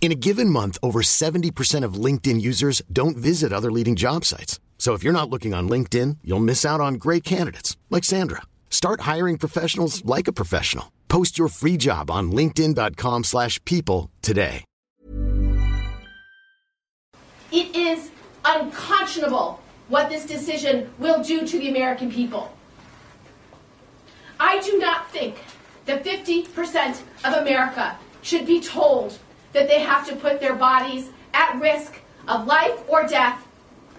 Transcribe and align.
In 0.00 0.12
a 0.12 0.14
given 0.14 0.48
month, 0.48 0.78
over 0.82 1.00
70% 1.02 1.84
of 1.84 2.04
LinkedIn 2.04 2.40
users 2.40 2.80
don't 2.90 3.16
visit 3.16 3.52
other 3.52 3.70
leading 3.70 3.94
job 3.94 4.24
sites. 4.24 4.58
So 4.78 4.94
if 4.94 5.02
you're 5.02 5.12
not 5.12 5.28
looking 5.28 5.52
on 5.52 5.68
LinkedIn, 5.68 6.18
you'll 6.24 6.38
miss 6.40 6.64
out 6.64 6.80
on 6.80 6.94
great 6.94 7.24
candidates 7.24 7.76
like 7.90 8.04
Sandra. 8.04 8.42
Start 8.70 9.00
hiring 9.00 9.36
professionals 9.38 10.02
like 10.06 10.26
a 10.28 10.32
professional. 10.32 10.92
Post 11.08 11.36
your 11.38 11.48
free 11.48 11.76
job 11.76 12.10
on 12.10 12.32
linkedin.com/people 12.32 14.10
today. 14.22 14.64
It 17.50 17.74
is 17.74 18.10
unconscionable 18.44 19.58
what 19.88 20.10
this 20.10 20.26
decision 20.26 20.90
will 20.98 21.24
do 21.24 21.46
to 21.46 21.58
the 21.58 21.70
American 21.70 22.10
people. 22.10 22.52
I 24.38 24.60
do 24.60 24.78
not 24.78 25.10
think 25.10 25.36
that 25.86 26.04
50% 26.04 27.02
of 27.24 27.32
America 27.34 27.96
should 28.22 28.46
be 28.46 28.60
told 28.60 29.18
that 29.58 29.66
they 29.66 29.80
have 29.80 30.06
to 30.06 30.14
put 30.14 30.38
their 30.38 30.54
bodies 30.54 31.10
at 31.34 31.60
risk 31.60 32.00
of 32.28 32.46
life 32.46 32.78
or 32.88 33.04
death 33.04 33.44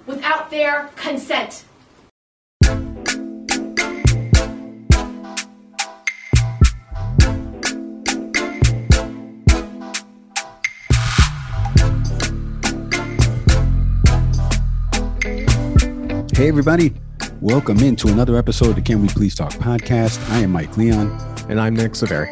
without 0.06 0.50
their 0.50 0.90
consent. 0.96 1.66
Hey, 16.34 16.48
everybody. 16.48 16.94
Welcome 17.42 17.80
into 17.80 18.08
another 18.08 18.38
episode 18.38 18.70
of 18.70 18.76
the 18.76 18.82
Can 18.82 19.02
We 19.02 19.10
Please 19.10 19.36
Talk 19.36 19.52
podcast. 19.52 20.26
I 20.32 20.40
am 20.40 20.52
Mike 20.52 20.78
Leon. 20.78 21.10
And 21.50 21.60
I'm 21.60 21.76
Nick 21.76 21.96
Severi. 21.96 22.32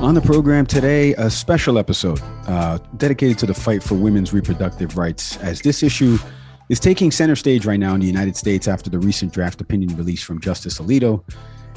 On 0.00 0.14
the 0.14 0.20
program 0.20 0.66
today, 0.66 1.14
a 1.14 1.30
special 1.30 1.78
episode 1.78 2.20
uh, 2.46 2.78
dedicated 2.98 3.38
to 3.38 3.46
the 3.46 3.54
fight 3.54 3.82
for 3.82 3.94
women's 3.94 4.30
reproductive 4.30 4.98
rights, 4.98 5.38
as 5.38 5.62
this 5.62 5.82
issue 5.82 6.18
is 6.68 6.78
taking 6.78 7.10
center 7.10 7.34
stage 7.34 7.64
right 7.64 7.80
now 7.80 7.94
in 7.94 8.00
the 8.00 8.06
United 8.06 8.36
States 8.36 8.68
after 8.68 8.90
the 8.90 8.98
recent 8.98 9.32
draft 9.32 9.58
opinion 9.62 9.96
release 9.96 10.22
from 10.22 10.38
Justice 10.38 10.78
Alito 10.78 11.24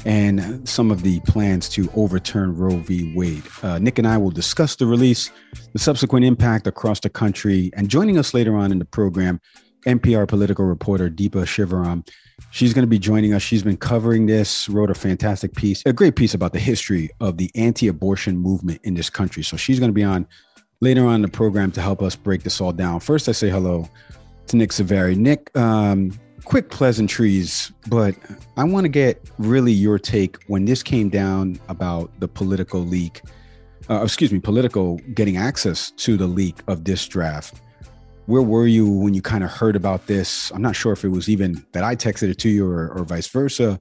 and 0.04 0.68
some 0.68 0.90
of 0.90 1.02
the 1.02 1.20
plans 1.20 1.66
to 1.70 1.90
overturn 1.96 2.54
Roe 2.54 2.76
v. 2.76 3.14
Wade. 3.16 3.42
Uh, 3.62 3.78
Nick 3.78 3.98
and 3.98 4.06
I 4.06 4.18
will 4.18 4.30
discuss 4.30 4.76
the 4.76 4.86
release, 4.86 5.30
the 5.72 5.78
subsequent 5.78 6.26
impact 6.26 6.66
across 6.66 7.00
the 7.00 7.10
country, 7.10 7.70
and 7.74 7.88
joining 7.88 8.18
us 8.18 8.34
later 8.34 8.54
on 8.54 8.70
in 8.70 8.78
the 8.78 8.84
program, 8.84 9.40
NPR 9.86 10.28
political 10.28 10.66
reporter 10.66 11.08
Deepa 11.08 11.46
Shivaram. 11.46 12.06
She's 12.50 12.74
going 12.74 12.82
to 12.82 12.88
be 12.88 12.98
joining 12.98 13.32
us. 13.32 13.42
She's 13.42 13.62
been 13.62 13.76
covering 13.76 14.26
this, 14.26 14.68
wrote 14.68 14.90
a 14.90 14.94
fantastic 14.94 15.54
piece, 15.54 15.82
a 15.86 15.92
great 15.92 16.16
piece 16.16 16.34
about 16.34 16.52
the 16.52 16.58
history 16.58 17.10
of 17.20 17.36
the 17.36 17.50
anti 17.54 17.88
abortion 17.88 18.36
movement 18.36 18.80
in 18.84 18.94
this 18.94 19.10
country. 19.10 19.42
So 19.42 19.56
she's 19.56 19.78
going 19.78 19.90
to 19.90 19.94
be 19.94 20.04
on 20.04 20.26
later 20.80 21.06
on 21.06 21.16
in 21.16 21.22
the 21.22 21.28
program 21.28 21.70
to 21.72 21.82
help 21.82 22.02
us 22.02 22.16
break 22.16 22.42
this 22.42 22.60
all 22.60 22.72
down. 22.72 23.00
First, 23.00 23.28
I 23.28 23.32
say 23.32 23.50
hello 23.50 23.88
to 24.48 24.56
Nick 24.56 24.72
Severi. 24.72 25.14
Nick, 25.14 25.56
um, 25.56 26.12
quick 26.44 26.70
pleasantries, 26.70 27.70
but 27.88 28.14
I 28.56 28.64
want 28.64 28.84
to 28.84 28.88
get 28.88 29.22
really 29.38 29.72
your 29.72 29.98
take 29.98 30.42
when 30.46 30.64
this 30.64 30.82
came 30.82 31.08
down 31.08 31.60
about 31.68 32.10
the 32.18 32.28
political 32.28 32.80
leak, 32.80 33.22
uh, 33.88 34.02
excuse 34.02 34.32
me, 34.32 34.40
Politico 34.40 34.96
getting 35.14 35.36
access 35.36 35.90
to 35.92 36.16
the 36.16 36.26
leak 36.26 36.56
of 36.66 36.84
this 36.84 37.06
draft 37.06 37.60
where 38.26 38.42
were 38.42 38.66
you 38.66 38.88
when 38.88 39.14
you 39.14 39.22
kind 39.22 39.44
of 39.44 39.50
heard 39.50 39.76
about 39.76 40.06
this? 40.06 40.50
I'm 40.52 40.62
not 40.62 40.76
sure 40.76 40.92
if 40.92 41.04
it 41.04 41.08
was 41.08 41.28
even 41.28 41.64
that 41.72 41.84
I 41.84 41.96
texted 41.96 42.30
it 42.30 42.38
to 42.38 42.48
you 42.48 42.66
or, 42.66 42.90
or 42.90 43.04
vice 43.04 43.28
versa. 43.28 43.80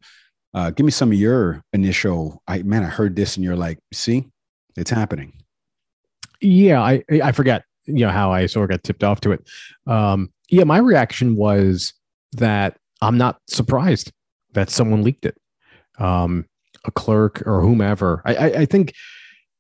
Uh, 0.54 0.72
give 0.72 0.86
me 0.86 0.92
some 0.92 1.12
of 1.12 1.18
your 1.18 1.64
initial. 1.74 2.42
I 2.48 2.64
man, 2.64 2.84
I 2.84 2.88
heard 2.88 3.16
this 3.16 3.36
and 3.36 3.44
you're 3.44 3.56
like, 3.56 3.80
see, 3.94 4.28
it's 4.76 4.90
happening. 4.90 5.34
Yeah, 6.42 6.82
I 6.82 7.04
I 7.12 7.32
forget 7.32 7.64
you 7.86 8.06
know 8.06 8.12
how 8.12 8.32
I 8.32 8.46
sort 8.46 8.66
of 8.66 8.78
got 8.78 8.84
tipped 8.84 9.04
off 9.04 9.22
to 9.22 9.32
it. 9.32 9.48
Um, 9.88 10.32
yeah, 10.50 10.64
my 10.64 10.78
reaction 10.78 11.36
was 11.36 11.94
that 12.34 12.78
I'm 13.02 13.18
not 13.18 13.40
surprised 13.48 14.12
that 14.54 14.70
someone 14.70 15.04
leaked 15.04 15.26
it, 15.26 15.38
um, 16.00 16.46
a 16.86 16.92
clerk 16.92 17.44
or 17.46 17.62
whomever. 17.62 18.22
I, 18.26 18.36
I 18.36 18.46
I 18.62 18.66
think 18.66 18.94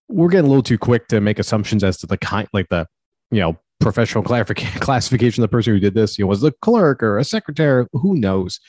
we're 0.07 0.29
getting 0.29 0.45
a 0.45 0.50
little 0.50 0.63
too 0.63 0.78
quick 0.78 1.07
to 1.09 1.22
make 1.22 1.38
assumptions 1.38 1.84
as 1.84 1.97
to 1.97 2.07
the 2.07 2.18
kind 2.18 2.47
like 2.53 2.69
the 2.69 2.88
you 3.29 3.39
know 3.39 3.57
professional 3.79 4.23
classification 4.23 5.44
of 5.44 5.50
the 5.50 5.56
person 5.56 5.73
who 5.73 5.79
did 5.79 5.94
this. 5.94 6.17
You 6.17 6.25
know, 6.25 6.29
was 6.29 6.41
the 6.41 6.51
clerk 6.62 7.01
or 7.01 7.17
a 7.17 7.23
secretary? 7.23 7.85
Who 7.94 8.16
knows? 8.16 8.59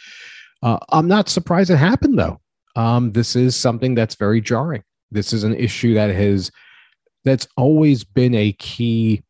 Uh, 0.62 0.78
I'm 0.90 1.08
not 1.08 1.28
surprised 1.28 1.70
it 1.70 1.76
happened 1.76 2.18
though. 2.18 2.40
Um, 2.76 3.12
this 3.12 3.34
is 3.34 3.56
something 3.56 3.94
that's 3.94 4.14
very 4.14 4.40
jarring. 4.40 4.84
This 5.10 5.32
is 5.32 5.44
an 5.44 5.54
issue 5.54 5.94
that 5.94 6.10
has 6.10 6.50
that's 7.24 7.48
always 7.56 8.04
been 8.04 8.34
a 8.34 8.52
key 8.52 9.22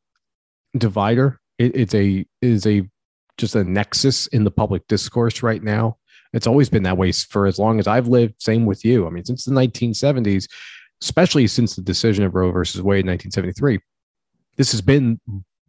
divider. 0.76 1.40
It, 1.58 1.74
it's 1.74 1.94
a 1.94 2.26
is 2.42 2.66
a 2.66 2.88
just 3.38 3.54
a 3.54 3.64
nexus 3.64 4.26
in 4.28 4.44
the 4.44 4.50
public 4.50 4.86
discourse 4.88 5.42
right 5.42 5.62
now. 5.62 5.96
It's 6.32 6.46
always 6.46 6.68
been 6.68 6.82
that 6.84 6.98
way 6.98 7.12
for 7.12 7.46
as 7.46 7.58
long 7.58 7.80
as 7.80 7.88
I've 7.88 8.06
lived. 8.06 8.34
Same 8.38 8.66
with 8.66 8.84
you. 8.84 9.06
I 9.06 9.10
mean, 9.10 9.24
since 9.24 9.44
the 9.44 9.52
1970s, 9.52 10.46
especially 11.02 11.46
since 11.46 11.74
the 11.74 11.82
decision 11.82 12.24
of 12.24 12.34
Roe 12.34 12.52
versus 12.52 12.82
Wade 12.82 13.04
in 13.04 13.10
1973, 13.10 13.80
this 14.56 14.70
has 14.70 14.80
been 14.80 15.18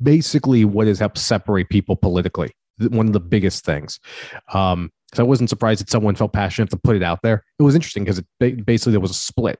basically 0.01 0.65
what 0.65 0.87
has 0.87 0.99
helped 0.99 1.17
separate 1.17 1.69
people 1.69 1.95
politically. 1.95 2.51
One 2.79 3.07
of 3.07 3.13
the 3.13 3.19
biggest 3.19 3.63
things. 3.63 3.99
Um, 4.53 4.91
so 5.13 5.23
I 5.23 5.27
wasn't 5.27 5.49
surprised 5.49 5.81
that 5.81 5.89
someone 5.89 6.15
felt 6.15 6.33
passionate 6.33 6.69
to 6.69 6.77
put 6.77 6.95
it 6.95 7.03
out 7.03 7.19
there. 7.21 7.43
It 7.59 7.63
was 7.63 7.75
interesting 7.75 8.05
because 8.05 8.23
basically 8.39 8.91
there 8.91 9.01
was 9.01 9.11
a 9.11 9.15
split. 9.15 9.59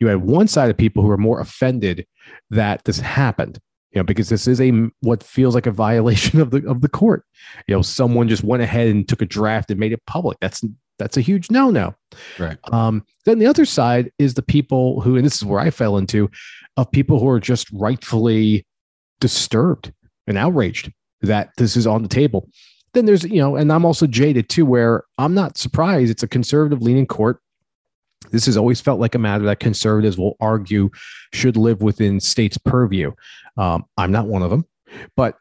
You 0.00 0.06
had 0.06 0.22
one 0.22 0.46
side 0.46 0.70
of 0.70 0.76
people 0.76 1.02
who 1.02 1.08
were 1.08 1.18
more 1.18 1.40
offended 1.40 2.06
that 2.50 2.84
this 2.84 3.00
happened, 3.00 3.58
you 3.90 3.98
know, 3.98 4.04
because 4.04 4.28
this 4.28 4.46
is 4.46 4.60
a 4.60 4.72
what 5.00 5.22
feels 5.22 5.54
like 5.54 5.66
a 5.66 5.72
violation 5.72 6.40
of 6.42 6.50
the 6.50 6.64
of 6.68 6.82
the 6.82 6.88
court. 6.88 7.24
You 7.66 7.74
know, 7.74 7.82
someone 7.82 8.28
just 8.28 8.44
went 8.44 8.62
ahead 8.62 8.88
and 8.88 9.08
took 9.08 9.22
a 9.22 9.26
draft 9.26 9.70
and 9.70 9.80
made 9.80 9.92
it 9.92 10.00
public. 10.06 10.38
That's 10.40 10.64
that's 10.98 11.16
a 11.16 11.20
huge 11.20 11.50
no 11.50 11.70
no. 11.70 11.94
Right. 12.38 12.58
Um, 12.72 13.04
then 13.24 13.40
the 13.40 13.46
other 13.46 13.64
side 13.64 14.12
is 14.20 14.34
the 14.34 14.42
people 14.42 15.00
who, 15.00 15.16
and 15.16 15.26
this 15.26 15.36
is 15.36 15.44
where 15.44 15.60
I 15.60 15.70
fell 15.70 15.96
into, 15.96 16.30
of 16.76 16.92
people 16.92 17.18
who 17.18 17.28
are 17.28 17.40
just 17.40 17.68
rightfully 17.72 18.64
disturbed 19.22 19.90
and 20.26 20.36
outraged 20.36 20.92
that 21.22 21.48
this 21.56 21.76
is 21.76 21.86
on 21.86 22.02
the 22.02 22.08
table. 22.08 22.50
Then 22.92 23.06
there's, 23.06 23.24
you 23.24 23.40
know, 23.40 23.56
and 23.56 23.72
I'm 23.72 23.86
also 23.86 24.06
jaded 24.06 24.50
too, 24.50 24.66
where 24.66 25.04
I'm 25.16 25.32
not 25.32 25.56
surprised 25.56 26.10
it's 26.10 26.22
a 26.22 26.28
conservative 26.28 26.82
leaning 26.82 27.06
court 27.06 27.40
This 28.30 28.46
has 28.46 28.56
always 28.56 28.80
felt 28.80 29.00
like 29.00 29.14
a 29.14 29.18
matter 29.18 29.44
that 29.44 29.60
conservatives 29.60 30.16
will 30.16 30.36
argue 30.40 30.90
should 31.32 31.56
live 31.56 31.82
within 31.82 32.20
states' 32.20 32.58
purview. 32.58 33.12
Um, 33.56 33.84
I'm 33.96 34.12
not 34.12 34.26
one 34.26 34.42
of 34.42 34.50
them, 34.50 34.64
but 35.16 35.36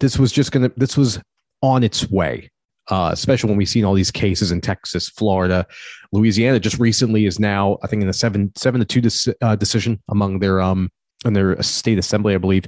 this 0.00 0.18
was 0.18 0.32
just 0.32 0.52
going 0.52 0.68
to, 0.68 0.74
this 0.76 0.96
was 0.96 1.20
on 1.62 1.82
its 1.82 2.10
way. 2.10 2.50
Uh, 2.88 3.10
especially 3.12 3.50
when 3.50 3.58
we've 3.58 3.68
seen 3.68 3.84
all 3.84 3.94
these 3.94 4.12
cases 4.12 4.52
in 4.52 4.60
Texas, 4.60 5.08
Florida, 5.08 5.66
Louisiana. 6.12 6.60
Just 6.60 6.78
recently 6.78 7.26
is 7.26 7.40
now, 7.40 7.78
I 7.82 7.88
think, 7.88 8.00
in 8.00 8.06
the 8.06 8.14
seven 8.14 8.52
seven 8.54 8.78
to 8.78 8.84
two 8.84 9.00
de- 9.00 9.34
uh, 9.44 9.56
decision 9.56 10.00
among 10.08 10.38
their 10.38 10.60
um 10.60 10.88
in 11.24 11.32
their 11.32 11.60
state 11.62 11.98
assembly, 11.98 12.34
I 12.34 12.38
believe, 12.38 12.66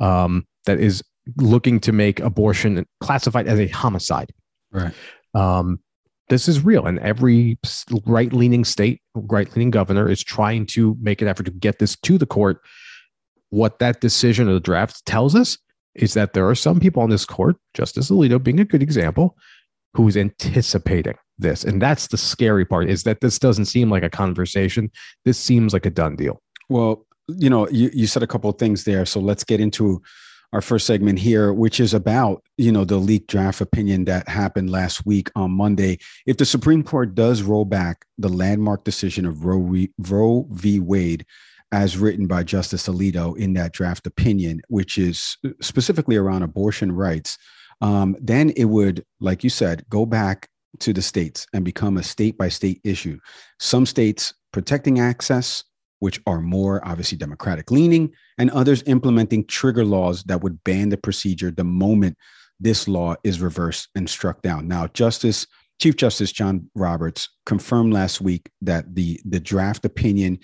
um, 0.00 0.46
that 0.66 0.78
is 0.78 1.02
looking 1.36 1.80
to 1.80 1.92
make 1.92 2.20
abortion 2.20 2.86
classified 3.00 3.46
as 3.46 3.58
a 3.58 3.66
homicide. 3.68 4.30
Right. 4.70 4.92
Um, 5.34 5.80
this 6.28 6.48
is 6.48 6.64
real, 6.64 6.86
and 6.86 6.98
every 6.98 7.58
right 8.04 8.32
leaning 8.32 8.64
state, 8.64 9.00
right 9.14 9.48
leaning 9.54 9.70
governor 9.70 10.08
is 10.08 10.22
trying 10.24 10.66
to 10.66 10.96
make 11.00 11.22
an 11.22 11.28
effort 11.28 11.44
to 11.44 11.52
get 11.52 11.78
this 11.78 11.96
to 12.00 12.18
the 12.18 12.26
court. 12.26 12.58
What 13.50 13.78
that 13.78 14.00
decision 14.00 14.48
of 14.48 14.54
the 14.54 14.60
draft 14.60 15.06
tells 15.06 15.36
us 15.36 15.56
is 15.94 16.14
that 16.14 16.32
there 16.32 16.48
are 16.48 16.54
some 16.54 16.80
people 16.80 17.02
on 17.02 17.10
this 17.10 17.24
court, 17.24 17.56
Justice 17.74 18.10
Alito 18.10 18.42
being 18.42 18.58
a 18.58 18.64
good 18.64 18.82
example, 18.82 19.36
who's 19.94 20.16
anticipating 20.16 21.14
this. 21.38 21.64
And 21.64 21.80
that's 21.80 22.08
the 22.08 22.18
scary 22.18 22.64
part 22.64 22.90
is 22.90 23.04
that 23.04 23.20
this 23.20 23.38
doesn't 23.38 23.66
seem 23.66 23.90
like 23.90 24.02
a 24.02 24.10
conversation. 24.10 24.90
This 25.24 25.38
seems 25.38 25.72
like 25.72 25.86
a 25.86 25.90
done 25.90 26.16
deal. 26.16 26.42
Well, 26.68 27.06
you 27.28 27.50
know, 27.50 27.68
you, 27.68 27.90
you 27.92 28.06
said 28.06 28.22
a 28.22 28.26
couple 28.26 28.50
of 28.50 28.58
things 28.58 28.84
there. 28.84 29.04
So 29.06 29.20
let's 29.20 29.44
get 29.44 29.60
into 29.60 30.02
our 30.52 30.62
first 30.62 30.86
segment 30.86 31.18
here, 31.18 31.52
which 31.52 31.80
is 31.80 31.92
about, 31.92 32.42
you 32.56 32.70
know, 32.70 32.84
the 32.84 32.98
leaked 32.98 33.28
draft 33.28 33.60
opinion 33.60 34.04
that 34.04 34.28
happened 34.28 34.70
last 34.70 35.04
week 35.04 35.28
on 35.34 35.50
Monday. 35.50 35.98
If 36.24 36.36
the 36.36 36.44
Supreme 36.44 36.82
Court 36.82 37.14
does 37.14 37.42
roll 37.42 37.64
back 37.64 38.06
the 38.16 38.28
landmark 38.28 38.84
decision 38.84 39.26
of 39.26 39.44
Roe, 39.44 39.86
Roe 39.98 40.46
v. 40.50 40.80
Wade, 40.80 41.26
as 41.72 41.98
written 41.98 42.28
by 42.28 42.44
Justice 42.44 42.86
Alito 42.86 43.36
in 43.36 43.54
that 43.54 43.72
draft 43.72 44.06
opinion, 44.06 44.62
which 44.68 44.98
is 44.98 45.36
specifically 45.60 46.16
around 46.16 46.44
abortion 46.44 46.92
rights, 46.92 47.38
um, 47.80 48.16
then 48.20 48.50
it 48.50 48.66
would, 48.66 49.04
like 49.20 49.42
you 49.42 49.50
said, 49.50 49.84
go 49.88 50.06
back 50.06 50.48
to 50.78 50.92
the 50.92 51.02
states 51.02 51.46
and 51.52 51.64
become 51.64 51.96
a 51.96 52.02
state 52.02 52.38
by 52.38 52.48
state 52.48 52.80
issue. 52.84 53.18
Some 53.58 53.84
states 53.84 54.32
protecting 54.52 55.00
access, 55.00 55.64
which 56.00 56.20
are 56.26 56.40
more 56.40 56.86
obviously 56.86 57.18
democratic 57.18 57.70
leaning, 57.70 58.12
and 58.38 58.50
others 58.50 58.82
implementing 58.86 59.46
trigger 59.46 59.84
laws 59.84 60.22
that 60.24 60.42
would 60.42 60.62
ban 60.64 60.88
the 60.88 60.96
procedure 60.96 61.50
the 61.50 61.64
moment 61.64 62.16
this 62.60 62.88
law 62.88 63.14
is 63.22 63.40
reversed 63.40 63.88
and 63.94 64.08
struck 64.08 64.42
down. 64.42 64.66
Now, 64.66 64.86
Justice 64.88 65.46
Chief 65.78 65.96
Justice 65.96 66.32
John 66.32 66.70
Roberts 66.74 67.28
confirmed 67.44 67.92
last 67.92 68.20
week 68.20 68.48
that 68.62 68.94
the 68.94 69.20
the 69.24 69.40
draft 69.40 69.84
opinion 69.84 70.38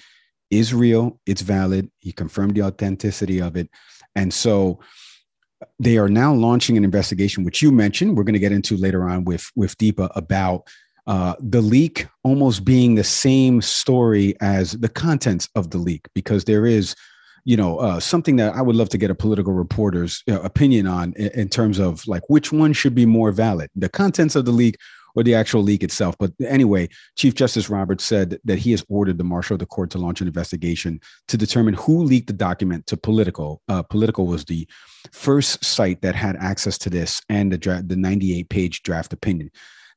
is 0.50 0.74
real, 0.74 1.18
it's 1.26 1.40
valid. 1.40 1.90
He 2.00 2.12
confirmed 2.12 2.54
the 2.54 2.62
authenticity 2.62 3.40
of 3.40 3.56
it. 3.56 3.70
And 4.14 4.32
so 4.32 4.80
they 5.78 5.96
are 5.96 6.08
now 6.08 6.34
launching 6.34 6.76
an 6.76 6.84
investigation, 6.84 7.44
which 7.44 7.62
you 7.62 7.72
mentioned. 7.72 8.16
We're 8.16 8.24
going 8.24 8.34
to 8.34 8.38
get 8.38 8.52
into 8.52 8.76
later 8.76 9.08
on 9.08 9.24
with 9.24 9.50
with 9.56 9.76
Deepa 9.78 10.10
about 10.14 10.68
uh, 11.06 11.34
the 11.40 11.60
leak 11.60 12.06
almost 12.22 12.64
being 12.64 12.94
the 12.94 13.04
same 13.04 13.60
story 13.60 14.34
as 14.40 14.72
the 14.72 14.88
contents 14.88 15.48
of 15.54 15.70
the 15.70 15.78
leak, 15.78 16.06
because 16.14 16.44
there 16.44 16.66
is, 16.66 16.94
you 17.44 17.56
know, 17.56 17.78
uh, 17.78 17.98
something 17.98 18.36
that 18.36 18.54
I 18.54 18.62
would 18.62 18.76
love 18.76 18.88
to 18.90 18.98
get 18.98 19.10
a 19.10 19.14
political 19.14 19.52
reporter's 19.52 20.22
uh, 20.30 20.40
opinion 20.42 20.86
on 20.86 21.12
in, 21.14 21.30
in, 21.32 21.48
terms 21.48 21.78
of 21.80 22.06
like 22.06 22.22
which 22.28 22.52
one 22.52 22.72
should 22.72 22.94
be 22.94 23.06
more 23.06 23.32
valid, 23.32 23.70
the 23.74 23.88
contents 23.88 24.36
of 24.36 24.44
the 24.44 24.52
leak 24.52 24.76
or 25.14 25.22
the 25.22 25.34
actual 25.34 25.62
leak 25.62 25.82
itself. 25.82 26.16
But 26.18 26.32
anyway, 26.46 26.88
Chief 27.16 27.34
Justice 27.34 27.68
Roberts 27.68 28.04
said 28.04 28.38
that 28.44 28.58
he 28.58 28.70
has 28.70 28.84
ordered 28.88 29.18
the 29.18 29.24
marshal 29.24 29.54
of 29.54 29.60
the 29.60 29.66
court 29.66 29.90
to 29.90 29.98
launch 29.98 30.20
an 30.20 30.26
investigation 30.26 31.00
to 31.28 31.36
determine 31.36 31.74
who 31.74 32.02
leaked 32.02 32.28
the 32.28 32.32
document 32.32 32.86
to 32.86 32.96
Politico 32.96 33.60
Uh, 33.68 33.82
Politico 33.82 34.22
was 34.22 34.44
the 34.44 34.66
first 35.12 35.64
site 35.64 36.00
that 36.02 36.14
had 36.14 36.36
access 36.36 36.78
to 36.78 36.90
this 36.90 37.20
and 37.28 37.52
the 37.52 37.58
dra- 37.58 37.82
the 37.82 37.96
98 37.96 38.48
page 38.48 38.82
draft 38.82 39.12
opinion. 39.12 39.50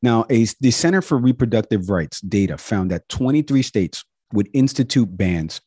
Now, 0.06 0.24
a, 0.30 0.46
the 0.60 0.70
Center 0.70 1.02
for 1.02 1.18
Reproductive 1.18 1.90
Rights 1.90 2.22
data 2.22 2.60
found 2.60 2.92
that 2.92 3.10
23 3.10 3.64
states 3.64 4.06
would 4.34 4.48
institute 4.54 5.18
bans 5.18 5.62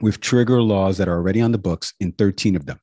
with 0.00 0.20
trigger 0.20 0.60
laws 0.60 0.98
that 0.98 1.06
are 1.06 1.14
already 1.14 1.40
on 1.40 1.52
the 1.52 1.58
books 1.58 1.94
in 2.00 2.10
13 2.10 2.56
of 2.56 2.66
them. 2.66 2.80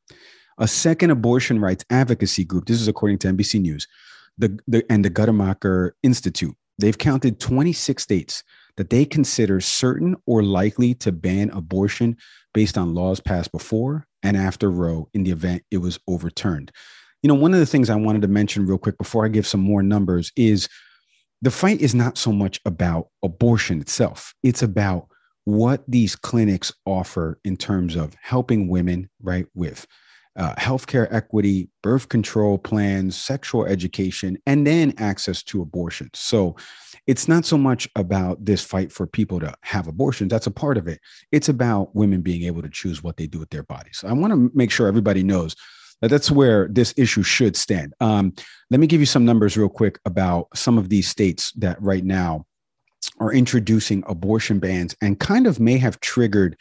A 0.58 0.70
second 0.70 1.10
abortion 1.10 1.60
rights 1.60 1.84
advocacy 1.90 2.46
group, 2.46 2.66
this 2.66 2.80
is 2.80 2.88
according 2.88 3.18
to 3.20 3.28
NBC 3.28 3.60
News, 3.60 3.90
the, 4.38 4.58
the 4.68 4.86
and 4.90 5.04
the 5.04 5.10
Guttmacher 5.10 5.92
Institute, 6.02 6.56
they've 6.80 6.98
counted 6.98 7.42
26 7.42 8.02
states 8.02 8.42
that 8.78 8.90
they 8.90 9.04
consider 9.04 9.60
certain 9.60 10.16
or 10.26 10.44
likely 10.44 10.94
to 10.94 11.12
ban 11.12 11.50
abortion 11.50 12.16
based 12.54 12.78
on 12.78 12.96
laws 12.96 13.20
passed 13.20 13.52
before 13.52 14.08
and 14.24 14.38
after 14.38 14.72
Roe 14.72 15.10
in 15.14 15.26
the 15.26 15.32
event 15.32 15.64
it 15.72 15.80
was 15.80 16.00
overturned. 16.08 16.72
You 17.22 17.28
know, 17.28 17.36
one 17.36 17.54
of 17.54 17.60
the 17.60 17.66
things 17.66 17.90
I 17.90 17.96
wanted 17.96 18.22
to 18.22 18.30
mention 18.30 18.66
real 18.66 18.78
quick 18.78 18.98
before 18.98 19.26
I 19.26 19.30
give 19.30 19.48
some 19.48 19.60
more 19.60 19.84
numbers 19.84 20.32
is 20.38 20.70
the 21.42 21.52
fight 21.52 21.82
is 21.82 21.94
not 21.94 22.18
so 22.18 22.32
much 22.32 22.60
about 22.66 23.10
abortion 23.24 23.82
itself, 23.82 24.34
it's 24.44 24.64
about 24.64 25.08
what 25.46 25.84
these 25.88 26.16
clinics 26.16 26.74
offer 26.86 27.40
in 27.44 27.56
terms 27.56 27.96
of 27.96 28.16
helping 28.22 28.68
women, 28.68 29.10
right, 29.22 29.46
with 29.54 29.86
uh, 30.38 30.54
healthcare 30.56 31.08
equity, 31.12 31.70
birth 31.82 32.10
control 32.10 32.58
plans, 32.58 33.16
sexual 33.16 33.66
education, 33.66 34.38
and 34.46 34.68
then 34.68 34.94
access 34.98 35.42
to 35.44 35.62
abortion. 35.62 36.10
So 36.14 36.56
it's 37.08 37.28
not 37.28 37.46
so 37.46 37.58
much 37.58 37.88
about 37.96 38.44
this 38.44 38.64
fight 38.64 38.92
for 38.92 39.08
people 39.08 39.40
to 39.40 39.54
have 39.62 39.88
abortions. 39.88 40.32
That's 40.32 40.48
a 40.48 40.52
part 40.52 40.78
of 40.78 40.88
it. 40.88 41.00
It's 41.32 41.48
about 41.48 41.96
women 41.96 42.22
being 42.22 42.44
able 42.44 42.62
to 42.64 42.70
choose 42.70 43.02
what 43.02 43.16
they 43.16 43.28
do 43.28 43.40
with 43.40 43.50
their 43.50 43.64
bodies. 43.64 44.04
I 44.06 44.14
want 44.14 44.34
to 44.34 44.52
make 44.54 44.72
sure 44.72 44.88
everybody 44.88 45.24
knows 45.24 45.56
that's 46.02 46.32
where 46.32 46.68
this 46.68 46.94
issue 46.98 47.24
should 47.24 47.56
stand. 47.56 47.94
Um, 48.00 48.34
let 48.70 48.80
me 48.80 48.88
give 48.88 49.00
you 49.00 49.06
some 49.06 49.26
numbers 49.26 49.58
real 49.58 49.70
quick 49.70 50.00
about 50.06 50.48
some 50.56 50.78
of 50.78 50.90
these 50.90 51.08
states 51.08 51.52
that 51.54 51.82
right 51.82 52.04
now 52.04 52.46
are 53.20 53.34
introducing 53.34 54.04
abortion 54.08 54.60
bans 54.60 54.96
and 55.02 55.20
kind 55.20 55.48
of 55.48 55.60
may 55.60 55.78
have 55.78 56.00
triggered 56.00 56.58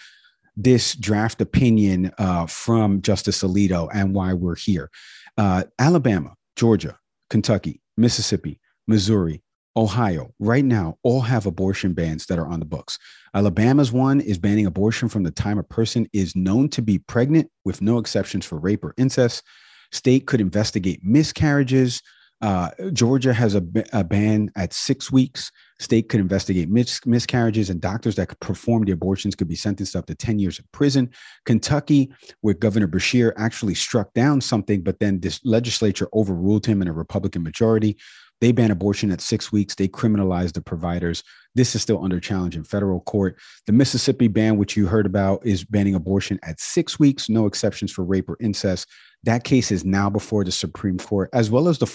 this 0.57 0.95
draft 0.95 1.41
opinion 1.41 2.13
uh, 2.19 2.47
from 2.47 3.03
Justice 3.03 3.43
Alito 3.43 3.89
and 3.93 4.15
why 4.15 4.33
we're 4.33 4.57
here. 4.57 4.91
Uh, 5.37 5.65
Alabama, 5.79 6.35
Georgia, 6.57 6.97
Kentucky, 7.29 7.81
Mississippi, 7.97 8.61
Missouri, 8.87 9.43
Ohio, 9.77 10.33
right 10.39 10.65
now, 10.65 10.99
all 11.03 11.21
have 11.21 11.47
abortion 11.47 11.93
bans 11.93 12.27
that 12.27 12.39
are 12.39 12.47
on 12.47 12.61
the 12.61 12.67
books. 12.67 12.99
Alabama's 13.35 13.91
one 13.91 14.21
is 14.21 14.39
banning 14.39 14.67
abortion 14.67 15.09
from 15.09 15.25
the 15.25 15.31
time 15.31 15.59
a 15.59 15.65
person 15.65 16.07
is 16.13 16.37
known 16.37 16.69
to 16.71 16.83
be 16.83 16.99
pregnant, 16.99 17.51
with 17.65 17.83
no 17.83 17.99
exceptions 17.99 18.47
for 18.47 18.59
rape 18.59 18.85
or 18.85 18.95
incest. 18.97 19.43
State 19.91 20.27
could 20.27 20.41
investigate 20.41 21.01
miscarriages, 21.03 22.03
uh, 22.45 22.69
Georgia 22.93 23.33
has 23.33 23.55
a, 23.55 23.65
a, 23.95 24.05
ban 24.05 24.51
at 24.55 24.75
six 24.75 25.11
weeks. 25.11 25.51
State 25.79 26.11
could 26.11 26.21
investigate 26.21 26.69
mis- 26.69 27.05
miscarriages, 27.07 27.71
and 27.71 27.81
doctors 27.81 28.17
that 28.17 28.29
could 28.29 28.41
perform 28.41 28.85
the 28.85 28.93
abortions 28.93 29.35
could 29.35 29.49
be 29.49 29.55
sentenced 29.55 29.97
up 29.97 30.05
to 30.05 30.15
10 30.15 30.39
years 30.39 30.59
in 30.59 30.65
prison. 30.71 31.11
Kentucky, 31.47 32.13
where 32.43 32.53
Governor 32.53 32.87
Beshear 32.87 33.33
actually 33.39 33.75
struck 33.75 34.13
down 34.13 34.43
something, 34.43 34.83
but 34.83 34.99
then 34.99 35.21
this 35.21 35.41
legislature 35.45 36.09
overruled 36.13 36.67
him 36.67 36.83
in 36.83 36.89
a 36.89 36.93
Republican 36.93 37.43
majority. 37.43 37.97
They 38.45 38.53
ban 38.53 38.71
abortion 38.71 39.11
at 39.11 39.23
six 39.23 39.51
weeks. 39.51 39.75
They 39.75 39.89
criminalize 39.89 40.53
the 40.53 40.61
providers. 40.61 41.23
This 41.55 41.75
is 41.75 41.81
still 41.81 42.05
under 42.05 42.21
challenge 42.21 42.57
in 42.57 42.63
federal 42.63 43.01
court. 43.01 43.39
The 43.67 43.73
Mississippi 43.73 44.29
ban, 44.29 44.59
which 44.59 44.77
you 44.77 44.87
heard 44.87 45.07
about, 45.07 45.47
is 45.47 45.65
banning 45.65 45.95
abortion 45.95 46.39
at 46.43 46.61
six 46.61 46.99
weeks, 46.99 47.31
no 47.31 47.47
exceptions 47.47 47.91
for 47.91 48.05
rape 48.05 48.29
or 48.29 48.37
incest. 48.41 48.87
That 49.23 49.45
case 49.45 49.73
is 49.73 49.87
now 49.87 50.11
before 50.11 50.45
the 50.45 50.53
Supreme 50.53 50.99
Court, 50.99 51.31
as 51.33 51.51
well 51.51 51.69
as 51.69 51.79
the 51.79 51.91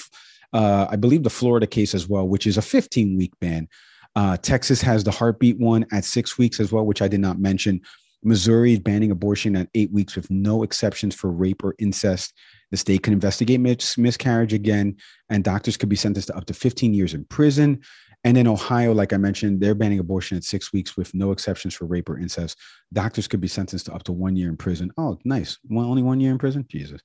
uh, 0.52 0.88
I 0.90 0.96
believe 0.96 1.22
the 1.22 1.30
Florida 1.30 1.68
case 1.68 1.94
as 1.94 2.10
well, 2.10 2.28
which 2.28 2.48
is 2.48 2.58
a 2.58 2.64
15 2.64 3.16
week 3.16 3.34
ban. 3.40 3.68
Uh, 4.16 4.36
Texas 4.38 4.82
has 4.82 5.04
the 5.04 5.12
heartbeat 5.12 5.60
one 5.60 5.86
at 5.92 6.04
six 6.04 6.40
weeks 6.40 6.60
as 6.60 6.72
well, 6.72 6.84
which 6.84 7.04
I 7.04 7.08
did 7.08 7.20
not 7.20 7.38
mention. 7.38 7.80
Missouri 8.24 8.74
is 8.74 8.80
banning 8.80 9.12
abortion 9.12 9.56
at 9.56 9.70
eight 9.76 9.92
weeks 9.92 10.16
with 10.16 10.30
no 10.30 10.64
exceptions 10.64 11.16
for 11.16 11.32
rape 11.32 11.64
or 11.64 11.76
incest. 11.80 12.34
The 12.72 12.78
state 12.78 13.04
can 13.04 13.14
investigate 13.14 13.60
mis- 13.60 13.98
miscarriage 13.98 14.54
again, 14.54 14.98
and 15.30 15.44
doctors 15.44 15.78
could 15.78 15.90
be 15.90 15.96
sentenced 15.96 16.28
to 16.28 16.38
up 16.38 16.46
to 16.46 16.54
15 16.54 16.94
years 16.94 17.14
in 17.14 17.26
prison. 17.26 17.82
And 18.26 18.38
in 18.38 18.48
Ohio, 18.48 18.94
like 18.94 19.14
I 19.14 19.18
mentioned, 19.18 19.62
they're 19.62 19.76
banning 19.76 20.00
abortion 20.00 20.36
at 20.36 20.44
six 20.44 20.74
weeks 20.74 20.98
with 20.98 21.14
no 21.14 21.32
exceptions 21.32 21.74
for 21.74 21.86
rape 21.86 22.10
or 22.10 22.20
incest. 22.20 22.58
Doctors 22.92 23.28
could 23.28 23.40
be 23.40 23.48
sentenced 23.48 23.86
to 23.86 23.94
up 23.94 24.04
to 24.04 24.12
one 24.12 24.36
year 24.36 24.50
in 24.50 24.58
prison. 24.58 24.92
Oh, 24.98 25.18
nice. 25.24 25.58
One, 25.68 25.86
only 25.86 26.02
one 26.02 26.20
year 26.20 26.32
in 26.32 26.38
prison? 26.38 26.66
Jesus. 26.68 27.02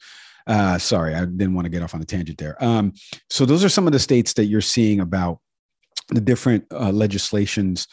Uh, 0.47 0.76
sorry, 0.76 1.14
I 1.14 1.21
didn't 1.21 1.54
want 1.54 1.66
to 1.66 1.71
get 1.71 1.83
off 1.83 1.94
on 1.94 2.02
a 2.02 2.04
tangent 2.04 2.38
there. 2.38 2.62
Um, 2.62 2.92
so 3.30 3.47
those 3.47 3.64
are 3.64 3.68
some 3.68 3.87
of 3.87 3.92
the 3.92 3.99
states 3.99 4.33
that 4.35 4.47
you're 4.47 4.61
seeing 4.61 5.00
about 5.00 5.38
the 6.09 6.21
different 6.21 6.64
uh, 6.73 6.90
legislations, 6.90 7.87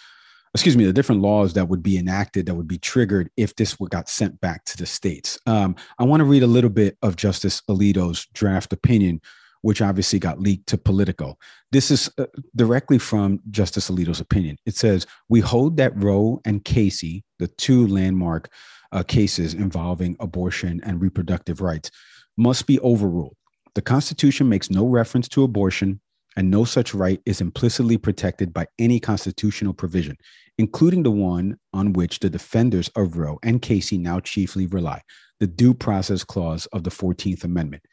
excuse 0.53 0.75
me, 0.75 0.85
the 0.85 0.93
different 0.93 1.21
laws 1.21 1.53
that 1.53 1.69
would 1.69 1.81
be 1.81 1.97
enacted 1.97 2.45
that 2.45 2.55
would 2.55 2.67
be 2.67 2.77
triggered 2.77 3.29
if 3.37 3.55
this 3.55 3.75
got 3.89 4.09
sent 4.09 4.39
back 4.41 4.65
to 4.65 4.77
the 4.77 4.85
states. 4.85 5.39
Um, 5.45 5.75
I 5.97 6.03
want 6.03 6.19
to 6.19 6.25
read 6.25 6.43
a 6.43 6.47
little 6.47 6.69
bit 6.69 6.97
of 7.01 7.15
Justice 7.15 7.61
Alito's 7.69 8.25
draft 8.33 8.73
opinion, 8.73 9.21
which 9.61 9.81
obviously 9.81 10.19
got 10.19 10.41
leaked 10.41 10.67
to 10.67 10.77
Politico. 10.77 11.37
This 11.71 11.89
is 11.89 12.09
uh, 12.17 12.25
directly 12.55 12.97
from 12.97 13.39
Justice 13.49 13.89
Alito's 13.89 14.19
opinion. 14.19 14.57
It 14.65 14.75
says, 14.75 15.05
We 15.29 15.39
hold 15.39 15.77
that 15.77 15.95
Roe 15.95 16.41
and 16.45 16.65
Casey, 16.65 17.23
the 17.39 17.47
two 17.47 17.87
landmark 17.87 18.49
uh, 18.91 19.03
cases 19.03 19.53
involving 19.53 20.17
abortion 20.19 20.81
and 20.83 21.01
reproductive 21.01 21.61
rights, 21.61 21.91
must 22.37 22.67
be 22.67 22.79
overruled. 22.81 23.35
The 23.75 23.81
Constitution 23.81 24.49
makes 24.49 24.69
no 24.69 24.85
reference 24.85 25.29
to 25.29 25.43
abortion, 25.43 26.01
and 26.37 26.49
no 26.49 26.63
such 26.63 26.93
right 26.93 27.21
is 27.25 27.41
implicitly 27.41 27.97
protected 27.97 28.53
by 28.53 28.67
any 28.79 28.99
constitutional 28.99 29.73
provision, 29.73 30.17
including 30.57 31.03
the 31.03 31.11
one 31.11 31.57
on 31.73 31.93
which 31.93 32.19
the 32.19 32.29
defenders 32.29 32.89
of 32.95 33.17
Roe 33.17 33.39
and 33.43 33.61
Casey 33.61 33.97
now 33.97 34.19
chiefly 34.19 34.67
rely 34.67 35.01
the 35.39 35.47
Due 35.47 35.73
Process 35.73 36.23
Clause 36.23 36.67
of 36.67 36.83
the 36.83 36.91
14th 36.91 37.43
Amendment. 37.43 37.83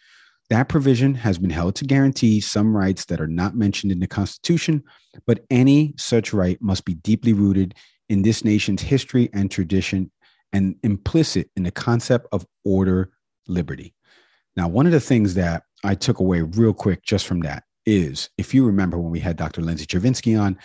That 0.50 0.68
provision 0.68 1.14
has 1.14 1.38
been 1.38 1.50
held 1.50 1.74
to 1.76 1.84
guarantee 1.84 2.40
some 2.40 2.76
rights 2.76 3.06
that 3.06 3.20
are 3.20 3.26
not 3.26 3.56
mentioned 3.56 3.90
in 3.90 4.00
the 4.00 4.06
Constitution, 4.06 4.82
but 5.26 5.44
any 5.50 5.94
such 5.96 6.32
right 6.32 6.60
must 6.60 6.84
be 6.84 6.94
deeply 6.94 7.32
rooted 7.32 7.74
in 8.08 8.22
this 8.22 8.44
nation's 8.44 8.82
history 8.82 9.28
and 9.32 9.50
tradition 9.50 10.10
and 10.52 10.76
implicit 10.82 11.50
in 11.56 11.62
the 11.62 11.70
concept 11.70 12.26
of 12.32 12.46
order, 12.64 13.10
liberty. 13.46 13.94
Now, 14.56 14.68
one 14.68 14.86
of 14.86 14.92
the 14.92 15.00
things 15.00 15.34
that 15.34 15.62
I 15.84 15.94
took 15.94 16.18
away 16.18 16.42
real 16.42 16.72
quick 16.72 17.02
just 17.02 17.26
from 17.26 17.40
that 17.40 17.64
is 17.88 18.28
if 18.36 18.52
you 18.52 18.66
remember 18.66 18.98
when 18.98 19.10
we 19.10 19.20
had 19.20 19.36
Dr. 19.36 19.62
Lindsay 19.62 19.86
Chervinsky 19.86 20.40
on, 20.40 20.58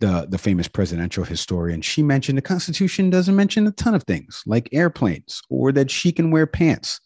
the, 0.00 0.26
the 0.28 0.38
famous 0.38 0.66
presidential 0.66 1.24
historian, 1.24 1.80
she 1.80 2.02
mentioned 2.02 2.36
the 2.36 2.42
Constitution 2.42 3.10
doesn't 3.10 3.36
mention 3.36 3.66
a 3.66 3.72
ton 3.72 3.94
of 3.94 4.02
things 4.02 4.42
like 4.44 4.68
airplanes 4.72 5.40
or 5.48 5.70
that 5.72 5.90
she 5.90 6.10
can 6.10 6.30
wear 6.30 6.46
pants. 6.46 7.00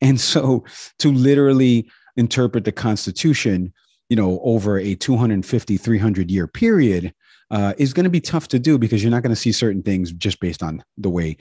And 0.00 0.20
so 0.20 0.64
to 0.98 1.12
literally 1.12 1.88
interpret 2.16 2.64
the 2.64 2.72
Constitution, 2.72 3.72
you 4.08 4.16
know, 4.16 4.40
over 4.42 4.76
a 4.78 4.96
250, 4.96 5.76
300 5.76 6.30
year 6.30 6.48
period 6.48 7.14
uh, 7.52 7.74
is 7.78 7.92
going 7.92 8.04
to 8.04 8.10
be 8.10 8.20
tough 8.20 8.48
to 8.48 8.58
do 8.58 8.76
because 8.76 9.02
you're 9.02 9.10
not 9.10 9.22
going 9.22 9.34
to 9.34 9.40
see 9.40 9.52
certain 9.52 9.82
things 9.82 10.10
just 10.12 10.40
based 10.40 10.62
on 10.62 10.82
the 10.98 11.10
way 11.10 11.36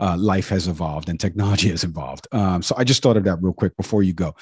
uh, 0.00 0.16
life 0.16 0.48
has 0.48 0.68
evolved 0.68 1.08
and 1.08 1.20
technology 1.20 1.68
has 1.70 1.84
evolved. 1.84 2.26
Um, 2.32 2.62
so 2.62 2.74
I 2.78 2.84
just 2.84 3.02
thought 3.02 3.16
of 3.16 3.24
that 3.24 3.42
real 3.42 3.52
quick 3.52 3.76
before 3.76 4.02
you 4.02 4.14
go. 4.14 4.34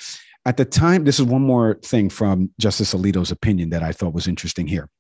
At 0.47 0.59
the 0.59 0.65
time, 0.65 1.05
this 1.05 1.19
is 1.19 1.25
one 1.25 1.43
more 1.43 1.79
thing 1.83 2.11
from 2.11 2.51
Justice 2.61 2.93
Alito's 2.93 3.31
opinion 3.31 3.71
that 3.71 3.83
I 3.83 3.93
thought 3.93 4.13
was 4.13 4.29
interesting 4.29 4.67
here. 4.67 4.91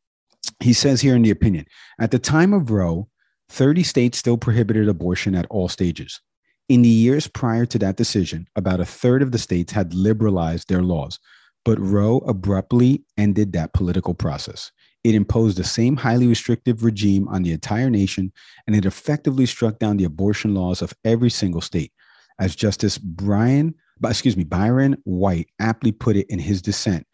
He 0.60 0.72
says 0.72 1.00
here 1.00 1.16
in 1.16 1.22
the 1.22 1.30
opinion 1.30 1.66
at 1.98 2.10
the 2.10 2.18
time 2.18 2.52
of 2.52 2.70
Roe, 2.70 3.08
30 3.50 3.82
states 3.82 4.18
still 4.18 4.38
prohibited 4.38 4.88
abortion 4.88 5.34
at 5.34 5.46
all 5.50 5.68
stages. 5.68 6.20
In 6.68 6.80
the 6.80 6.88
years 6.88 7.26
prior 7.28 7.66
to 7.66 7.78
that 7.80 7.96
decision, 7.96 8.46
about 8.56 8.80
a 8.80 8.86
third 8.86 9.20
of 9.20 9.32
the 9.32 9.38
states 9.38 9.72
had 9.72 9.92
liberalized 9.92 10.68
their 10.68 10.82
laws, 10.82 11.18
but 11.64 11.78
Roe 11.78 12.18
abruptly 12.26 13.04
ended 13.18 13.52
that 13.52 13.74
political 13.74 14.14
process. 14.14 14.72
It 15.02 15.14
imposed 15.14 15.58
the 15.58 15.64
same 15.64 15.96
highly 15.96 16.26
restrictive 16.26 16.82
regime 16.82 17.28
on 17.28 17.42
the 17.42 17.52
entire 17.52 17.90
nation, 17.90 18.32
and 18.66 18.74
it 18.74 18.86
effectively 18.86 19.44
struck 19.44 19.78
down 19.78 19.98
the 19.98 20.04
abortion 20.04 20.54
laws 20.54 20.80
of 20.80 20.94
every 21.04 21.30
single 21.30 21.60
state. 21.60 21.92
As 22.38 22.56
Justice 22.56 22.96
Brian, 22.96 23.74
excuse 24.02 24.36
me, 24.36 24.44
Byron 24.44 24.96
White 25.04 25.48
aptly 25.58 25.92
put 25.92 26.16
it 26.16 26.26
in 26.28 26.38
his 26.38 26.62
dissent, 26.62 27.06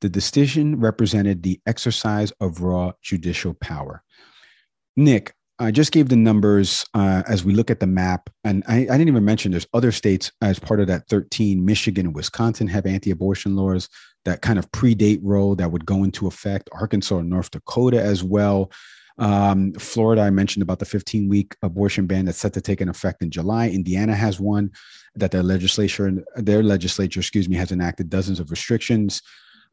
the 0.00 0.08
decision 0.08 0.80
represented 0.80 1.42
the 1.42 1.60
exercise 1.66 2.32
of 2.40 2.60
raw 2.60 2.92
judicial 3.02 3.54
power. 3.54 4.02
Nick, 4.96 5.34
I 5.58 5.70
just 5.70 5.92
gave 5.92 6.10
the 6.10 6.16
numbers 6.16 6.84
uh, 6.92 7.22
as 7.26 7.44
we 7.44 7.54
look 7.54 7.70
at 7.70 7.80
the 7.80 7.86
map, 7.86 8.28
and 8.44 8.62
I, 8.68 8.80
I, 8.80 8.98
didn't 8.98 9.08
even 9.08 9.24
mention 9.24 9.52
there's 9.52 9.66
other 9.72 9.90
states 9.90 10.30
as 10.42 10.58
part 10.58 10.80
of 10.80 10.86
that 10.88 11.08
13. 11.08 11.64
Michigan 11.64 12.06
and 12.06 12.14
Wisconsin 12.14 12.66
have 12.68 12.84
anti-abortion 12.84 13.56
laws 13.56 13.88
that 14.26 14.42
kind 14.42 14.58
of 14.58 14.70
predate 14.72 15.20
Roe 15.22 15.54
that 15.54 15.70
would 15.70 15.86
go 15.86 16.04
into 16.04 16.26
effect. 16.26 16.68
Arkansas 16.72 17.18
and 17.18 17.30
North 17.30 17.50
Dakota 17.50 18.02
as 18.02 18.22
well. 18.22 18.70
Um, 19.18 19.72
Florida, 19.74 20.22
I 20.22 20.30
mentioned 20.30 20.62
about 20.62 20.78
the 20.78 20.84
15 20.84 21.28
week 21.28 21.56
abortion 21.62 22.06
ban 22.06 22.26
that's 22.26 22.38
set 22.38 22.52
to 22.54 22.60
take 22.60 22.80
an 22.80 22.88
effect 22.88 23.22
in 23.22 23.30
July. 23.30 23.68
Indiana 23.68 24.14
has 24.14 24.38
one 24.38 24.70
that 25.14 25.30
their 25.30 25.42
legislature, 25.42 26.24
their 26.36 26.62
legislature, 26.62 27.20
excuse 27.20 27.48
me, 27.48 27.56
has 27.56 27.72
enacted 27.72 28.10
dozens 28.10 28.40
of 28.40 28.50
restrictions. 28.50 29.22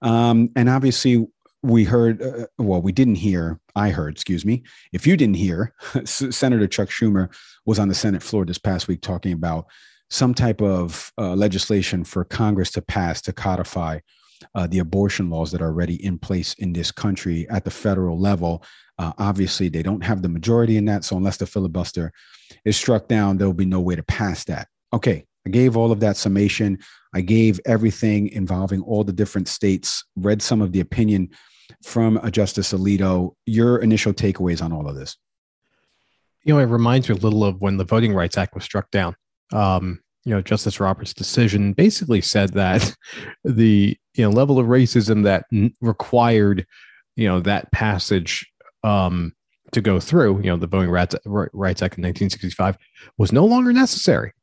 Um, 0.02 0.50
and 0.56 0.70
obviously, 0.70 1.28
we 1.62 1.86
heard, 1.86 2.22
uh, 2.22 2.46
well, 2.58 2.82
we 2.82 2.92
didn't 2.92 3.16
hear, 3.16 3.60
I 3.76 3.90
heard, 3.90 4.14
excuse 4.14 4.46
me. 4.46 4.64
If 4.92 5.08
you 5.08 5.16
didn't 5.16 5.38
hear, 5.38 5.74
Senator 6.06 6.68
Chuck 6.68 6.90
Schumer 6.90 7.34
was 7.66 7.80
on 7.80 7.88
the 7.88 7.96
Senate 7.96 8.22
floor 8.22 8.46
this 8.46 8.58
past 8.58 8.88
week 8.88 9.02
talking 9.02 9.32
about 9.32 9.66
some 10.10 10.34
type 10.34 10.62
of 10.62 11.12
uh, 11.18 11.34
legislation 11.36 12.04
for 12.04 12.24
Congress 12.26 12.72
to 12.72 12.82
pass 12.82 13.22
to 13.22 13.34
codify 13.34 14.00
uh, 14.56 14.68
the 14.68 14.80
abortion 14.80 15.30
laws 15.30 15.52
that 15.52 15.62
are 15.62 15.68
already 15.68 16.04
in 16.06 16.18
place 16.18 16.54
in 16.56 16.74
this 16.74 16.92
country 16.92 17.48
at 17.50 17.64
the 17.64 17.72
federal 17.72 18.20
level. 18.20 18.64
Uh, 19.00 19.12
obviously, 19.18 19.70
they 19.70 19.84
don't 19.84 20.04
have 20.04 20.22
the 20.22 20.30
majority 20.30 20.78
in 20.78 20.86
that. 20.86 21.04
So, 21.04 21.18
unless 21.18 21.38
the 21.38 21.48
filibuster 21.48 22.12
is 22.66 22.78
struck 22.78 23.08
down, 23.08 23.38
there 23.38 23.48
will 23.48 23.54
be 23.54 23.66
no 23.66 23.80
way 23.80 23.96
to 23.96 24.04
pass 24.04 24.44
that. 24.46 24.68
Okay, 24.94 25.26
I 25.46 25.50
gave 25.50 25.76
all 25.76 25.92
of 25.92 26.00
that 26.02 26.18
summation. 26.18 26.80
I 27.14 27.22
gave 27.22 27.60
everything 27.66 28.30
involving 28.30 28.82
all 28.82 29.04
the 29.04 29.14
different 29.14 29.48
states, 29.48 30.04
read 30.16 30.42
some 30.42 30.62
of 30.62 30.72
the 30.72 30.80
opinion 30.80 31.30
from 31.84 32.20
Justice 32.32 32.74
Alito. 32.74 33.36
Your 33.46 33.78
initial 33.80 34.14
takeaways 34.14 34.62
on 34.62 34.72
all 34.72 34.88
of 34.88 34.96
this? 34.96 35.18
You 36.44 36.54
know, 36.54 36.60
it 36.60 36.66
reminds 36.66 37.10
me 37.10 37.16
a 37.16 37.20
little 37.20 37.44
of 37.44 37.62
when 37.62 37.78
the 37.78 37.86
Voting 37.86 38.14
Rights 38.14 38.38
Act 38.38 38.54
was 38.54 38.64
struck 38.64 38.92
down. 38.92 39.16
Um, 39.52 40.03
you 40.26 40.34
know, 40.34 40.42
Justice 40.42 40.80
Roberts' 40.80 41.14
decision 41.14 41.74
basically 41.74 42.22
said 42.22 42.54
that 42.54 42.96
the 43.44 43.98
you 44.16 44.24
know 44.24 44.30
level 44.30 44.60
of 44.60 44.68
racism 44.68 45.24
that 45.24 45.46
n- 45.52 45.74
required 45.82 46.66
you 47.16 47.28
know 47.28 47.40
that 47.42 47.72
passage 47.72 48.46
um, 48.84 49.34
to 49.74 49.82
go 49.82 50.00
through, 50.00 50.38
you 50.38 50.46
know, 50.46 50.58
the 50.58 50.68
Voting 50.68 50.90
Rights, 50.90 51.16
Act 51.16 51.98
in 51.98 52.04
1965 52.04 52.78
was 53.18 53.32
no 53.32 53.46
longer 53.46 53.74
necessary. 53.74 54.34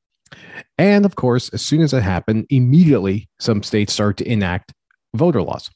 And 0.78 1.04
of 1.04 1.16
course, 1.16 1.49
as 1.50 1.62
soon 1.62 1.80
as 1.80 1.92
it 1.92 2.02
happened, 2.02 2.46
immediately 2.50 3.28
some 3.40 3.62
states 3.62 3.92
start 3.92 4.16
to 4.18 4.30
enact 4.30 4.72
voter 5.14 5.42
laws. 5.42 5.70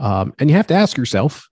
Um, 0.00 0.34
and 0.38 0.50
you 0.50 0.56
have 0.56 0.66
to 0.68 0.74
ask 0.74 0.96
yourself, 0.96 1.48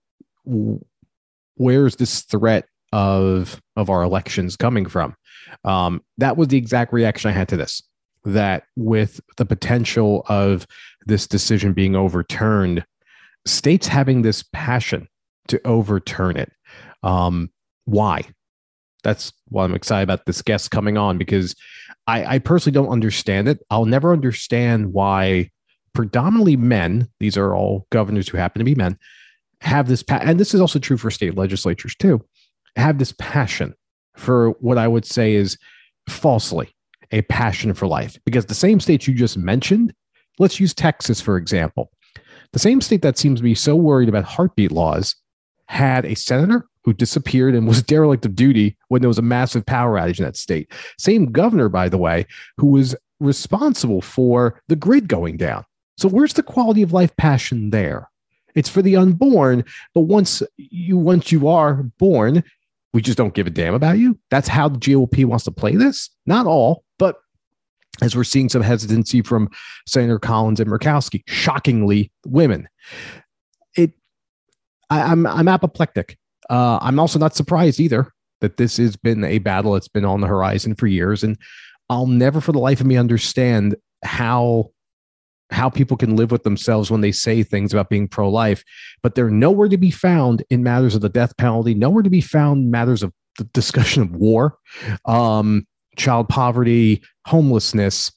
where's 1.55 1.95
this 1.95 2.21
threat 2.21 2.65
of 2.97 3.61
of 3.75 3.91
our 3.91 4.01
elections 4.01 4.55
coming 4.55 4.87
from? 4.87 5.15
Um, 5.63 6.01
that 6.17 6.35
was 6.35 6.47
the 6.47 6.57
exact 6.57 6.91
reaction 6.91 7.29
I 7.29 7.33
had 7.33 7.47
to 7.49 7.57
this. 7.57 7.81
That 8.25 8.63
with 8.75 9.21
the 9.37 9.45
potential 9.45 10.25
of 10.27 10.65
this 11.05 11.27
decision 11.27 11.73
being 11.73 11.95
overturned, 11.95 12.83
states 13.45 13.87
having 13.87 14.23
this 14.23 14.43
passion 14.51 15.07
to 15.49 15.61
overturn 15.65 16.37
it. 16.37 16.51
Um, 17.03 17.51
why? 17.85 18.23
That's 19.03 19.31
why 19.47 19.63
I'm 19.63 19.75
excited 19.75 20.03
about 20.03 20.25
this 20.25 20.41
guest 20.41 20.71
coming 20.71 20.97
on 20.97 21.19
because 21.19 21.55
I, 22.07 22.35
I 22.35 22.39
personally 22.39 22.73
don't 22.73 22.91
understand 22.91 23.47
it. 23.47 23.59
I'll 23.69 23.85
never 23.85 24.11
understand 24.11 24.91
why 24.91 25.51
predominantly 25.93 26.57
men, 26.57 27.09
these 27.19 27.37
are 27.37 27.55
all 27.55 27.85
governors 27.91 28.27
who 28.27 28.37
happen 28.37 28.59
to 28.59 28.65
be 28.65 28.75
men, 28.75 28.97
have 29.61 29.87
this, 29.87 30.03
pa- 30.03 30.21
and 30.23 30.39
this 30.39 30.53
is 30.53 30.59
also 30.59 30.79
true 30.79 30.97
for 30.97 31.11
state 31.11 31.35
legislatures 31.35 31.95
too, 31.95 32.25
have 32.77 32.97
this 32.97 33.13
passion 33.19 33.73
for 34.15 34.51
what 34.59 34.77
I 34.77 34.87
would 34.87 35.05
say 35.05 35.33
is 35.33 35.57
falsely 36.09 36.73
a 37.11 37.21
passion 37.23 37.73
for 37.73 37.87
life. 37.87 38.17
Because 38.25 38.45
the 38.45 38.55
same 38.55 38.79
states 38.79 39.07
you 39.07 39.13
just 39.13 39.37
mentioned, 39.37 39.93
let's 40.39 40.59
use 40.59 40.73
Texas, 40.73 41.21
for 41.21 41.37
example. 41.37 41.91
The 42.53 42.59
same 42.59 42.81
state 42.81 43.01
that 43.01 43.17
seems 43.17 43.39
to 43.39 43.43
be 43.43 43.55
so 43.55 43.75
worried 43.75 44.09
about 44.09 44.23
heartbeat 44.23 44.71
laws 44.71 45.15
had 45.67 46.05
a 46.05 46.15
senator 46.15 46.65
who 46.83 46.93
disappeared 46.93 47.53
and 47.55 47.67
was 47.67 47.83
derelict 47.83 48.25
of 48.25 48.35
duty 48.35 48.77
when 48.87 49.01
there 49.01 49.09
was 49.09 49.17
a 49.17 49.23
massive 49.23 49.65
power 49.65 49.95
outage 49.97 50.19
in 50.19 50.25
that 50.25 50.37
state. 50.37 50.71
Same 50.97 51.31
governor, 51.31 51.69
by 51.69 51.89
the 51.89 51.97
way, 51.97 52.25
who 52.57 52.67
was 52.67 52.95
responsible 53.19 54.01
for 54.01 54.61
the 54.67 54.75
grid 54.75 55.07
going 55.07 55.37
down. 55.37 55.65
So 55.97 56.07
where's 56.07 56.33
the 56.33 56.43
quality 56.43 56.83
of 56.83 56.93
life 56.93 57.15
passion 57.17 57.71
there? 57.71 58.09
It's 58.55 58.69
for 58.69 58.81
the 58.81 58.95
unborn, 58.95 59.65
but 59.93 60.01
once 60.01 60.41
you 60.57 60.97
once 60.97 61.31
you 61.31 61.47
are 61.47 61.83
born, 61.99 62.43
we 62.97 63.01
just 63.03 63.15
don't 63.15 63.35
give 63.35 63.45
a 63.45 63.51
damn 63.51 63.75
about 63.75 63.99
you. 63.99 64.17
That's 64.31 64.47
how 64.47 64.69
the 64.69 64.79
GOP 64.79 65.23
wants 65.23 65.45
to 65.45 65.51
play 65.51 65.75
this. 65.75 66.09
Not 66.25 66.47
all, 66.47 66.83
but 66.97 67.17
as 68.01 68.15
we're 68.15 68.23
seeing 68.23 68.49
some 68.49 68.63
hesitancy 68.63 69.21
from 69.21 69.49
Senator 69.85 70.17
Collins 70.17 70.59
and 70.59 70.67
Murkowski, 70.67 71.21
shockingly 71.27 72.11
women. 72.25 72.67
It 73.75 73.91
I, 74.89 75.03
I'm 75.03 75.27
I'm 75.27 75.47
apoplectic. 75.47 76.17
Uh, 76.49 76.79
I'm 76.81 76.99
also 76.99 77.19
not 77.19 77.35
surprised 77.35 77.79
either 77.79 78.11
that 78.41 78.57
this 78.57 78.77
has 78.77 78.95
been 78.95 79.23
a 79.23 79.37
battle 79.37 79.73
that's 79.73 79.87
been 79.87 80.03
on 80.03 80.21
the 80.21 80.27
horizon 80.27 80.73
for 80.73 80.87
years, 80.87 81.23
and 81.23 81.37
I'll 81.91 82.07
never, 82.07 82.41
for 82.41 82.51
the 82.51 82.57
life 82.57 82.81
of 82.81 82.87
me, 82.87 82.97
understand 82.97 83.75
how 84.03 84.71
how 85.51 85.69
people 85.69 85.97
can 85.97 86.15
live 86.15 86.31
with 86.31 86.43
themselves 86.43 86.91
when 86.91 87.01
they 87.01 87.11
say 87.11 87.43
things 87.43 87.73
about 87.73 87.89
being 87.89 88.07
pro 88.07 88.29
life, 88.29 88.63
but 89.01 89.15
they're 89.15 89.29
nowhere 89.29 89.69
to 89.69 89.77
be 89.77 89.91
found 89.91 90.43
in 90.49 90.63
matters 90.63 90.95
of 90.95 91.01
the 91.01 91.09
death 91.09 91.35
penalty, 91.37 91.73
nowhere 91.73 92.03
to 92.03 92.09
be 92.09 92.21
found 92.21 92.69
matters 92.69 93.03
of 93.03 93.13
the 93.37 93.45
discussion 93.45 94.01
of 94.03 94.15
war, 94.15 94.57
um, 95.05 95.65
child 95.95 96.27
poverty, 96.27 97.01
homelessness, 97.25 98.11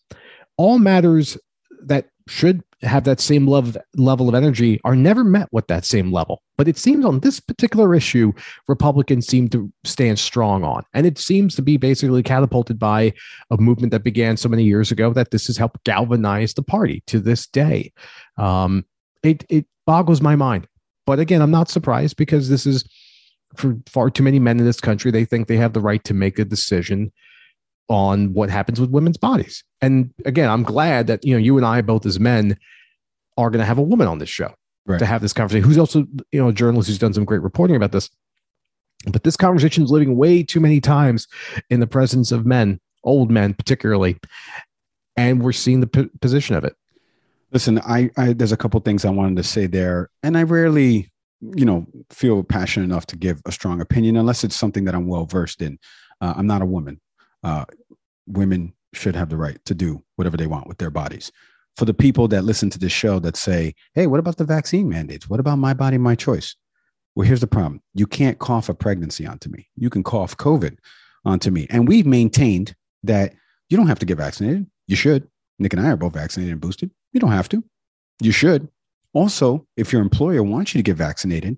all 0.56 0.78
matters 0.78 1.38
that 1.84 2.08
should 2.28 2.62
have 2.82 3.04
that 3.04 3.20
same 3.20 3.46
love, 3.46 3.76
level 3.96 4.28
of 4.28 4.34
energy 4.34 4.80
are 4.84 4.96
never 4.96 5.22
met 5.22 5.48
with 5.52 5.66
that 5.66 5.84
same 5.84 6.12
level. 6.12 6.42
But 6.56 6.68
it 6.68 6.78
seems 6.78 7.04
on 7.04 7.20
this 7.20 7.40
particular 7.40 7.94
issue, 7.94 8.32
Republicans 8.68 9.26
seem 9.26 9.48
to 9.50 9.70
stand 9.84 10.18
strong 10.18 10.64
on, 10.64 10.84
and 10.94 11.06
it 11.06 11.18
seems 11.18 11.54
to 11.56 11.62
be 11.62 11.76
basically 11.76 12.22
catapulted 12.22 12.78
by 12.78 13.12
a 13.50 13.56
movement 13.58 13.90
that 13.92 14.04
began 14.04 14.36
so 14.36 14.48
many 14.48 14.64
years 14.64 14.90
ago 14.90 15.12
that 15.12 15.30
this 15.30 15.46
has 15.46 15.56
helped 15.56 15.84
galvanize 15.84 16.54
the 16.54 16.62
party 16.62 17.02
to 17.06 17.20
this 17.20 17.46
day. 17.46 17.92
Um, 18.38 18.84
it 19.22 19.44
it 19.48 19.66
boggles 19.86 20.22
my 20.22 20.36
mind, 20.36 20.66
but 21.06 21.18
again, 21.18 21.42
I'm 21.42 21.50
not 21.50 21.68
surprised 21.68 22.16
because 22.16 22.48
this 22.48 22.66
is 22.66 22.84
for 23.56 23.76
far 23.86 24.10
too 24.10 24.22
many 24.22 24.38
men 24.38 24.58
in 24.58 24.64
this 24.64 24.80
country. 24.80 25.10
They 25.10 25.24
think 25.24 25.48
they 25.48 25.56
have 25.56 25.72
the 25.72 25.80
right 25.80 26.02
to 26.04 26.14
make 26.14 26.38
a 26.38 26.44
decision 26.44 27.12
on 27.90 28.32
what 28.32 28.48
happens 28.48 28.80
with 28.80 28.88
women's 28.90 29.16
bodies. 29.18 29.64
And 29.82 30.14
again, 30.24 30.48
I'm 30.48 30.62
glad 30.62 31.08
that 31.08 31.24
you 31.24 31.34
know 31.34 31.38
you 31.38 31.56
and 31.58 31.66
I 31.66 31.82
both 31.82 32.06
as 32.06 32.18
men 32.18 32.56
are 33.36 33.50
going 33.50 33.58
to 33.58 33.66
have 33.66 33.78
a 33.78 33.82
woman 33.82 34.06
on 34.06 34.18
this 34.18 34.28
show 34.30 34.54
right. 34.86 34.98
to 34.98 35.04
have 35.04 35.20
this 35.20 35.32
conversation. 35.32 35.64
Who's 35.64 35.76
also 35.76 36.06
you 36.32 36.40
know 36.40 36.48
a 36.48 36.52
journalist 36.52 36.88
who's 36.88 36.98
done 36.98 37.12
some 37.12 37.26
great 37.26 37.42
reporting 37.42 37.76
about 37.76 37.92
this. 37.92 38.08
But 39.06 39.24
this 39.24 39.36
conversation 39.36 39.82
is 39.82 39.90
living 39.90 40.16
way 40.16 40.42
too 40.42 40.60
many 40.60 40.80
times 40.80 41.26
in 41.68 41.80
the 41.80 41.86
presence 41.86 42.32
of 42.32 42.46
men, 42.46 42.80
old 43.02 43.30
men 43.30 43.54
particularly, 43.54 44.18
and 45.16 45.42
we're 45.42 45.52
seeing 45.52 45.80
the 45.80 45.86
p- 45.86 46.10
position 46.20 46.54
of 46.54 46.64
it. 46.64 46.76
Listen, 47.50 47.80
I, 47.80 48.10
I 48.16 48.34
there's 48.34 48.52
a 48.52 48.56
couple 48.56 48.78
things 48.80 49.04
I 49.04 49.10
wanted 49.10 49.36
to 49.36 49.42
say 49.42 49.66
there, 49.66 50.10
and 50.22 50.38
I 50.38 50.44
rarely, 50.44 51.10
you 51.40 51.64
know, 51.64 51.86
feel 52.10 52.44
passionate 52.44 52.84
enough 52.84 53.06
to 53.06 53.16
give 53.16 53.42
a 53.46 53.52
strong 53.52 53.80
opinion 53.80 54.16
unless 54.16 54.44
it's 54.44 54.54
something 54.54 54.84
that 54.84 54.94
I'm 54.94 55.08
well 55.08 55.24
versed 55.24 55.60
in. 55.60 55.78
Uh, 56.20 56.34
I'm 56.36 56.46
not 56.46 56.62
a 56.62 56.66
woman. 56.66 57.00
Uh, 57.42 57.64
women 58.30 58.72
should 58.92 59.14
have 59.16 59.28
the 59.28 59.36
right 59.36 59.62
to 59.64 59.74
do 59.74 60.02
whatever 60.16 60.36
they 60.36 60.46
want 60.46 60.66
with 60.66 60.78
their 60.78 60.90
bodies. 60.90 61.30
For 61.76 61.84
the 61.84 61.94
people 61.94 62.28
that 62.28 62.44
listen 62.44 62.70
to 62.70 62.78
this 62.78 62.92
show 62.92 63.18
that 63.20 63.36
say, 63.36 63.74
hey, 63.94 64.06
what 64.06 64.20
about 64.20 64.36
the 64.36 64.44
vaccine 64.44 64.88
mandates? 64.88 65.28
What 65.28 65.40
about 65.40 65.56
my 65.56 65.72
body, 65.72 65.98
my 65.98 66.14
choice? 66.14 66.56
Well, 67.14 67.26
here's 67.26 67.40
the 67.40 67.46
problem 67.46 67.80
you 67.94 68.06
can't 68.06 68.38
cough 68.38 68.68
a 68.68 68.74
pregnancy 68.74 69.26
onto 69.26 69.48
me. 69.48 69.68
You 69.76 69.90
can 69.90 70.02
cough 70.02 70.36
COVID 70.36 70.78
onto 71.24 71.50
me. 71.50 71.66
And 71.70 71.88
we've 71.88 72.06
maintained 72.06 72.74
that 73.02 73.34
you 73.68 73.76
don't 73.76 73.86
have 73.86 73.98
to 74.00 74.06
get 74.06 74.18
vaccinated. 74.18 74.66
You 74.86 74.96
should. 74.96 75.28
Nick 75.58 75.72
and 75.72 75.82
I 75.82 75.90
are 75.90 75.96
both 75.96 76.14
vaccinated 76.14 76.52
and 76.52 76.60
boosted. 76.60 76.90
You 77.12 77.20
don't 77.20 77.32
have 77.32 77.48
to. 77.50 77.62
You 78.20 78.32
should. 78.32 78.68
Also, 79.12 79.66
if 79.76 79.92
your 79.92 80.02
employer 80.02 80.42
wants 80.42 80.74
you 80.74 80.78
to 80.78 80.82
get 80.82 80.96
vaccinated, 80.96 81.56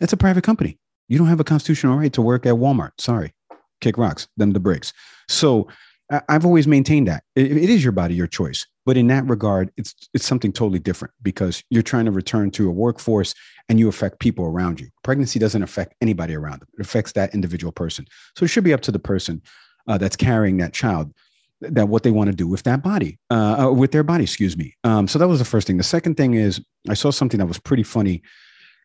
it's 0.00 0.12
a 0.12 0.16
private 0.16 0.44
company. 0.44 0.78
You 1.08 1.18
don't 1.18 1.28
have 1.28 1.40
a 1.40 1.44
constitutional 1.44 1.98
right 1.98 2.12
to 2.12 2.22
work 2.22 2.46
at 2.46 2.54
Walmart. 2.54 2.92
Sorry. 2.98 3.32
Kick 3.80 3.98
rocks, 3.98 4.28
them 4.36 4.52
the 4.52 4.60
bricks. 4.60 4.92
So 5.28 5.68
I've 6.10 6.44
always 6.44 6.66
maintained 6.66 7.08
that 7.08 7.24
it, 7.34 7.56
is 7.56 7.82
your 7.82 7.92
body, 7.92 8.14
your 8.14 8.26
choice. 8.26 8.66
But 8.84 8.98
in 8.98 9.06
that 9.06 9.26
regard, 9.26 9.70
it's 9.76 9.94
it's 10.12 10.26
something 10.26 10.52
totally 10.52 10.78
different 10.78 11.14
because 11.22 11.62
you're 11.70 11.82
trying 11.82 12.04
to 12.04 12.10
return 12.10 12.50
to 12.52 12.68
a 12.68 12.72
workforce 12.72 13.34
and 13.68 13.78
you 13.78 13.88
affect 13.88 14.20
people 14.20 14.44
around 14.44 14.80
you. 14.80 14.88
Pregnancy 15.02 15.38
doesn't 15.38 15.62
affect 15.62 15.94
anybody 16.02 16.34
around 16.34 16.60
them; 16.60 16.68
it 16.78 16.82
affects 16.82 17.12
that 17.12 17.34
individual 17.34 17.72
person. 17.72 18.04
So 18.36 18.44
it 18.44 18.48
should 18.48 18.64
be 18.64 18.74
up 18.74 18.82
to 18.82 18.92
the 18.92 18.98
person 18.98 19.40
uh, 19.88 19.96
that's 19.96 20.16
carrying 20.16 20.58
that 20.58 20.74
child 20.74 21.14
that 21.60 21.88
what 21.88 22.02
they 22.02 22.10
want 22.10 22.30
to 22.30 22.36
do 22.36 22.46
with 22.46 22.62
that 22.64 22.82
body, 22.82 23.18
uh, 23.30 23.66
uh, 23.66 23.72
with 23.72 23.92
their 23.92 24.02
body. 24.02 24.24
Excuse 24.24 24.56
me. 24.56 24.74
Um, 24.84 25.08
so 25.08 25.18
that 25.18 25.28
was 25.28 25.38
the 25.38 25.44
first 25.44 25.66
thing. 25.66 25.78
The 25.78 25.82
second 25.82 26.16
thing 26.16 26.34
is 26.34 26.60
I 26.88 26.94
saw 26.94 27.10
something 27.10 27.38
that 27.38 27.46
was 27.46 27.58
pretty 27.58 27.82
funny, 27.82 28.22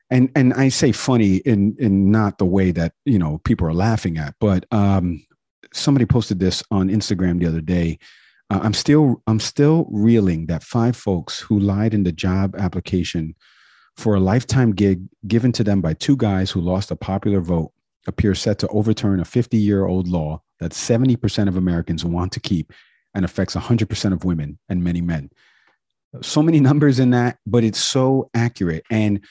and 0.10 0.32
and 0.36 0.54
I 0.54 0.70
say 0.70 0.92
funny 0.92 1.38
in 1.38 1.76
in 1.80 2.12
not 2.12 2.38
the 2.38 2.46
way 2.46 2.72
that 2.72 2.94
you 3.06 3.20
know 3.20 3.40
people 3.40 3.68
are 3.68 3.74
laughing 3.74 4.18
at, 4.18 4.36
but 4.40 4.66
um, 4.72 5.26
somebody 5.74 6.06
posted 6.06 6.40
this 6.40 6.64
on 6.72 6.90
Instagram 6.90 7.40
the 7.40 7.48
other 7.48 7.62
day. 7.62 8.00
Uh, 8.50 8.60
I'm 8.62 8.74
still 8.74 9.22
I'm 9.28 9.40
still 9.40 9.88
reeling 9.92 10.48
that 10.48 10.64
five 10.64 10.96
folks 10.96 11.40
who 11.40 11.60
lied 11.60 11.94
in 11.94 12.04
the 12.04 12.12
job 12.12 12.56
application 12.56 13.36
for 13.96 14.16
a 14.16 14.20
lifetime 14.20 14.72
gig 14.72 15.02
given 15.28 15.52
to 15.52 15.64
them 15.64 15.82
by 15.82 15.94
two 15.94 16.16
guys 16.16 16.50
who 16.50 16.62
lost 16.62 16.90
a 16.90 16.96
popular 16.96 17.42
vote 17.42 17.72
appear 18.08 18.34
set 18.34 18.58
to 18.60 18.68
overturn 18.70 19.20
a 19.20 19.26
50 19.26 19.58
year 19.58 19.86
old 19.86 20.08
law 20.08 20.42
that 20.60 20.72
70% 20.72 21.48
of 21.48 21.56
Americans 21.56 22.04
want 22.06 22.32
to 22.34 22.40
keep 22.40 22.74
and 23.14 23.26
affects 23.26 23.56
100% 23.56 24.14
of 24.14 24.24
women 24.24 24.60
and 24.70 24.84
many 24.84 25.02
men. 25.02 25.30
So 26.22 26.42
many 26.42 26.60
numbers 26.70 27.00
in 27.00 27.12
that, 27.12 27.38
but 27.46 27.64
it's 27.64 27.80
so 27.80 28.30
accurate. 28.34 28.84
And, 28.90 29.22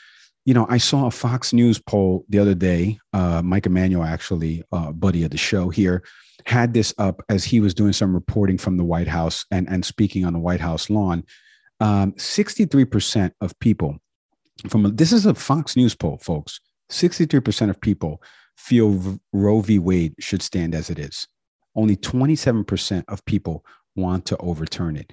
you 0.44 0.54
know, 0.54 0.66
I 0.68 0.78
saw 0.78 1.06
a 1.06 1.10
Fox 1.10 1.52
News 1.52 1.78
poll 1.78 2.24
the 2.28 2.38
other 2.38 2.54
day. 2.54 2.98
Uh, 3.12 3.42
Mike 3.42 3.66
Emanuel, 3.66 4.04
actually, 4.04 4.62
uh, 4.72 4.92
buddy 4.92 5.24
of 5.24 5.30
the 5.30 5.38
show 5.38 5.68
here, 5.68 6.02
had 6.48 6.72
this 6.72 6.94
up 6.96 7.22
as 7.28 7.44
he 7.44 7.60
was 7.60 7.74
doing 7.74 7.92
some 7.92 8.14
reporting 8.14 8.56
from 8.56 8.78
the 8.78 8.84
White 8.84 9.06
House 9.06 9.44
and, 9.50 9.68
and 9.68 9.84
speaking 9.84 10.24
on 10.24 10.32
the 10.32 10.38
White 10.38 10.62
House 10.62 10.88
lawn. 10.88 11.24
Um, 11.78 12.12
63% 12.12 13.32
of 13.42 13.58
people 13.60 13.98
from 14.66 14.96
this 14.96 15.12
is 15.12 15.26
a 15.26 15.34
Fox 15.34 15.76
News 15.76 15.94
poll, 15.94 16.16
folks. 16.16 16.58
63% 16.90 17.68
of 17.68 17.78
people 17.82 18.22
feel 18.56 19.20
Roe 19.32 19.60
v. 19.60 19.78
Wade 19.78 20.14
should 20.18 20.40
stand 20.40 20.74
as 20.74 20.88
it 20.88 20.98
is. 20.98 21.28
Only 21.76 21.96
27% 21.96 23.04
of 23.08 23.24
people 23.26 23.62
want 23.94 24.24
to 24.26 24.36
overturn 24.38 24.96
it. 24.96 25.12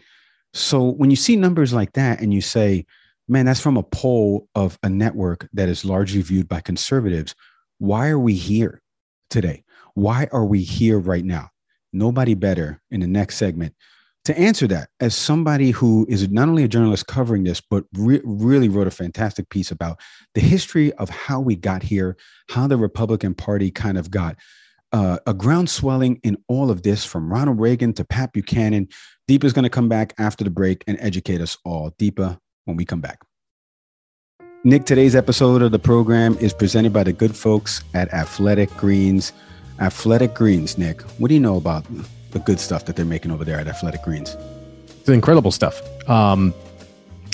So 0.54 0.86
when 0.90 1.10
you 1.10 1.18
see 1.18 1.36
numbers 1.36 1.74
like 1.74 1.92
that 1.94 2.22
and 2.22 2.34
you 2.34 2.40
say, 2.40 2.86
man, 3.28 3.46
that's 3.46 3.60
from 3.60 3.76
a 3.76 3.84
poll 3.84 4.48
of 4.56 4.80
a 4.84 4.90
network 4.90 5.50
that 5.52 5.68
is 5.68 5.84
largely 5.84 6.22
viewed 6.22 6.48
by 6.48 6.62
conservatives, 6.62 7.36
why 7.78 8.08
are 8.08 8.20
we 8.20 8.36
here 8.36 8.82
today? 9.30 9.65
Why 9.96 10.28
are 10.32 10.46
we 10.46 10.62
here 10.62 11.00
right 11.00 11.26
now? 11.26 11.50
Nobody 11.92 12.34
better 12.34 12.82
in 12.92 13.00
the 13.00 13.08
next 13.08 13.38
segment 13.38 13.74
to 14.26 14.38
answer 14.38 14.68
that 14.68 14.90
as 15.00 15.16
somebody 15.16 15.72
who 15.72 16.06
is 16.10 16.30
not 16.30 16.50
only 16.50 16.64
a 16.64 16.68
journalist 16.68 17.08
covering 17.08 17.44
this, 17.44 17.62
but 17.62 17.86
re- 17.94 18.22
really 18.24 18.70
wrote 18.70 18.88
a 18.88 18.92
fantastic 18.92 19.50
piece 19.50 19.72
about 19.72 20.00
the 20.34 20.42
history 20.42 20.92
of 20.94 21.10
how 21.10 21.40
we 21.40 21.56
got 21.56 21.84
here, 21.84 22.18
how 22.50 22.68
the 22.68 22.78
Republican 22.78 23.34
Party 23.36 23.72
kind 23.72 23.98
of 23.98 24.10
got 24.10 24.36
uh, 24.92 25.20
a 25.28 25.34
ground 25.34 25.70
swelling 25.70 26.20
in 26.24 26.38
all 26.48 26.72
of 26.72 26.82
this 26.82 27.06
from 27.06 27.32
Ronald 27.32 27.60
Reagan 27.60 27.94
to 27.94 28.04
Pat 28.04 28.34
Buchanan. 28.34 28.88
Deepa 29.30 29.44
is 29.44 29.54
going 29.54 29.64
to 29.64 29.70
come 29.70 29.90
back 29.90 30.14
after 30.18 30.44
the 30.44 30.50
break 30.50 30.84
and 30.88 30.98
educate 31.00 31.40
us 31.40 31.58
all. 31.64 31.92
Deepa, 31.92 32.40
when 32.66 32.78
we 32.78 32.86
come 32.86 33.02
back. 33.02 33.20
Nick, 34.64 34.86
today's 34.86 35.16
episode 35.16 35.62
of 35.62 35.72
the 35.72 35.80
program 35.80 36.36
is 36.40 36.52
presented 36.52 36.92
by 36.92 37.04
the 37.04 37.14
good 37.14 37.36
folks 37.36 37.84
at 37.94 38.12
Athletic 38.12 38.76
Greens. 38.78 39.32
Athletic 39.80 40.34
Greens, 40.34 40.78
Nick, 40.78 41.02
what 41.20 41.28
do 41.28 41.34
you 41.34 41.40
know 41.40 41.58
about 41.58 41.86
the 42.32 42.40
good 42.40 42.60
stuff 42.60 42.86
that 42.86 42.96
they're 42.96 43.06
making 43.06 43.32
over 43.32 43.44
there 43.44 43.60
at 43.60 43.68
Athletic 43.68 44.04
Greens? 44.04 44.38
It's 45.00 45.10
incredible 45.10 45.52
stuff. 45.52 45.82
Um, 46.10 46.54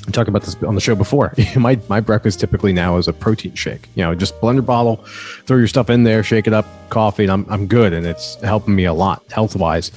I 0.07 0.11
talked 0.11 0.29
about 0.29 0.41
this 0.41 0.55
on 0.63 0.75
the 0.75 0.81
show 0.81 0.95
before. 0.95 1.33
my 1.55 1.79
my 1.87 1.99
breakfast 1.99 2.39
typically 2.39 2.73
now 2.73 2.97
is 2.97 3.07
a 3.07 3.13
protein 3.13 3.53
shake. 3.53 3.87
You 3.95 4.03
know, 4.03 4.15
just 4.15 4.39
blender 4.41 4.65
bottle, 4.65 4.97
throw 5.45 5.57
your 5.57 5.67
stuff 5.67 5.89
in 5.89 6.03
there, 6.03 6.23
shake 6.23 6.47
it 6.47 6.53
up, 6.53 6.65
coffee, 6.89 7.23
and 7.23 7.31
I'm 7.31 7.45
I'm 7.49 7.67
good, 7.67 7.93
and 7.93 8.05
it's 8.05 8.35
helping 8.41 8.75
me 8.75 8.85
a 8.85 8.93
lot 8.93 9.23
health 9.31 9.55
wise. 9.55 9.91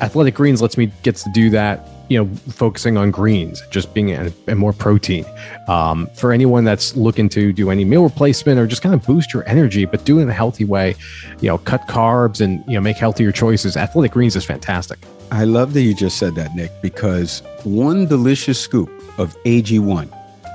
Athletic 0.00 0.34
Greens 0.34 0.62
lets 0.62 0.76
me 0.76 0.92
gets 1.02 1.24
to 1.24 1.30
do 1.32 1.50
that 1.50 1.88
you 2.08 2.18
know, 2.18 2.34
focusing 2.50 2.96
on 2.96 3.10
greens, 3.10 3.62
just 3.70 3.92
being 3.94 4.10
and, 4.12 4.34
more 4.56 4.72
protein. 4.72 5.24
Um, 5.68 6.08
for 6.14 6.32
anyone 6.32 6.64
that's 6.64 6.96
looking 6.96 7.28
to 7.30 7.52
do 7.52 7.70
any 7.70 7.84
meal 7.84 8.02
replacement 8.02 8.58
or 8.58 8.66
just 8.66 8.82
kind 8.82 8.94
of 8.94 9.04
boost 9.04 9.32
your 9.32 9.46
energy, 9.48 9.84
but 9.84 10.04
do 10.04 10.18
it 10.18 10.22
in 10.22 10.28
a 10.28 10.32
healthy 10.32 10.64
way, 10.64 10.94
you 11.40 11.48
know, 11.48 11.58
cut 11.58 11.86
carbs 11.88 12.40
and 12.40 12.64
you 12.66 12.74
know 12.74 12.80
make 12.80 12.96
healthier 12.96 13.32
choices. 13.32 13.76
Athletic 13.76 14.12
Greens 14.12 14.36
is 14.36 14.44
fantastic. 14.44 14.98
I 15.30 15.44
love 15.44 15.74
that 15.74 15.82
you 15.82 15.94
just 15.94 16.16
said 16.16 16.34
that, 16.36 16.54
Nick, 16.54 16.70
because 16.80 17.42
one 17.64 18.06
delicious 18.06 18.58
scoop 18.58 18.88
of 19.18 19.36
AG1, 19.44 20.10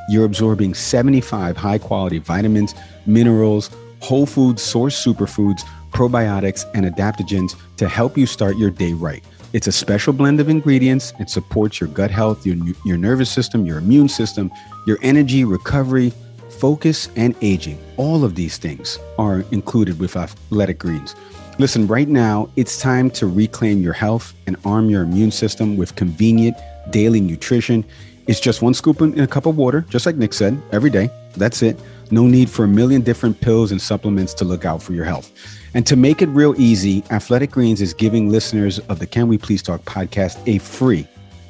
you're 0.10 0.26
absorbing 0.26 0.74
75 0.74 1.56
high 1.56 1.78
quality 1.78 2.18
vitamins, 2.18 2.74
minerals, 3.06 3.70
whole 4.00 4.26
food 4.26 4.60
source 4.60 5.04
superfoods, 5.04 5.62
probiotics, 5.92 6.66
and 6.74 6.86
adaptogens 6.86 7.56
to 7.78 7.88
help 7.88 8.18
you 8.18 8.26
start 8.26 8.58
your 8.58 8.72
day 8.72 8.94
right. 8.94 9.24
It's 9.54 9.68
a 9.68 9.72
special 9.72 10.13
blend 10.13 10.39
of 10.39 10.50
ingredients. 10.50 11.13
It 11.20 11.30
supports 11.30 11.80
your 11.80 11.88
gut 11.89 12.10
health, 12.10 12.44
your, 12.44 12.58
your 12.86 12.98
nervous 12.98 13.30
system, 13.30 13.68
your 13.68 13.78
immune 13.78 14.10
system, 14.10 14.52
your 14.88 14.98
energy, 15.04 15.44
recovery, 15.44 16.12
focus, 16.50 17.08
and 17.16 17.36
aging. 17.42 17.78
All 17.98 18.24
of 18.26 18.34
these 18.34 18.58
things 18.58 18.98
are 19.20 19.46
included 19.52 20.00
with 20.00 20.16
Athletic 20.16 20.80
Greens. 20.80 21.16
Listen, 21.60 21.86
right 21.86 22.10
now, 22.10 22.50
it's 22.56 22.82
time 22.82 23.12
to 23.12 23.28
reclaim 23.28 23.84
your 23.84 23.94
health 23.94 24.34
and 24.48 24.58
arm 24.66 24.89
your 24.89 25.04
immune 25.04 25.30
system 25.30 25.78
with 25.78 25.96
convenient 25.96 26.58
daily 26.89 27.22
nutrition. 27.22 27.86
It's 28.26 28.39
just 28.39 28.63
one 28.63 28.74
scoop 28.74 29.02
in 29.02 29.20
a 29.20 29.28
cup 29.28 29.46
of 29.46 29.56
water, 29.56 29.86
just 29.88 30.08
like 30.08 30.16
Nick 30.16 30.34
said, 30.34 30.60
every 30.72 30.89
day. 30.89 31.12
That's 31.38 31.62
it. 31.62 31.80
No 32.13 32.28
need 32.28 32.47
for 32.47 32.65
a 32.65 32.67
million 32.67 33.02
different 33.02 33.41
pills 33.41 33.71
and 33.71 33.82
supplements 33.82 34.36
to 34.36 34.45
look 34.45 34.65
out 34.65 34.84
for 34.84 34.93
your 34.93 35.04
health. 35.04 35.32
And 35.73 35.84
to 35.88 35.95
make 35.95 36.21
it 36.21 36.28
real 36.28 36.54
easy, 36.62 37.04
Athletic 37.10 37.49
Greens 37.49 37.82
is 37.82 37.91
giving 37.91 38.30
listeners 38.30 38.78
of 38.78 38.99
the 38.99 39.08
Can 39.08 39.28
We 39.28 39.39
Please 39.39 39.63
Talk 39.63 39.82
podcast 39.86 40.38
a 40.47 40.60
free, 40.60 41.08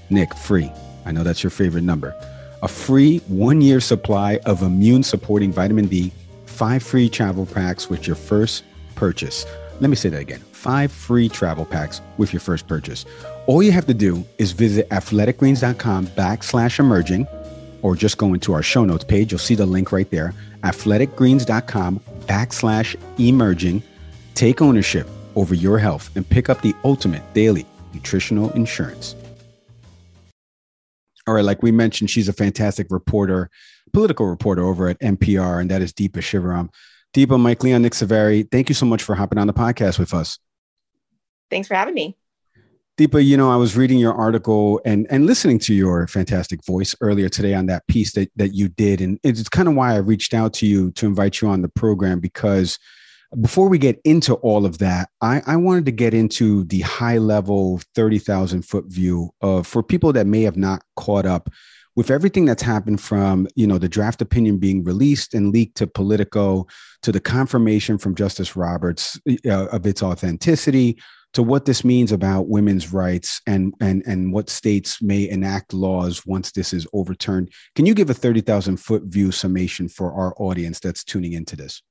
Nick, 0.10 0.34
free. 0.34 0.72
I 1.06 1.12
know 1.12 1.22
that's 1.22 1.44
your 1.44 1.50
favorite 1.50 1.84
number. 1.84 2.16
A 2.62 2.70
free 2.70 3.18
one 3.28 3.60
year 3.60 3.82
supply 3.82 4.40
of 4.46 4.62
immune 4.62 5.04
supporting 5.04 5.52
vitamin 5.52 5.88
D, 5.88 6.14
five 6.46 6.82
free 6.82 7.10
travel 7.10 7.46
packs 7.46 7.90
with 7.90 8.08
your 8.08 8.16
first 8.16 8.64
purchase. 8.96 9.46
Let 9.82 9.90
me 9.90 9.98
say 9.98 10.08
that 10.08 10.22
again 10.22 10.44
five 10.54 10.94
free 10.94 11.28
travel 11.28 11.66
packs 11.66 12.00
with 12.18 12.32
your 12.32 12.40
first 12.40 12.70
purchase. 12.70 13.06
All 13.48 13.62
you 13.62 13.74
have 13.74 13.86
to 13.88 13.94
do 13.94 14.24
is 14.38 14.54
visit 14.54 14.88
athleticgreens.com 14.92 16.08
backslash 16.08 16.80
emerging 16.80 17.28
or 17.84 17.96
just 17.96 18.18
go 18.18 18.34
into 18.34 18.54
our 18.54 18.64
show 18.64 18.84
notes 18.84 19.04
page. 19.04 19.32
You'll 19.32 19.40
see 19.40 19.54
the 19.54 19.68
link 19.68 19.92
right 19.92 20.10
there, 20.10 20.34
athleticgreens.com 20.64 22.00
backslash 22.22 22.96
emerging. 23.20 23.84
Take 24.34 24.62
ownership 24.62 25.08
over 25.36 25.54
your 25.54 25.78
health 25.78 26.10
and 26.16 26.28
pick 26.28 26.50
up 26.50 26.62
the 26.62 26.74
ultimate 26.84 27.22
daily 27.36 27.68
nutritional 27.94 28.50
insurance. 28.54 29.16
All 31.28 31.34
right, 31.34 31.46
like 31.46 31.62
we 31.62 31.72
mentioned, 31.72 32.10
she's 32.10 32.28
a 32.28 32.34
fantastic 32.34 32.88
reporter, 32.90 33.50
political 33.94 34.26
reporter 34.26 34.64
over 34.64 34.90
at 34.90 35.00
NPR, 35.00 35.62
and 35.62 35.72
that 35.72 35.82
is 35.82 35.94
Deepa 35.94 36.18
Shivaram. 36.18 36.70
Deepa, 37.14 37.40
Mike 37.40 37.64
Leon, 37.64 37.84
Nick 37.84 37.94
Severi, 37.94 38.44
thank 38.44 38.68
you 38.68 38.76
so 38.76 38.86
much 38.86 39.04
for 39.04 39.16
hopping 39.16 39.38
on 39.38 39.48
the 39.48 39.54
podcast 39.54 40.00
with 40.00 40.14
us. 40.14 40.40
Thanks 41.50 41.68
for 41.68 41.76
having 41.76 41.94
me. 41.94 42.18
Deepa, 42.96 43.26
you 43.26 43.38
know, 43.38 43.50
I 43.50 43.56
was 43.56 43.76
reading 43.76 43.98
your 43.98 44.14
article 44.14 44.80
and 44.86 45.08
and 45.10 45.26
listening 45.26 45.58
to 45.60 45.74
your 45.74 46.06
fantastic 46.06 46.64
voice 46.64 46.94
earlier 47.02 47.28
today 47.28 47.56
on 47.56 47.66
that 47.66 47.88
piece 47.88 48.14
that 48.14 48.32
that 48.36 48.54
you 48.54 48.70
did, 48.70 49.02
and 49.02 49.20
it's 49.24 49.50
kind 49.50 49.68
of 49.68 49.74
why 49.74 49.94
I 49.94 49.98
reached 49.98 50.36
out 50.36 50.54
to 50.56 50.68
you 50.68 50.92
to 50.92 51.08
invite 51.08 51.42
you 51.42 51.48
on 51.48 51.64
the 51.64 51.70
program 51.70 52.20
because 52.20 52.78
before 53.42 53.68
we 53.68 53.80
get 53.80 54.00
into 54.04 54.36
all 54.36 54.64
of 54.64 54.78
that, 54.78 55.10
I, 55.22 55.42
I 55.48 55.56
wanted 55.56 55.86
to 55.88 55.92
get 55.92 56.14
into 56.14 56.66
the 56.66 56.82
high 56.82 57.18
level, 57.18 57.82
30,000 57.96 58.62
foot 58.62 58.86
view 58.86 59.32
of 59.42 59.66
for 59.66 59.82
people 59.82 60.14
that 60.14 60.28
may 60.28 60.44
have 60.44 60.56
not 60.56 60.84
caught 60.96 61.26
up 61.26 61.50
with 61.96 62.12
everything 62.12 62.46
that's 62.46 62.62
happened 62.62 63.02
from, 63.02 63.48
you 63.56 63.66
know, 63.66 63.80
the 63.80 63.90
draft 63.90 64.22
opinion 64.22 64.60
being 64.60 64.84
released 64.84 65.34
and 65.34 65.52
leaked 65.52 65.78
to 65.78 65.88
Politico 65.88 66.68
to 67.02 67.12
the 67.12 67.20
confirmation 67.20 67.98
from 67.98 68.14
Justice 68.14 68.56
Roberts 68.56 69.20
uh, 69.48 69.66
of 69.66 69.88
its 69.88 70.04
authenticity 70.04 71.00
to 71.34 71.44
what 71.44 71.66
this 71.66 71.84
means 71.84 72.12
about 72.12 72.48
women's 72.48 72.94
rights 72.94 73.42
and 73.48 73.74
and 73.82 74.04
and 74.06 74.32
what 74.32 74.50
states 74.50 75.02
may 75.02 75.28
enact 75.30 75.74
laws 75.74 76.26
once 76.26 76.52
this 76.52 76.74
is 76.74 76.88
overturned. 76.94 77.52
Can 77.76 77.86
you 77.86 77.94
give 77.94 78.10
a 78.10 78.14
30,000 78.14 78.78
foot 78.78 79.04
view 79.04 79.32
summation 79.32 79.90
for 79.90 80.14
our 80.14 80.34
audience 80.38 80.80
that's 80.80 81.04
tuning 81.04 81.34
into 81.34 81.56
this? 81.56 81.82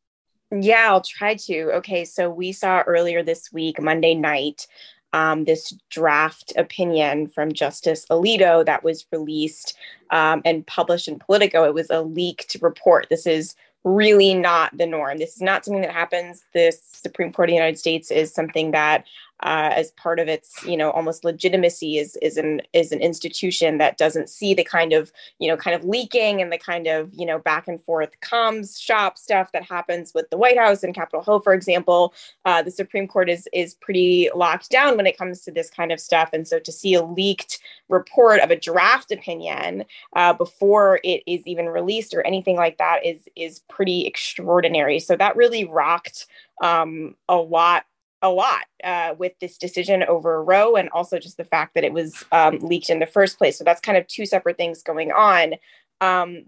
Yeah, 0.50 0.86
I'll 0.88 1.02
try 1.02 1.34
to. 1.34 1.72
Okay, 1.76 2.04
so 2.04 2.28
we 2.28 2.52
saw 2.52 2.82
earlier 2.82 3.22
this 3.22 3.50
week, 3.52 3.80
Monday 3.80 4.14
night, 4.14 4.66
um, 5.14 5.44
this 5.44 5.74
draft 5.90 6.52
opinion 6.56 7.28
from 7.28 7.52
Justice 7.52 8.06
Alito 8.10 8.64
that 8.66 8.84
was 8.84 9.06
released 9.12 9.76
um, 10.10 10.42
and 10.44 10.66
published 10.66 11.08
in 11.08 11.18
Politico. 11.18 11.64
It 11.64 11.74
was 11.74 11.90
a 11.90 12.02
leaked 12.02 12.58
report. 12.60 13.06
This 13.08 13.26
is 13.26 13.54
really 13.84 14.34
not 14.34 14.76
the 14.76 14.86
norm. 14.86 15.18
This 15.18 15.34
is 15.34 15.42
not 15.42 15.64
something 15.64 15.82
that 15.82 15.90
happens. 15.92 16.44
This 16.54 16.80
Supreme 16.92 17.32
Court 17.32 17.48
of 17.48 17.52
the 17.52 17.56
United 17.56 17.78
States 17.78 18.10
is 18.10 18.32
something 18.32 18.70
that 18.70 19.04
uh, 19.42 19.70
as 19.74 19.90
part 19.92 20.20
of 20.20 20.28
its 20.28 20.64
you 20.64 20.76
know 20.76 20.90
almost 20.90 21.24
legitimacy 21.24 21.98
is 21.98 22.16
is 22.22 22.36
an 22.36 22.60
is 22.72 22.92
an 22.92 23.00
institution 23.00 23.78
that 23.78 23.98
doesn't 23.98 24.28
see 24.28 24.54
the 24.54 24.64
kind 24.64 24.92
of 24.92 25.12
you 25.38 25.48
know 25.48 25.56
kind 25.56 25.74
of 25.74 25.84
leaking 25.84 26.40
and 26.40 26.52
the 26.52 26.58
kind 26.58 26.86
of 26.86 27.12
you 27.12 27.26
know 27.26 27.38
back 27.38 27.66
and 27.66 27.82
forth 27.82 28.10
comms 28.20 28.80
shop 28.80 29.18
stuff 29.18 29.50
that 29.52 29.64
happens 29.64 30.12
with 30.14 30.28
the 30.30 30.36
White 30.36 30.58
House 30.58 30.82
and 30.82 30.94
Capitol 30.94 31.22
Hill, 31.22 31.40
for 31.40 31.54
example. 31.54 32.14
Uh, 32.44 32.62
the 32.62 32.70
Supreme 32.70 33.08
Court 33.08 33.28
is 33.28 33.48
is 33.52 33.74
pretty 33.74 34.30
locked 34.34 34.70
down 34.70 34.96
when 34.96 35.06
it 35.06 35.18
comes 35.18 35.42
to 35.42 35.50
this 35.50 35.70
kind 35.70 35.92
of 35.92 36.00
stuff, 36.00 36.30
and 36.32 36.46
so 36.46 36.58
to 36.58 36.72
see 36.72 36.94
a 36.94 37.02
leaked 37.02 37.58
report 37.88 38.40
of 38.40 38.50
a 38.50 38.56
draft 38.56 39.10
opinion 39.10 39.84
uh, 40.16 40.32
before 40.32 41.00
it 41.04 41.22
is 41.26 41.46
even 41.46 41.66
released 41.66 42.14
or 42.14 42.22
anything 42.26 42.56
like 42.56 42.78
that 42.78 43.04
is 43.04 43.28
is 43.36 43.60
pretty 43.68 44.06
extraordinary. 44.06 44.98
So 44.98 45.16
that 45.16 45.36
really 45.36 45.64
rocked 45.64 46.26
um, 46.62 47.16
a 47.28 47.36
lot 47.36 47.84
a 48.22 48.30
lot 48.30 48.64
uh, 48.84 49.14
with 49.18 49.32
this 49.40 49.58
decision 49.58 50.02
over 50.04 50.42
Roe, 50.42 50.76
and 50.76 50.88
also 50.90 51.18
just 51.18 51.36
the 51.36 51.44
fact 51.44 51.74
that 51.74 51.84
it 51.84 51.92
was 51.92 52.24
um, 52.32 52.58
leaked 52.60 52.88
in 52.88 53.00
the 53.00 53.06
first 53.06 53.36
place. 53.36 53.58
So 53.58 53.64
that's 53.64 53.80
kind 53.80 53.98
of 53.98 54.06
two 54.06 54.26
separate 54.26 54.56
things 54.56 54.82
going 54.82 55.10
on. 55.12 55.54
Um, 56.00 56.44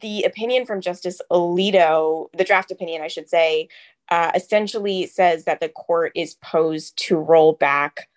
the 0.00 0.24
opinion 0.24 0.66
from 0.66 0.80
Justice 0.80 1.20
Alito, 1.30 2.26
the 2.36 2.44
draft 2.44 2.70
opinion, 2.70 3.02
I 3.02 3.08
should 3.08 3.28
say, 3.28 3.68
uh, 4.10 4.32
essentially 4.34 5.06
says 5.06 5.44
that 5.44 5.60
the 5.60 5.68
court 5.68 6.12
is 6.14 6.34
posed 6.42 6.96
to 7.06 7.16
roll 7.16 7.52
back 7.52 8.08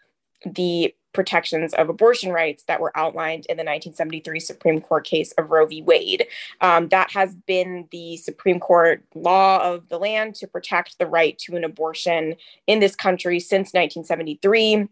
the 0.46 0.96
protections 1.14 1.74
of 1.74 1.90
abortion 1.90 2.32
rights 2.32 2.64
that 2.64 2.80
were 2.80 2.96
outlined 2.96 3.46
in 3.48 3.58
the 3.58 3.64
1973 3.64 4.40
Supreme 4.40 4.82
Court 4.82 5.06
case 5.06 5.32
of 5.34 5.52
Roe 5.52 5.66
v. 5.66 5.82
Wade. 5.82 6.28
Um, 6.62 6.90
that 6.90 7.12
has 7.12 7.36
been 7.36 7.88
the 7.92 8.18
Supreme 8.18 8.60
Court 8.60 9.04
law 9.16 9.62
of 9.62 9.90
the 9.90 9.98
land 9.98 10.36
to 10.36 10.48
protect 10.48 10.98
the 10.98 11.08
right 11.08 11.38
to 11.40 11.56
an 11.56 11.64
abortion 11.64 12.36
in 12.68 12.80
this 12.80 12.96
country 12.96 13.40
since 13.40 13.74
1973 13.74 14.88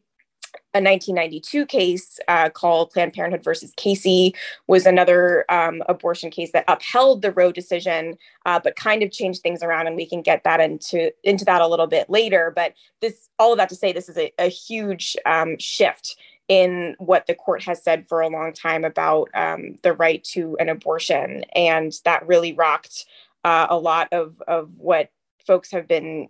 a 0.73 0.81
1992 0.81 1.65
case 1.65 2.19
uh, 2.27 2.49
called 2.49 2.91
Planned 2.91 3.13
Parenthood 3.13 3.43
versus 3.43 3.73
Casey 3.75 4.35
was 4.67 4.85
another 4.85 5.45
um, 5.49 5.81
abortion 5.89 6.29
case 6.29 6.51
that 6.51 6.65
upheld 6.67 7.23
the 7.23 7.31
Roe 7.31 7.51
decision, 7.51 8.17
uh, 8.45 8.59
but 8.63 8.75
kind 8.75 9.01
of 9.01 9.11
changed 9.11 9.41
things 9.41 9.63
around, 9.63 9.87
and 9.87 9.95
we 9.95 10.05
can 10.05 10.21
get 10.21 10.43
that 10.43 10.59
into 10.59 11.11
into 11.23 11.43
that 11.45 11.61
a 11.61 11.67
little 11.67 11.87
bit 11.87 12.09
later. 12.09 12.53
But 12.55 12.73
this, 13.01 13.29
all 13.39 13.51
of 13.51 13.57
that 13.57 13.69
to 13.69 13.75
say, 13.75 13.91
this 13.91 14.09
is 14.09 14.17
a, 14.17 14.31
a 14.37 14.47
huge 14.47 15.17
um, 15.25 15.57
shift 15.57 16.15
in 16.47 16.95
what 16.99 17.25
the 17.27 17.35
court 17.35 17.63
has 17.63 17.83
said 17.83 18.07
for 18.07 18.21
a 18.21 18.27
long 18.27 18.53
time 18.53 18.83
about 18.83 19.29
um, 19.33 19.77
the 19.81 19.93
right 19.93 20.23
to 20.25 20.55
an 20.59 20.69
abortion, 20.69 21.45
and 21.55 21.93
that 22.05 22.27
really 22.27 22.53
rocked 22.53 23.05
uh, 23.43 23.65
a 23.69 23.77
lot 23.77 24.07
of 24.11 24.39
of 24.47 24.77
what 24.77 25.09
folks 25.47 25.71
have 25.71 25.87
been 25.87 26.27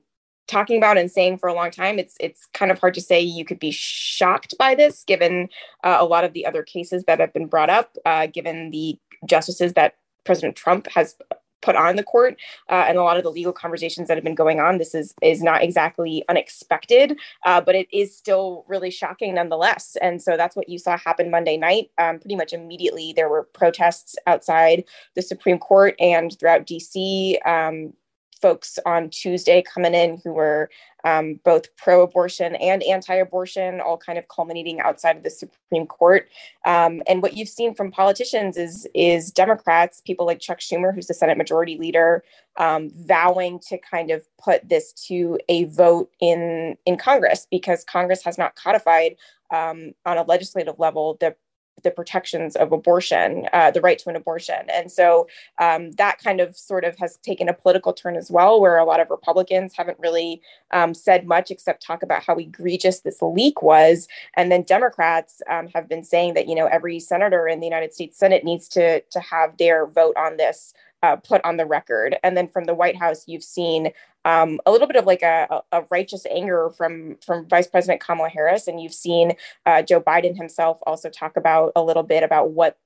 talking 0.50 0.78
about 0.78 0.98
and 0.98 1.12
saying 1.12 1.38
for 1.38 1.48
a 1.48 1.54
long 1.54 1.70
time 1.70 2.00
it's 2.00 2.18
it's 2.20 2.48
kind 2.54 2.72
of 2.72 2.80
hard 2.80 2.94
to 2.94 3.02
say 3.02 3.22
you 3.22 3.46
could 3.46 3.60
be 3.60 3.72
shocked 3.72 4.56
by 4.58 4.74
this 4.74 5.04
given 5.04 5.48
uh, 5.84 5.98
a 6.00 6.06
lot 6.06 6.24
of 6.24 6.34
the 6.34 6.46
other 6.46 6.64
cases 6.64 7.04
that 7.06 7.20
have 7.20 7.32
been 7.34 7.46
brought 7.46 7.70
up 7.70 7.96
uh, 8.06 8.26
given 8.26 8.72
the 8.72 8.98
justices 9.26 9.74
that 9.74 9.98
president 10.26 10.56
trump 10.56 10.88
has 10.88 11.16
put 11.62 11.76
on 11.76 11.96
the 11.96 12.04
court 12.04 12.38
uh, 12.70 12.86
and 12.88 12.98
a 12.98 13.04
lot 13.04 13.18
of 13.18 13.24
the 13.24 13.32
legal 13.32 13.52
conversations 13.52 14.08
that 14.08 14.16
have 14.16 14.24
been 14.24 14.36
going 14.36 14.60
on. 14.60 14.78
This 14.78 14.96
is 14.96 15.14
is 15.22 15.44
not 15.44 15.62
exactly 15.62 16.24
unexpected 16.30 17.20
uh, 17.46 17.62
but 17.62 17.76
it 17.76 17.88
is 17.92 18.16
still 18.16 18.66
really 18.68 18.92
shocking 18.92 19.36
nonetheless. 19.36 19.98
And 20.02 20.22
so 20.22 20.38
that's 20.38 20.56
what 20.56 20.70
you 20.70 20.80
saw 20.80 20.98
happen 20.98 21.30
monday 21.30 21.58
night. 21.58 21.92
Um, 21.98 22.20
pretty 22.20 22.36
much 22.36 22.54
immediately 22.54 23.14
there 23.14 23.30
were 23.30 23.44
protests 23.44 24.16
outside 24.26 24.84
the 25.16 25.22
supreme 25.22 25.60
court 25.60 25.96
and 26.00 26.38
throughout 26.40 26.66
dc 26.66 27.48
um, 27.48 27.94
folks 28.42 28.80
on 28.86 29.10
Tuesday 29.10 29.62
coming 29.62 29.94
in 29.94 30.20
who 30.24 30.34
were 30.34 30.70
um, 31.04 31.40
both 31.46 31.76
pro 31.78 32.02
abortion 32.02 32.56
and 32.56 32.84
anti 32.84 33.16
abortion, 33.16 33.80
all 33.80 33.98
kind 33.98 34.18
of 34.18 34.28
culminating 34.28 34.80
outside 34.82 35.18
of 35.18 35.24
the 35.24 35.30
Supreme 35.30 35.86
Court. 35.88 36.28
Um, 36.66 37.02
and 37.08 37.22
what 37.22 37.36
you've 37.36 37.50
seen 37.50 37.74
from 37.74 37.92
politicians 37.92 38.58
is, 38.58 38.88
is 38.94 39.32
Democrats, 39.32 40.02
people 40.02 40.26
like 40.26 40.40
Chuck 40.40 40.60
Schumer, 40.60 40.94
who's 40.94 41.08
the 41.08 41.14
Senate 41.14 41.38
Majority 41.38 41.78
Leader, 41.78 42.24
um, 42.58 42.92
vowing 42.96 43.60
to 43.70 43.78
kind 43.78 44.12
of 44.12 44.26
put 44.38 44.68
this 44.68 44.92
to 45.08 45.40
a 45.48 45.66
vote 45.66 46.12
in, 46.20 46.78
in 46.86 46.98
Congress 46.98 47.48
because 47.50 47.84
Congress 47.86 48.24
has 48.24 48.38
not 48.38 48.56
codified 48.56 49.16
um, 49.52 49.94
on 50.06 50.18
a 50.18 50.24
legislative 50.24 50.78
level 50.80 51.18
the 51.20 51.36
the 51.84 51.92
protections 51.92 52.56
of 52.56 52.72
abortion, 52.72 53.48
uh, 53.54 53.72
the 53.72 53.82
right 53.82 54.00
to 54.00 54.10
an 54.10 54.16
abortion. 54.16 54.70
And 54.74 54.92
so 54.92 55.28
um, 55.58 55.92
that 55.94 56.20
kind 56.20 56.40
of 56.42 56.58
sort 56.58 56.84
of 56.84 56.98
has 56.98 57.18
taken 57.18 57.50
a 57.50 57.54
political 57.54 57.94
turn 57.94 58.16
as 58.16 58.30
well, 58.32 58.60
where 58.60 58.78
a 58.78 58.86
lot 58.86 59.00
of 59.00 59.10
Republicans 59.10 59.74
haven't 59.76 60.00
really 60.00 60.42
um, 60.72 60.94
said 60.94 61.28
much 61.28 61.52
except 61.52 61.82
talk 61.82 62.04
about 62.04 62.24
how 62.24 62.36
egregious 62.36 63.02
this 63.02 63.22
leak 63.22 63.62
was. 63.62 64.08
And 64.36 64.52
then 64.52 64.64
Democrats 64.64 65.42
um, 65.50 65.68
have 65.74 65.88
been 65.88 66.04
saying 66.04 66.34
that, 66.36 66.48
you 66.48 66.56
know, 66.56 66.68
every 66.68 67.00
senator 67.00 67.48
in 67.48 67.60
the 67.60 67.68
United 67.68 67.94
States 67.94 68.18
Senate 68.18 68.44
needs 68.44 68.68
to, 68.70 69.02
to 69.02 69.20
have 69.20 69.58
their 69.58 69.86
vote 69.86 70.16
on 70.18 70.38
this 70.38 70.74
uh, 71.04 71.16
put 71.16 71.44
on 71.46 71.58
the 71.58 71.66
record. 71.66 72.18
And 72.24 72.36
then 72.36 72.48
from 72.48 72.66
the 72.66 72.74
White 72.74 72.98
House, 72.98 73.24
you've 73.28 73.44
seen 73.44 73.92
um, 74.26 74.60
a 74.66 74.72
little 74.72 74.88
bit 74.88 74.98
of 74.98 75.06
like 75.06 75.22
a, 75.22 75.62
a, 75.72 75.84
righteous 75.90 76.26
anger 76.30 76.70
from 76.70 77.18
from 77.26 77.48
Vice 77.48 77.68
President 77.68 78.02
Kamala 78.02 78.30
Harris, 78.30 78.68
and 78.68 78.82
you've 78.82 78.94
seen 78.94 79.34
uh, 79.66 79.82
Joe 79.82 80.02
Biden 80.02 80.36
himself 80.36 80.80
also 80.86 81.10
talk 81.10 81.38
about 81.38 81.72
a 81.76 81.84
little 81.84 82.04
bit 82.04 82.24
about 82.24 82.52
what 82.52 82.78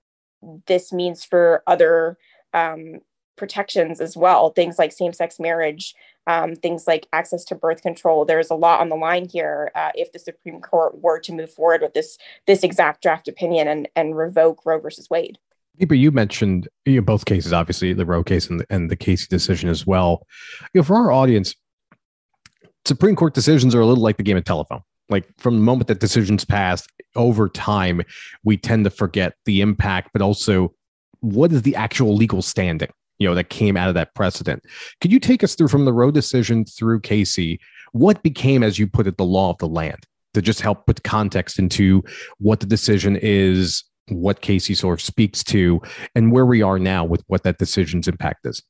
this 0.67 0.93
means 0.93 1.25
for 1.25 1.63
other 1.65 2.17
um, 2.53 2.99
protections 3.35 3.99
as 3.99 4.15
well. 4.15 4.51
Things 4.51 4.77
like 4.77 4.91
same 4.91 5.11
sex 5.11 5.39
marriage, 5.39 5.95
um, 6.27 6.55
things 6.55 6.85
like 6.85 7.07
access 7.13 7.43
to 7.45 7.55
birth 7.55 7.81
control. 7.81 8.25
There's 8.25 8.51
a 8.51 8.55
lot 8.55 8.79
on 8.79 8.89
the 8.89 8.95
line 8.95 9.27
here 9.27 9.71
uh, 9.73 9.91
if 9.95 10.11
the 10.11 10.19
Supreme 10.19 10.61
Court 10.61 11.01
were 11.01 11.19
to 11.21 11.33
move 11.33 11.51
forward 11.51 11.81
with 11.81 11.93
this 11.93 12.19
this 12.45 12.63
exact 12.63 13.01
draft 13.01 13.27
opinion 13.27 13.67
and 13.67 13.89
and 13.95 14.15
revoke 14.15 14.65
Roe 14.65 14.79
versus 14.79 15.09
Wade. 15.09 15.39
But 15.79 15.97
you 15.97 16.11
mentioned 16.11 16.67
you 16.85 16.95
know, 16.95 17.01
both 17.01 17.25
cases, 17.25 17.51
obviously 17.51 17.93
the 17.93 18.05
Roe 18.05 18.23
case 18.23 18.49
and 18.49 18.59
the, 18.59 18.65
and 18.69 18.91
the 18.91 18.95
Casey 18.95 19.27
decision 19.29 19.69
as 19.69 19.87
well. 19.87 20.25
You 20.73 20.79
know, 20.79 20.83
for 20.83 20.95
our 20.95 21.11
audience, 21.11 21.55
Supreme 22.85 23.15
Court 23.15 23.33
decisions 23.33 23.73
are 23.73 23.81
a 23.81 23.85
little 23.85 24.03
like 24.03 24.17
the 24.17 24.23
game 24.23 24.37
of 24.37 24.43
telephone. 24.43 24.81
Like 25.09 25.25
from 25.37 25.55
the 25.55 25.63
moment 25.63 25.87
that 25.87 25.99
decisions 25.99 26.45
passed, 26.45 26.89
over 27.15 27.49
time, 27.49 28.01
we 28.43 28.57
tend 28.57 28.83
to 28.85 28.89
forget 28.89 29.33
the 29.45 29.61
impact, 29.61 30.09
but 30.13 30.21
also 30.21 30.73
what 31.19 31.51
is 31.51 31.61
the 31.61 31.75
actual 31.75 32.15
legal 32.15 32.41
standing, 32.41 32.89
you 33.17 33.27
know, 33.27 33.35
that 33.35 33.49
came 33.49 33.77
out 33.77 33.89
of 33.89 33.95
that 33.95 34.13
precedent. 34.15 34.63
Could 35.01 35.11
you 35.11 35.19
take 35.19 35.43
us 35.43 35.55
through 35.55 35.69
from 35.69 35.85
the 35.85 35.93
Roe 35.93 36.11
decision 36.11 36.65
through 36.65 37.01
Casey, 37.01 37.59
what 37.91 38.23
became, 38.23 38.63
as 38.63 38.79
you 38.79 38.87
put 38.87 39.07
it, 39.07 39.17
the 39.17 39.25
law 39.25 39.49
of 39.49 39.57
the 39.57 39.67
land? 39.67 40.05
To 40.33 40.41
just 40.41 40.61
help 40.61 40.87
put 40.87 41.03
context 41.03 41.59
into 41.59 42.03
what 42.39 42.59
the 42.59 42.65
decision 42.65 43.15
is 43.21 43.83
what 44.09 44.41
Casey 44.41 44.73
sort 44.73 44.99
of 44.99 45.05
speaks 45.05 45.43
to 45.45 45.81
and 46.15 46.31
where 46.31 46.45
we 46.45 46.61
are 46.61 46.79
now 46.79 47.05
with 47.05 47.23
what 47.27 47.43
that 47.43 47.57
decision's 47.57 48.07
impact 48.07 48.45
is. 48.45 48.61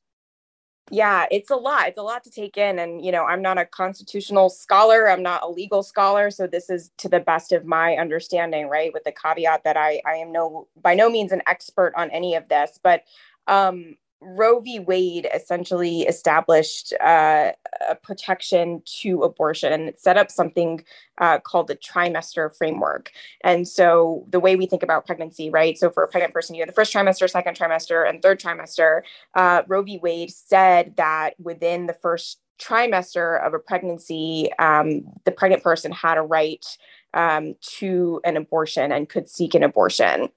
Yeah, 0.90 1.24
it's 1.30 1.50
a 1.50 1.56
lot. 1.56 1.88
It's 1.88 1.98
a 1.98 2.02
lot 2.02 2.24
to 2.24 2.30
take 2.30 2.58
in. 2.58 2.78
And, 2.78 3.02
you 3.02 3.10
know, 3.10 3.24
I'm 3.24 3.40
not 3.40 3.56
a 3.56 3.64
constitutional 3.64 4.50
scholar, 4.50 5.08
I'm 5.08 5.22
not 5.22 5.42
a 5.42 5.48
legal 5.48 5.82
scholar. 5.82 6.30
So 6.30 6.46
this 6.46 6.68
is 6.68 6.90
to 6.98 7.08
the 7.08 7.20
best 7.20 7.52
of 7.52 7.64
my 7.64 7.96
understanding, 7.96 8.68
right? 8.68 8.92
With 8.92 9.04
the 9.04 9.12
caveat 9.12 9.64
that 9.64 9.78
I, 9.78 10.02
I 10.06 10.16
am 10.16 10.30
no 10.30 10.68
by 10.80 10.94
no 10.94 11.08
means 11.08 11.32
an 11.32 11.42
expert 11.46 11.94
on 11.96 12.10
any 12.10 12.34
of 12.34 12.48
this. 12.48 12.78
But 12.82 13.02
um, 13.46 13.96
Roe 14.24 14.60
v. 14.60 14.80
Wade 14.80 15.28
essentially 15.34 16.02
established 16.02 16.92
uh, 17.00 17.52
a 17.88 17.94
protection 17.94 18.82
to 19.00 19.22
abortion 19.22 19.72
and 19.72 19.88
it 19.88 20.00
set 20.00 20.16
up 20.16 20.30
something 20.30 20.84
uh, 21.18 21.38
called 21.38 21.68
the 21.68 21.76
trimester 21.76 22.54
framework. 22.56 23.12
And 23.42 23.68
so 23.68 24.26
the 24.30 24.40
way 24.40 24.56
we 24.56 24.66
think 24.66 24.82
about 24.82 25.06
pregnancy, 25.06 25.50
right? 25.50 25.76
So 25.78 25.90
for 25.90 26.02
a 26.02 26.08
pregnant 26.08 26.34
person, 26.34 26.54
you 26.54 26.62
have 26.62 26.68
the 26.68 26.74
first 26.74 26.92
trimester, 26.92 27.28
second 27.28 27.56
trimester, 27.56 28.08
and 28.08 28.22
third 28.22 28.40
trimester. 28.40 29.02
Uh, 29.34 29.62
Roe 29.66 29.82
v. 29.82 29.98
Wade 29.98 30.30
said 30.30 30.96
that 30.96 31.34
within 31.38 31.86
the 31.86 31.94
first 31.94 32.40
trimester 32.60 33.44
of 33.44 33.52
a 33.52 33.58
pregnancy, 33.58 34.50
um, 34.58 35.02
the 35.24 35.32
pregnant 35.32 35.62
person 35.62 35.92
had 35.92 36.18
a 36.18 36.22
right 36.22 36.64
um, 37.12 37.54
to 37.78 38.20
an 38.24 38.36
abortion 38.36 38.92
and 38.92 39.08
could 39.08 39.28
seek 39.28 39.54
an 39.54 39.62
abortion 39.62 40.30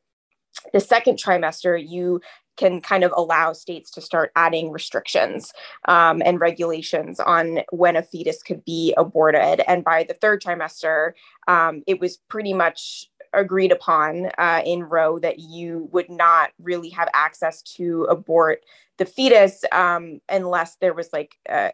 the 0.74 0.80
second 0.80 1.18
trimester, 1.18 1.82
you 1.82 2.22
can 2.58 2.82
kind 2.82 3.04
of 3.04 3.14
allow 3.16 3.54
states 3.54 3.90
to 3.92 4.02
start 4.02 4.32
adding 4.36 4.72
restrictions 4.72 5.54
um, 5.86 6.22
and 6.26 6.42
regulations 6.42 7.20
on 7.20 7.60
when 7.72 7.96
a 7.96 8.04
fetus 8.04 8.44
could 8.44 8.66
be 8.66 8.94
aborted. 8.98 9.62
And 9.68 9.84
by 9.84 10.04
the 10.04 10.14
third 10.14 10.42
trimester, 10.42 11.12
um, 11.48 11.84
it 11.88 12.00
was 12.00 12.18
pretty 12.18 12.54
much 12.54 13.10
agreed 13.34 13.72
upon 13.72 14.32
uh, 14.38 14.62
in 14.66 14.84
Roe 14.84 15.20
that 15.20 15.40
you 15.40 15.90
would 15.92 16.10
not 16.10 16.52
really 16.60 16.90
have 16.90 17.10
access 17.14 17.62
to 17.62 18.04
abort 18.06 18.64
the 18.98 19.06
fetus 19.06 19.64
um, 19.72 20.20
unless 20.30 20.76
there 20.76 20.94
was 20.94 21.10
like 21.14 21.38
uh, 21.48 21.70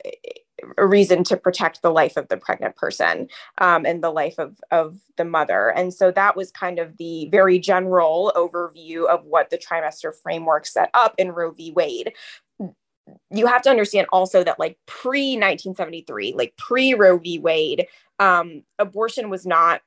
a 0.77 0.85
reason 0.85 1.23
to 1.25 1.37
protect 1.37 1.81
the 1.81 1.91
life 1.91 2.17
of 2.17 2.27
the 2.27 2.37
pregnant 2.37 2.75
person 2.75 3.27
um, 3.59 3.85
and 3.85 4.03
the 4.03 4.11
life 4.11 4.37
of, 4.39 4.59
of 4.71 4.97
the 5.17 5.25
mother. 5.25 5.69
And 5.69 5.93
so 5.93 6.11
that 6.11 6.35
was 6.35 6.51
kind 6.51 6.79
of 6.79 6.97
the 6.97 7.27
very 7.31 7.59
general 7.59 8.31
overview 8.35 9.05
of 9.07 9.25
what 9.25 9.49
the 9.49 9.57
trimester 9.57 10.13
framework 10.13 10.65
set 10.65 10.89
up 10.93 11.15
in 11.17 11.31
Roe 11.31 11.51
v. 11.51 11.71
Wade. 11.71 12.13
You 13.31 13.47
have 13.47 13.61
to 13.63 13.69
understand 13.69 14.07
also 14.13 14.43
that, 14.43 14.59
like 14.59 14.77
pre 14.85 15.33
1973, 15.33 16.33
like 16.37 16.55
pre 16.57 16.93
Roe 16.93 17.17
v. 17.17 17.39
Wade, 17.39 17.87
um, 18.19 18.63
abortion 18.79 19.29
was 19.29 19.45
not 19.45 19.81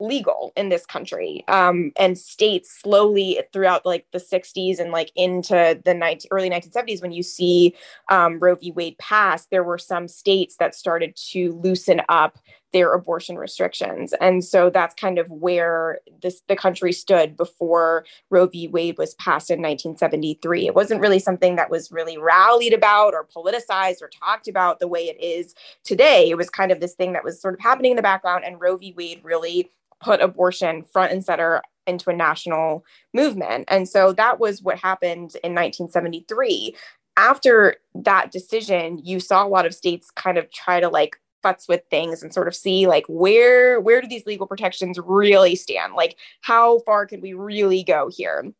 legal 0.00 0.52
in 0.56 0.68
this 0.68 0.86
country 0.86 1.44
um, 1.48 1.92
and 1.98 2.18
states 2.18 2.70
slowly 2.70 3.40
throughout 3.52 3.84
like 3.84 4.06
the 4.12 4.18
60s 4.18 4.78
and 4.78 4.90
like 4.90 5.12
into 5.14 5.80
the 5.84 5.94
19, 5.94 6.28
early 6.30 6.50
1970s 6.50 7.02
when 7.02 7.12
you 7.12 7.22
see 7.22 7.74
um, 8.10 8.38
roe 8.38 8.54
v. 8.54 8.72
Wade 8.72 8.98
pass 8.98 9.46
there 9.46 9.64
were 9.64 9.78
some 9.78 10.08
states 10.08 10.56
that 10.56 10.74
started 10.74 11.14
to 11.16 11.52
loosen 11.62 12.00
up 12.08 12.38
their 12.72 12.92
abortion 12.92 13.36
restrictions. 13.36 14.12
And 14.20 14.44
so 14.44 14.70
that's 14.70 14.94
kind 14.94 15.18
of 15.18 15.28
where 15.30 15.98
this 16.22 16.42
the 16.48 16.56
country 16.56 16.92
stood 16.92 17.36
before 17.36 18.04
roe 18.30 18.46
v. 18.46 18.68
Wade 18.68 18.98
was 18.98 19.14
passed 19.14 19.50
in 19.50 19.60
1973 19.60 20.66
it 20.66 20.74
wasn't 20.74 21.00
really 21.00 21.18
something 21.18 21.56
that 21.56 21.70
was 21.70 21.90
really 21.90 22.18
rallied 22.18 22.72
about 22.72 23.14
or 23.14 23.26
politicized 23.26 24.02
or 24.02 24.08
talked 24.08 24.48
about 24.48 24.78
the 24.78 24.88
way 24.88 25.08
it 25.08 25.20
is 25.20 25.54
today. 25.84 26.30
It 26.30 26.36
was 26.36 26.50
kind 26.50 26.72
of 26.72 26.80
this 26.80 26.94
thing 26.94 27.12
that 27.12 27.24
was 27.24 27.40
sort 27.40 27.54
of 27.54 27.60
happening 27.60 27.92
in 27.92 27.96
the 27.96 28.02
background 28.02 28.44
and 28.44 28.60
roe 28.60 28.76
v. 28.76 28.94
Wade 28.96 29.20
really 29.22 29.70
put 30.00 30.20
abortion 30.20 30.82
front 30.82 31.12
and 31.12 31.24
center 31.24 31.62
into 31.86 32.10
a 32.10 32.16
national 32.16 32.84
movement. 33.14 33.64
And 33.68 33.88
so 33.88 34.12
that 34.12 34.40
was 34.40 34.62
what 34.62 34.78
happened 34.78 35.36
in 35.42 35.54
1973. 35.54 36.74
After 37.16 37.76
that 37.94 38.30
decision, 38.30 39.00
you 39.02 39.20
saw 39.20 39.44
a 39.44 39.48
lot 39.48 39.66
of 39.66 39.74
states 39.74 40.10
kind 40.10 40.38
of 40.38 40.50
try 40.52 40.80
to 40.80 40.88
like 40.88 41.16
futz 41.44 41.68
with 41.68 41.82
things 41.90 42.22
and 42.22 42.32
sort 42.32 42.48
of 42.48 42.54
see 42.54 42.86
like 42.86 43.04
where 43.08 43.80
where 43.80 44.02
do 44.02 44.06
these 44.06 44.26
legal 44.26 44.46
protections 44.46 44.98
really 45.04 45.56
stand? 45.56 45.94
Like 45.94 46.16
how 46.42 46.80
far 46.80 47.06
could 47.06 47.22
we 47.22 47.34
really 47.34 47.82
go 47.82 48.10
here? 48.14 48.52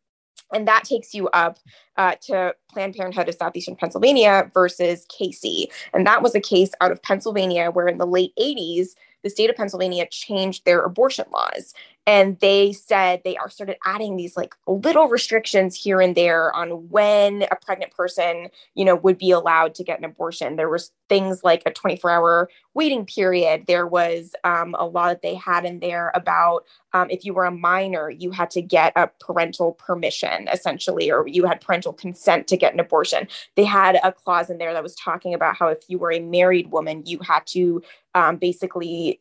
And 0.53 0.67
that 0.67 0.83
takes 0.83 1.13
you 1.13 1.29
up 1.29 1.59
uh, 1.95 2.15
to 2.23 2.53
Planned 2.69 2.95
Parenthood 2.95 3.29
of 3.29 3.35
Southeastern 3.35 3.75
Pennsylvania 3.75 4.51
versus 4.53 5.05
Casey. 5.09 5.71
And 5.93 6.05
that 6.05 6.21
was 6.21 6.35
a 6.35 6.41
case 6.41 6.71
out 6.81 6.91
of 6.91 7.01
Pennsylvania 7.01 7.71
where 7.71 7.87
in 7.87 7.97
the 7.97 8.05
late 8.05 8.33
80s, 8.39 8.89
the 9.23 9.29
state 9.29 9.49
of 9.49 9.55
Pennsylvania 9.55 10.07
changed 10.09 10.65
their 10.65 10.81
abortion 10.81 11.25
laws 11.31 11.73
and 12.07 12.39
they 12.39 12.71
said 12.71 13.21
they 13.23 13.37
are 13.37 13.49
started 13.49 13.77
adding 13.85 14.15
these 14.15 14.35
like 14.35 14.55
little 14.65 15.07
restrictions 15.07 15.75
here 15.75 16.01
and 16.01 16.15
there 16.15 16.53
on 16.55 16.89
when 16.89 17.43
a 17.43 17.55
pregnant 17.55 17.91
person 17.91 18.49
you 18.73 18.83
know 18.83 18.95
would 18.95 19.17
be 19.17 19.31
allowed 19.31 19.75
to 19.75 19.83
get 19.83 19.99
an 19.99 20.05
abortion. 20.05 20.55
There 20.55 20.69
was 20.69 20.91
things 21.09 21.43
like 21.43 21.61
a 21.65 21.71
24 21.71 22.09
hour 22.09 22.49
waiting 22.73 23.05
period. 23.05 23.65
There 23.67 23.85
was 23.85 24.33
um, 24.43 24.75
a 24.79 24.85
law 24.85 25.09
that 25.09 25.21
they 25.21 25.35
had 25.35 25.63
in 25.65 25.79
there 25.79 26.11
about 26.15 26.65
um, 26.93 27.09
if 27.09 27.23
you 27.23 27.33
were 27.33 27.45
a 27.45 27.51
minor 27.51 28.09
you 28.09 28.31
had 28.31 28.49
to 28.51 28.61
get 28.61 28.93
a 28.95 29.07
parental 29.19 29.73
permission 29.73 30.47
essentially 30.51 31.11
or 31.11 31.27
you 31.27 31.45
had 31.45 31.61
parental 31.61 31.93
consent 31.93 32.47
to 32.47 32.57
get 32.57 32.73
an 32.73 32.79
abortion. 32.79 33.27
They 33.55 33.65
had 33.65 33.99
a 34.03 34.11
clause 34.11 34.49
in 34.49 34.57
there 34.57 34.73
that 34.73 34.83
was 34.83 34.95
talking 34.95 35.33
about 35.33 35.55
how 35.55 35.67
if 35.67 35.83
you 35.87 35.99
were 35.99 36.11
a 36.11 36.19
married 36.19 36.71
woman 36.71 37.03
you 37.05 37.19
had 37.19 37.45
to 37.47 37.83
um, 38.15 38.37
basically 38.37 39.19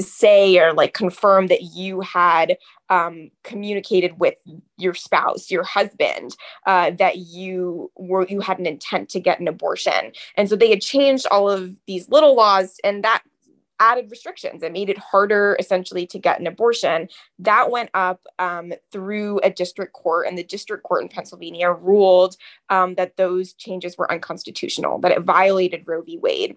say 0.00 0.58
or 0.58 0.72
like 0.72 0.94
confirm 0.94 1.46
that 1.48 1.62
you 1.62 2.00
had 2.00 2.56
um, 2.88 3.30
communicated 3.44 4.18
with 4.18 4.34
your 4.76 4.94
spouse, 4.94 5.50
your 5.50 5.62
husband, 5.62 6.36
uh, 6.66 6.90
that 6.92 7.18
you 7.18 7.90
were 7.96 8.26
you 8.26 8.40
had 8.40 8.58
an 8.58 8.66
intent 8.66 9.08
to 9.10 9.20
get 9.20 9.40
an 9.40 9.48
abortion, 9.48 10.12
and 10.36 10.48
so 10.48 10.56
they 10.56 10.70
had 10.70 10.80
changed 10.80 11.26
all 11.30 11.48
of 11.50 11.74
these 11.86 12.08
little 12.08 12.34
laws, 12.34 12.78
and 12.82 13.04
that 13.04 13.22
added 13.80 14.10
restrictions. 14.10 14.62
It 14.62 14.72
made 14.72 14.90
it 14.90 14.98
harder 14.98 15.56
essentially 15.60 16.06
to 16.08 16.18
get 16.18 16.40
an 16.40 16.46
abortion. 16.46 17.08
That 17.38 17.70
went 17.70 17.90
up 17.94 18.20
um, 18.38 18.72
through 18.92 19.40
a 19.40 19.50
district 19.50 19.92
court, 19.92 20.26
and 20.26 20.36
the 20.36 20.44
district 20.44 20.82
court 20.82 21.02
in 21.02 21.08
Pennsylvania 21.08 21.70
ruled 21.70 22.36
um, 22.70 22.94
that 22.96 23.16
those 23.16 23.52
changes 23.54 23.96
were 23.96 24.10
unconstitutional, 24.10 24.98
that 25.00 25.12
it 25.12 25.22
violated 25.22 25.84
Roe 25.86 26.02
v. 26.02 26.18
Wade. 26.18 26.56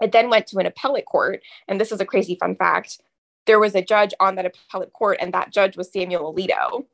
It 0.00 0.12
then 0.12 0.30
went 0.30 0.46
to 0.48 0.58
an 0.58 0.66
appellate 0.66 1.06
court. 1.06 1.42
And 1.68 1.80
this 1.80 1.92
is 1.92 2.00
a 2.00 2.06
crazy 2.06 2.36
fun 2.36 2.56
fact. 2.56 3.00
There 3.46 3.60
was 3.60 3.74
a 3.74 3.82
judge 3.82 4.14
on 4.20 4.36
that 4.36 4.46
appellate 4.46 4.92
court, 4.92 5.18
and 5.20 5.32
that 5.34 5.52
judge 5.52 5.76
was 5.76 5.92
Samuel 5.92 6.34
Alito 6.34 6.86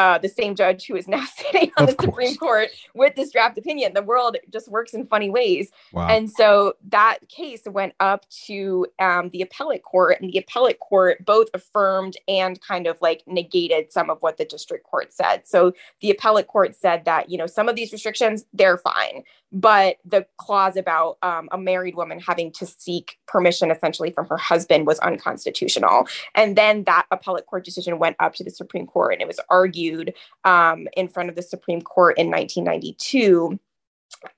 uh, 0.00 0.16
the 0.16 0.30
same 0.30 0.54
judge 0.54 0.86
who 0.86 0.96
is 0.96 1.06
now 1.06 1.22
sitting 1.36 1.70
on 1.76 1.84
of 1.84 1.90
the 1.90 1.94
course. 1.94 2.06
Supreme 2.06 2.36
Court 2.36 2.68
with 2.94 3.16
this 3.16 3.30
draft 3.30 3.58
opinion. 3.58 3.92
The 3.92 4.02
world 4.02 4.38
just 4.50 4.70
works 4.70 4.94
in 4.94 5.06
funny 5.06 5.28
ways. 5.28 5.70
Wow. 5.92 6.08
And 6.08 6.30
so 6.30 6.74
that 6.88 7.18
case 7.28 7.64
went 7.66 7.92
up 8.00 8.26
to 8.46 8.86
um, 8.98 9.28
the 9.28 9.42
appellate 9.42 9.82
court, 9.82 10.16
and 10.18 10.32
the 10.32 10.38
appellate 10.38 10.80
court 10.80 11.22
both 11.26 11.48
affirmed 11.52 12.16
and 12.26 12.58
kind 12.62 12.86
of 12.86 12.96
like 13.02 13.22
negated 13.26 13.92
some 13.92 14.08
of 14.08 14.22
what 14.22 14.38
the 14.38 14.46
district 14.46 14.84
court 14.84 15.12
said. 15.12 15.46
So 15.46 15.74
the 16.00 16.10
appellate 16.10 16.46
court 16.46 16.74
said 16.76 17.04
that, 17.04 17.28
you 17.28 17.36
know, 17.36 17.46
some 17.46 17.68
of 17.68 17.76
these 17.76 17.92
restrictions, 17.92 18.46
they're 18.54 18.78
fine. 18.78 19.22
But 19.52 19.96
the 20.04 20.26
clause 20.36 20.76
about 20.76 21.18
um, 21.22 21.48
a 21.50 21.58
married 21.58 21.96
woman 21.96 22.20
having 22.20 22.52
to 22.52 22.66
seek 22.66 23.18
permission 23.26 23.70
essentially 23.70 24.12
from 24.12 24.26
her 24.28 24.36
husband 24.36 24.86
was 24.86 25.00
unconstitutional. 25.00 26.06
And 26.34 26.56
then 26.56 26.84
that 26.84 27.06
appellate 27.10 27.46
court 27.46 27.64
decision 27.64 27.98
went 27.98 28.16
up 28.20 28.34
to 28.34 28.44
the 28.44 28.50
Supreme 28.50 28.86
Court, 28.86 29.12
and 29.12 29.22
it 29.22 29.26
was 29.26 29.40
argued 29.48 29.89
um, 30.44 30.88
in 30.96 31.08
front 31.08 31.28
of 31.28 31.36
the 31.36 31.42
Supreme 31.42 31.82
Court 31.82 32.18
in 32.18 32.30
1992. 32.30 33.58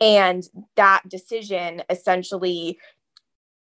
And 0.01 0.49
that 0.77 1.03
decision 1.09 1.83
essentially 1.88 2.79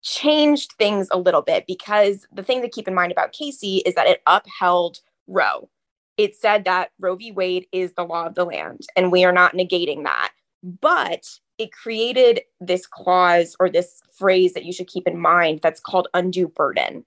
changed 0.03 0.73
things 0.79 1.09
a 1.11 1.19
little 1.19 1.43
bit 1.43 1.65
because 1.67 2.27
the 2.33 2.43
thing 2.43 2.63
to 2.63 2.69
keep 2.69 2.87
in 2.87 2.95
mind 2.95 3.11
about 3.13 3.33
Casey 3.33 3.79
is 3.79 3.95
that 3.95 4.07
it 4.07 4.23
upheld 4.27 5.01
Roe. 5.27 5.69
It 6.17 6.37
said 6.37 6.65
that 6.65 6.91
Roe 6.99 7.17
v. 7.17 7.33
Wade 7.33 7.67
is 7.73 7.93
the 7.93 8.05
law 8.05 8.27
of 8.27 8.35
the 8.35 8.45
land, 8.45 8.87
and 8.97 9.13
we 9.13 9.25
are 9.25 9.33
not 9.33 9.55
negating 9.55 10.05
that. 10.05 10.33
But 10.63 11.27
it 11.59 11.73
created 11.73 12.43
this 12.61 12.87
clause 12.87 13.57
or 13.59 13.69
this 13.69 14.01
phrase 14.13 14.55
that 14.55 14.65
you 14.65 14.73
should 14.73 14.87
keep 14.87 15.07
in 15.07 15.19
mind 15.19 15.61
that's 15.63 15.81
called 15.81 16.09
undue 16.15 16.49
burden. 16.49 17.05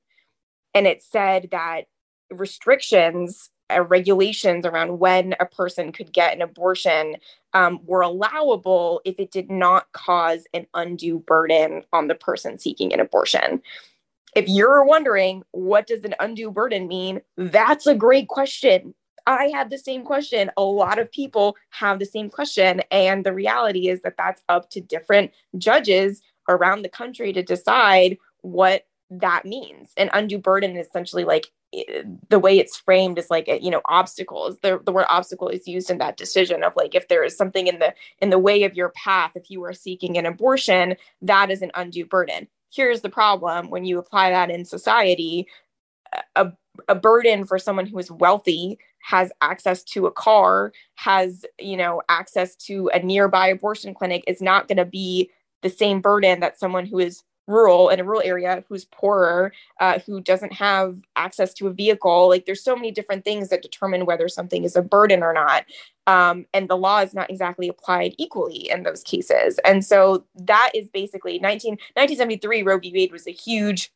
And 0.73 0.86
it 0.86 1.01
said 1.01 1.49
that 1.51 1.86
restrictions 2.29 3.49
uh, 3.73 3.82
regulations 3.82 4.65
around 4.65 4.99
when 4.99 5.36
a 5.39 5.45
person 5.45 5.91
could 5.91 6.12
get 6.12 6.34
an 6.36 6.41
abortion 6.41 7.15
um, 7.53 7.79
were 7.86 8.01
allowable 8.01 9.01
if 9.05 9.19
it 9.19 9.32
did 9.32 9.49
not 9.49 9.91
cause 9.91 10.45
an 10.53 10.67
undue 10.73 11.19
burden 11.19 11.84
on 11.93 12.08
the 12.08 12.15
person 12.15 12.58
seeking 12.58 12.93
an 12.93 12.99
abortion. 12.99 13.62
If 14.36 14.47
you're 14.47 14.84
wondering 14.84 15.43
what 15.51 15.88
does 15.88 16.03
an 16.03 16.15
undue 16.19 16.51
burden 16.51 16.88
mean, 16.88 17.21
that's 17.36 17.88
a 17.88 17.95
great 17.95 18.27
question. 18.27 18.93
I 19.25 19.51
had 19.53 19.69
the 19.69 19.77
same 19.77 20.03
question. 20.03 20.49
A 20.58 20.63
lot 20.63 20.97
of 20.97 21.12
people 21.12 21.55
have 21.69 21.99
the 21.99 22.05
same 22.05 22.29
question. 22.29 22.82
And 22.91 23.25
the 23.25 23.34
reality 23.34 23.88
is 23.88 24.01
that 24.01 24.17
that's 24.17 24.41
up 24.49 24.69
to 24.71 24.82
different 24.82 25.32
judges 25.58 26.21
around 26.47 26.82
the 26.82 26.89
country 26.89 27.32
to 27.34 27.43
decide 27.43 28.17
what 28.41 28.86
that 29.09 29.45
means. 29.45 29.91
An 29.97 30.09
undue 30.13 30.37
burden 30.37 30.75
is 30.75 30.87
essentially 30.87 31.23
like 31.23 31.47
the 32.29 32.39
way 32.39 32.57
it's 32.57 32.77
framed 32.77 33.19
is 33.19 33.29
like 33.29 33.47
you 33.47 33.69
know 33.69 33.81
obstacles. 33.85 34.57
The, 34.61 34.79
the 34.85 34.91
word 34.91 35.05
obstacle 35.09 35.49
is 35.49 35.67
used 35.67 35.89
in 35.89 35.97
that 35.99 36.17
decision 36.17 36.63
of 36.63 36.73
like 36.75 36.95
if 36.95 37.07
there 37.07 37.23
is 37.23 37.37
something 37.37 37.67
in 37.67 37.79
the 37.79 37.93
in 38.19 38.29
the 38.29 38.39
way 38.39 38.63
of 38.63 38.75
your 38.75 38.89
path 38.89 39.31
if 39.35 39.49
you 39.49 39.63
are 39.63 39.73
seeking 39.73 40.17
an 40.17 40.25
abortion 40.25 40.95
that 41.21 41.51
is 41.51 41.61
an 41.61 41.71
undue 41.75 42.05
burden. 42.05 42.47
Here's 42.71 43.01
the 43.01 43.09
problem. 43.09 43.69
When 43.69 43.85
you 43.85 43.97
apply 43.97 44.29
that 44.31 44.51
in 44.51 44.65
society 44.65 45.47
a, 46.35 46.51
a 46.87 46.95
burden 46.95 47.45
for 47.45 47.59
someone 47.59 47.85
who 47.85 47.97
is 47.99 48.11
wealthy 48.11 48.79
has 49.01 49.31
access 49.41 49.83
to 49.83 50.07
a 50.07 50.11
car 50.11 50.71
has 50.95 51.45
you 51.59 51.77
know 51.77 52.01
access 52.09 52.55
to 52.55 52.89
a 52.93 52.99
nearby 52.99 53.47
abortion 53.47 53.93
clinic 53.93 54.23
is 54.27 54.41
not 54.41 54.67
going 54.67 54.77
to 54.77 54.85
be 54.85 55.29
the 55.61 55.69
same 55.69 56.01
burden 56.01 56.39
that 56.39 56.59
someone 56.59 56.85
who 56.85 56.99
is 56.99 57.23
rural 57.49 57.89
in 57.89 57.99
a 57.99 58.03
rural 58.03 58.21
area 58.23 58.63
who's 58.69 58.85
poorer 58.85 59.51
uh, 59.79 59.99
who 60.05 60.21
doesn't 60.21 60.53
have 60.53 60.97
access 61.15 61.53
to 61.55 61.67
a 61.67 61.73
vehicle 61.73 62.29
like 62.29 62.45
there's 62.45 62.63
so 62.63 62.75
many 62.75 62.91
different 62.91 63.25
things 63.25 63.49
that 63.49 63.62
determine 63.62 64.05
whether 64.05 64.27
something 64.29 64.63
is 64.63 64.75
a 64.75 64.81
burden 64.81 65.23
or 65.23 65.33
not. 65.33 65.65
Um, 66.07 66.45
and 66.53 66.69
the 66.69 66.77
law 66.77 66.99
is 66.99 67.13
not 67.13 67.29
exactly 67.29 67.67
applied 67.67 68.15
equally 68.17 68.69
in 68.69 68.83
those 68.83 69.03
cases. 69.03 69.59
And 69.65 69.85
so 69.85 70.25
that 70.35 70.71
is 70.73 70.89
basically 70.89 71.39
19, 71.39 71.73
1973 71.73 72.63
roe 72.63 72.79
v. 72.79 72.91
Wade 72.93 73.12
was 73.12 73.27
a 73.27 73.31
huge 73.31 73.91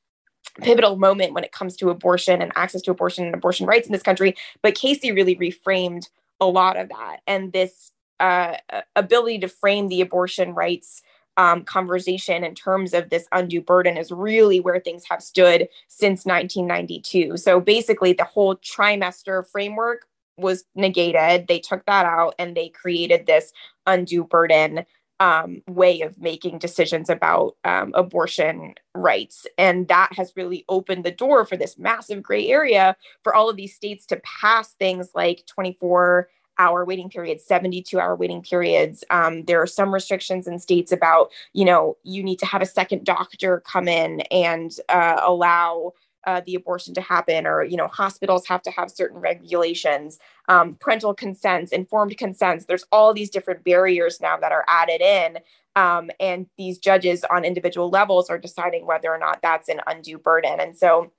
pivotal 0.62 0.98
moment 0.98 1.34
when 1.34 1.44
it 1.44 1.52
comes 1.52 1.76
to 1.78 1.90
abortion 1.90 2.42
and 2.42 2.52
access 2.56 2.82
to 2.84 2.92
abortion 2.92 3.26
and 3.26 3.34
abortion 3.34 3.66
rights 3.66 3.88
in 3.88 3.94
this 3.94 4.04
country. 4.04 4.36
But 4.62 4.76
casey 4.76 5.12
really 5.12 5.36
reframed 5.36 6.10
a 6.40 6.46
lot 6.46 6.78
of 6.78 6.90
that 6.90 7.22
and 7.26 7.54
this 7.54 7.92
uh, 8.20 8.58
ability 8.96 9.40
to 9.40 9.48
frame 9.48 9.88
the 9.88 10.02
abortion 10.02 10.54
rights 10.54 11.02
um, 11.38 11.64
conversation 11.64 12.44
in 12.44 12.56
terms 12.56 12.94
of 12.94 13.10
this 13.10 13.28
undue 13.32 13.62
burden 13.62 13.98
is 13.98 14.12
really 14.12 14.60
where 14.60 14.80
things 14.80 15.04
have 15.10 15.22
stood 15.22 15.68
since 15.88 16.26
1992. 16.26 17.38
So 17.38 17.60
basically, 17.60 18.14
the 18.14 18.24
whole 18.24 18.56
trimester 18.58 19.48
framework 19.48 20.06
was 20.38 20.64
negated. 20.76 21.48
They 21.48 21.60
took 21.60 21.86
that 21.86 22.06
out 22.06 22.36
and 22.40 22.56
they 22.56 22.70
created 22.70 23.26
this 23.26 23.52
undue 23.86 24.24
burden 24.24 24.86
um, 25.20 25.62
way 25.68 26.02
of 26.02 26.20
making 26.20 26.58
decisions 26.58 27.10
about 27.10 27.56
um, 27.64 27.92
abortion 27.94 28.74
rights. 28.96 29.46
And 29.58 29.88
that 29.88 30.12
has 30.14 30.34
really 30.36 30.66
opened 30.68 31.04
the 31.04 31.12
door 31.12 31.46
for 31.46 31.56
this 31.56 31.78
massive 31.78 32.22
gray 32.22 32.48
area 32.48 32.96
for 33.24 33.34
all 33.34 33.50
of 33.50 33.56
these 33.56 33.76
states 33.76 34.06
to 34.08 34.22
pass 34.24 34.74
things 34.74 35.10
like 35.16 35.46
24 35.46 36.28
hour 36.60 36.86
waiting 36.86 37.10
periods 37.10 37.44
72 37.46 38.00
hour 38.00 38.16
waiting 38.16 38.42
periods. 38.42 39.04
Um, 39.10 39.44
there 39.46 39.62
are 39.62 39.68
some 39.68 39.94
restrictions 39.94 40.48
in 40.48 40.60
states 40.60 40.92
about 40.92 41.32
you 41.54 41.66
know 41.66 41.98
you 42.04 42.24
need 42.24 42.40
to 42.40 42.46
have 42.46 42.62
a 42.62 42.66
second 42.66 43.06
doctor 43.06 43.62
come 43.66 43.88
in 43.88 44.22
and 44.32 44.72
uh, 44.90 45.20
allow 45.24 45.94
uh, 46.26 46.42
the 46.46 46.56
abortion 46.56 46.94
to 46.94 47.02
happen 47.02 47.46
or 47.46 47.64
you 47.64 47.78
know 47.78 47.88
hospitals 47.88 48.46
have 48.48 48.62
to 48.64 48.72
have 48.72 48.90
certain 48.90 49.20
regulations. 49.20 50.20
Um, 50.48 50.76
parental 50.76 51.14
consents 51.14 51.72
informed 51.72 52.18
consents 52.18 52.66
there's 52.66 52.86
all 52.92 53.14
these 53.14 53.30
different 53.30 53.64
barriers 53.64 54.20
now 54.22 54.38
that 54.38 54.52
are 54.52 54.66
added 54.68 55.02
in. 55.02 55.40
Um, 55.76 56.12
and 56.20 56.46
these 56.58 56.78
judges 56.78 57.26
on 57.32 57.44
individual 57.44 57.90
levels 57.90 58.30
are 58.30 58.38
deciding 58.38 58.86
whether 58.86 59.12
or 59.12 59.18
not 59.18 59.42
that's 59.42 59.70
an 59.70 59.82
undue 59.88 60.20
burden. 60.20 60.60
And 60.60 60.78
so 60.78 61.12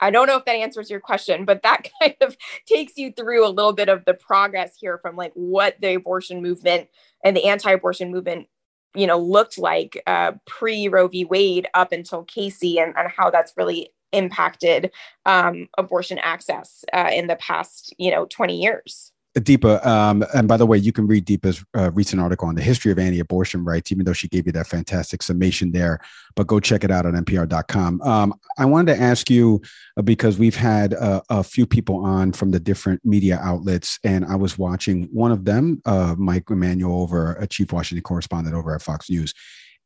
I 0.00 0.10
don't 0.10 0.26
know 0.26 0.36
if 0.36 0.44
that 0.44 0.56
answers 0.56 0.90
your 0.90 1.00
question, 1.00 1.44
but 1.44 1.62
that 1.62 1.88
kind 2.00 2.16
of 2.20 2.36
takes 2.66 2.96
you 2.96 3.12
through 3.12 3.46
a 3.46 3.48
little 3.50 3.72
bit 3.72 3.88
of 3.88 4.04
the 4.04 4.14
progress 4.14 4.76
here 4.78 4.98
from 4.98 5.16
like 5.16 5.32
what 5.34 5.76
the 5.80 5.94
abortion 5.94 6.42
movement 6.42 6.88
and 7.24 7.36
the 7.36 7.44
anti-abortion 7.44 8.10
movement, 8.10 8.48
you 8.94 9.06
know, 9.06 9.18
looked 9.18 9.58
like 9.58 10.02
uh, 10.06 10.32
pre 10.46 10.88
Roe 10.88 11.08
v. 11.08 11.24
Wade 11.24 11.68
up 11.74 11.92
until 11.92 12.24
Casey, 12.24 12.78
and, 12.78 12.94
and 12.96 13.10
how 13.16 13.30
that's 13.30 13.54
really 13.56 13.90
impacted 14.12 14.90
um, 15.26 15.68
abortion 15.76 16.18
access 16.18 16.84
uh, 16.92 17.10
in 17.12 17.26
the 17.26 17.36
past, 17.36 17.94
you 17.98 18.10
know, 18.10 18.26
20 18.26 18.60
years. 18.60 19.12
Deepa, 19.40 19.84
um, 19.84 20.24
and 20.34 20.48
by 20.48 20.56
the 20.56 20.64
way, 20.64 20.78
you 20.78 20.92
can 20.92 21.06
read 21.06 21.26
Deepa's 21.26 21.64
uh, 21.76 21.90
recent 21.92 22.22
article 22.22 22.48
on 22.48 22.54
the 22.54 22.62
history 22.62 22.90
of 22.90 22.98
anti-abortion 22.98 23.64
rights, 23.64 23.92
even 23.92 24.04
though 24.04 24.12
she 24.12 24.28
gave 24.28 24.46
you 24.46 24.52
that 24.52 24.66
fantastic 24.66 25.22
summation 25.22 25.72
there. 25.72 26.00
But 26.34 26.46
go 26.46 26.58
check 26.58 26.84
it 26.84 26.90
out 26.90 27.04
on 27.04 27.12
npr.com. 27.12 28.00
Um, 28.02 28.34
I 28.58 28.64
wanted 28.64 28.94
to 28.94 29.02
ask 29.02 29.28
you 29.28 29.60
uh, 29.96 30.02
because 30.02 30.38
we've 30.38 30.56
had 30.56 30.94
uh, 30.94 31.20
a 31.28 31.42
few 31.42 31.66
people 31.66 32.04
on 32.04 32.32
from 32.32 32.50
the 32.50 32.60
different 32.60 33.04
media 33.04 33.38
outlets, 33.42 33.98
and 34.04 34.24
I 34.24 34.36
was 34.36 34.56
watching 34.56 35.04
one 35.12 35.32
of 35.32 35.44
them, 35.44 35.82
uh, 35.84 36.14
Mike 36.16 36.50
Emanuel, 36.50 37.02
over 37.02 37.34
a 37.34 37.46
chief 37.46 37.72
Washington 37.72 38.02
correspondent 38.02 38.56
over 38.56 38.74
at 38.74 38.82
Fox 38.82 39.10
News, 39.10 39.34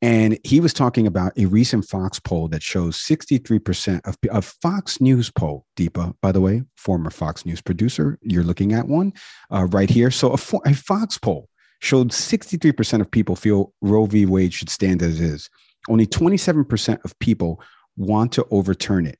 and 0.03 0.39
he 0.45 0.61
was 0.61 0.73
talking 0.73 1.07
about 1.07 1.33
a 1.37 1.45
recent 1.45 1.85
Fox 1.85 2.19
poll 2.19 2.49
that 2.49 2.63
shows 2.63 2.97
63% 2.97 4.01
of, 4.07 4.17
of 4.31 4.45
Fox 4.63 5.01
News 5.01 5.31
poll, 5.31 5.67
Deepa, 5.77 6.15
by 6.23 6.33
the 6.33 6.41
way, 6.41 6.63
former 6.77 7.11
Fox 7.11 7.45
News 7.45 7.61
producer. 7.61 8.19
You're 8.23 8.45
looking 8.45 8.73
at 8.73 8.89
one 8.89 9.13
uh, 9.51 9.67
right 9.67 9.91
here. 9.91 10.11
So 10.11 10.31
a, 10.31 10.69
a 10.69 10.75
Fox 10.75 11.19
poll 11.19 11.49
showed 11.81 12.11
63% 12.11 13.01
of 13.01 13.11
people 13.11 13.37
feel 13.37 13.75
Roe 13.83 14.07
v. 14.07 14.25
Wade 14.25 14.55
should 14.55 14.71
stand 14.71 15.03
as 15.03 15.21
is. 15.21 15.51
Only 15.89 16.07
27% 16.07 17.05
of 17.05 17.19
people 17.19 17.63
want 17.97 18.33
to 18.33 18.47
overturn 18.51 19.07
it. 19.07 19.19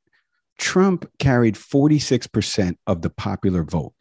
Trump 0.59 1.11
carried 1.19 1.57
46% 1.57 2.77
of 2.87 3.03
the 3.03 3.11
popular 3.11 3.65
vote. 3.65 3.95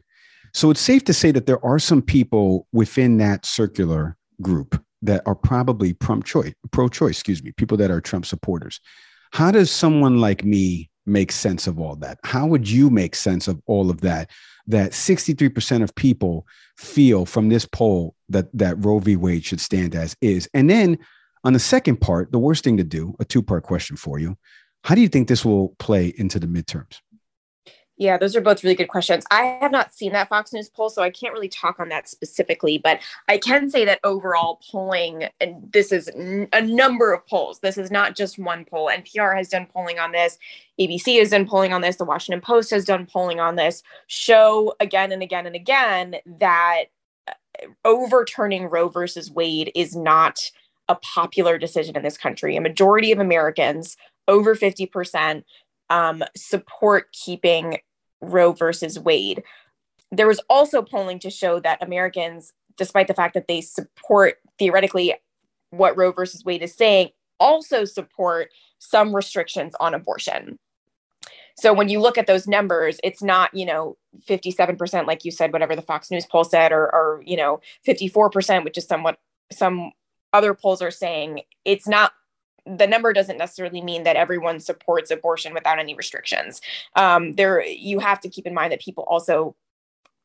So 0.53 0.69
it's 0.69 0.81
safe 0.81 1.03
to 1.05 1.13
say 1.13 1.31
that 1.31 1.45
there 1.45 1.63
are 1.63 1.79
some 1.79 2.01
people 2.01 2.67
within 2.71 3.17
that 3.17 3.45
circular 3.45 4.17
group 4.41 4.81
that 5.01 5.21
are 5.25 5.35
probably 5.35 5.93
pro-choice, 5.93 6.53
pro-choice, 6.71 7.11
excuse 7.11 7.43
me, 7.43 7.51
people 7.53 7.77
that 7.77 7.91
are 7.91 8.01
Trump 8.01 8.25
supporters. 8.25 8.79
How 9.31 9.51
does 9.51 9.71
someone 9.71 10.19
like 10.19 10.43
me 10.43 10.89
make 11.05 11.31
sense 11.31 11.67
of 11.67 11.79
all 11.79 11.95
that? 11.97 12.19
How 12.23 12.45
would 12.47 12.69
you 12.69 12.89
make 12.89 13.15
sense 13.15 13.47
of 13.47 13.61
all 13.65 13.89
of 13.89 14.01
that? 14.01 14.29
That 14.67 14.91
63% 14.91 15.83
of 15.83 15.95
people 15.95 16.45
feel 16.77 17.25
from 17.25 17.49
this 17.49 17.65
poll 17.65 18.15
that 18.29 18.47
that 18.53 18.83
Roe 18.83 18.99
v. 18.99 19.15
Wade 19.15 19.45
should 19.45 19.61
stand 19.61 19.95
as 19.95 20.15
is. 20.21 20.47
And 20.53 20.69
then 20.69 20.99
on 21.43 21.53
the 21.53 21.59
second 21.59 22.01
part, 22.01 22.31
the 22.31 22.39
worst 22.39 22.63
thing 22.63 22.77
to 22.77 22.83
do, 22.83 23.15
a 23.19 23.25
two-part 23.25 23.63
question 23.63 23.95
for 23.95 24.19
you. 24.19 24.37
How 24.83 24.95
do 24.95 25.01
you 25.01 25.07
think 25.07 25.27
this 25.27 25.43
will 25.43 25.69
play 25.79 26.13
into 26.17 26.39
the 26.39 26.47
midterms? 26.47 26.99
Yeah, 27.99 28.17
those 28.17 28.33
are 28.33 28.39
both 28.39 28.63
really 28.63 28.77
good 28.77 28.87
questions. 28.87 29.25
I 29.29 29.57
have 29.61 29.73
not 29.73 29.93
seen 29.93 30.13
that 30.13 30.29
Fox 30.29 30.53
News 30.53 30.69
poll, 30.69 30.89
so 30.89 31.03
I 31.03 31.09
can't 31.09 31.33
really 31.33 31.49
talk 31.49 31.81
on 31.81 31.89
that 31.89 32.07
specifically, 32.07 32.77
but 32.77 33.01
I 33.27 33.37
can 33.37 33.69
say 33.69 33.83
that 33.83 33.99
overall 34.05 34.61
polling, 34.71 35.25
and 35.41 35.69
this 35.73 35.91
is 35.91 36.07
a 36.07 36.61
number 36.61 37.11
of 37.11 37.27
polls, 37.27 37.59
this 37.59 37.77
is 37.77 37.91
not 37.91 38.15
just 38.15 38.39
one 38.39 38.63
poll. 38.63 38.89
NPR 38.89 39.35
has 39.35 39.49
done 39.49 39.67
polling 39.73 39.99
on 39.99 40.13
this, 40.13 40.39
ABC 40.79 41.19
has 41.19 41.31
done 41.31 41.45
polling 41.45 41.73
on 41.73 41.81
this, 41.81 41.97
the 41.97 42.05
Washington 42.05 42.39
Post 42.39 42.71
has 42.71 42.85
done 42.85 43.05
polling 43.05 43.41
on 43.41 43.57
this, 43.57 43.83
show 44.07 44.73
again 44.79 45.11
and 45.11 45.21
again 45.21 45.45
and 45.45 45.55
again 45.57 46.15
that 46.39 46.85
uh, 47.27 47.33
overturning 47.83 48.67
Roe 48.67 48.87
versus 48.87 49.29
Wade 49.29 49.73
is 49.75 49.93
not 49.93 50.39
a 50.87 50.95
popular 50.95 51.57
decision 51.57 51.97
in 51.97 52.03
this 52.03 52.17
country. 52.17 52.55
A 52.55 52.61
majority 52.61 53.11
of 53.11 53.19
Americans, 53.19 53.97
over 54.29 54.55
50%, 54.55 55.43
um, 55.89 56.23
support 56.37 57.11
keeping 57.11 57.79
Roe 58.21 58.53
versus 58.53 58.99
Wade. 58.99 59.43
There 60.11 60.27
was 60.27 60.41
also 60.49 60.81
polling 60.81 61.19
to 61.19 61.29
show 61.29 61.59
that 61.59 61.83
Americans, 61.83 62.53
despite 62.77 63.07
the 63.07 63.13
fact 63.13 63.33
that 63.35 63.47
they 63.47 63.61
support 63.61 64.37
theoretically 64.57 65.15
what 65.69 65.97
Roe 65.97 66.11
versus 66.11 66.43
Wade 66.43 66.63
is 66.63 66.73
saying, 66.73 67.09
also 67.39 67.85
support 67.85 68.49
some 68.79 69.15
restrictions 69.15 69.73
on 69.79 69.93
abortion. 69.93 70.57
So 71.59 71.73
when 71.73 71.89
you 71.89 71.99
look 71.99 72.17
at 72.17 72.25
those 72.25 72.47
numbers, 72.47 72.99
it's 73.03 73.21
not, 73.21 73.53
you 73.53 73.65
know, 73.65 73.97
57%, 74.27 75.05
like 75.05 75.25
you 75.25 75.31
said, 75.31 75.51
whatever 75.51 75.75
the 75.75 75.81
Fox 75.81 76.09
News 76.09 76.25
poll 76.25 76.45
said, 76.45 76.71
or, 76.71 76.83
or 76.83 77.21
you 77.25 77.35
know, 77.35 77.59
54%, 77.85 78.63
which 78.63 78.77
is 78.77 78.87
somewhat 78.87 79.19
some 79.51 79.91
other 80.31 80.53
polls 80.53 80.81
are 80.81 80.91
saying. 80.91 81.41
It's 81.65 81.87
not 81.87 82.13
the 82.65 82.87
number 82.87 83.13
doesn't 83.13 83.37
necessarily 83.37 83.81
mean 83.81 84.03
that 84.03 84.15
everyone 84.15 84.59
supports 84.59 85.11
abortion 85.11 85.53
without 85.53 85.79
any 85.79 85.93
restrictions. 85.95 86.61
Um, 86.95 87.33
there, 87.33 87.65
you 87.65 87.99
have 87.99 88.19
to 88.21 88.29
keep 88.29 88.45
in 88.45 88.53
mind 88.53 88.71
that 88.71 88.81
people 88.81 89.03
also 89.07 89.55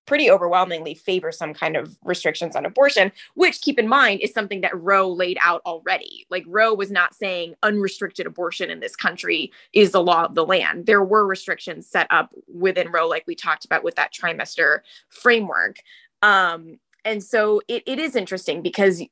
pretty 0.07 0.31
overwhelmingly 0.31 0.95
favor 0.95 1.33
some 1.33 1.55
kind 1.55 1.77
of 1.77 1.97
restrictions 2.05 2.57
on 2.57 2.67
abortion, 2.67 3.11
which 3.35 3.61
keep 3.61 3.79
in 3.79 3.89
mind 3.89 4.21
is 4.21 4.33
something 4.33 4.61
that 4.61 4.79
Roe 4.79 5.11
laid 5.11 5.39
out 5.41 5.63
already. 5.65 6.27
Like 6.31 6.45
Roe 6.47 6.75
was 6.75 6.91
not 6.91 7.15
saying 7.15 7.55
unrestricted 7.63 8.27
abortion 8.27 8.71
in 8.71 8.81
this 8.81 8.97
country 8.97 9.51
is 9.73 9.93
the 9.93 10.03
law 10.03 10.25
of 10.25 10.35
the 10.35 10.45
land. 10.45 10.87
There 10.87 11.03
were 11.03 11.27
restrictions 11.27 11.87
set 11.87 12.07
up 12.11 12.35
within 12.53 12.93
Roe, 12.93 13.09
like 13.09 13.25
we 13.27 13.35
talked 13.35 13.65
about 13.65 13.85
with 13.85 13.95
that 13.97 14.13
trimester 14.13 14.81
framework. 15.09 15.77
Um, 16.23 16.79
and 17.05 17.23
so 17.23 17.61
it, 17.69 17.83
it 17.87 17.99
is 17.99 18.17
interesting 18.17 18.63
because 18.63 19.03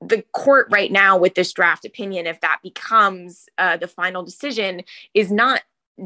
the 0.00 0.22
court 0.32 0.68
right 0.70 0.92
now 0.92 1.16
with 1.16 1.34
this 1.34 1.52
draft 1.52 1.84
opinion 1.84 2.26
if 2.26 2.40
that 2.40 2.58
becomes 2.62 3.48
uh, 3.58 3.76
the 3.76 3.88
final 3.88 4.22
decision 4.22 4.82
is 5.14 5.30
not 5.32 5.62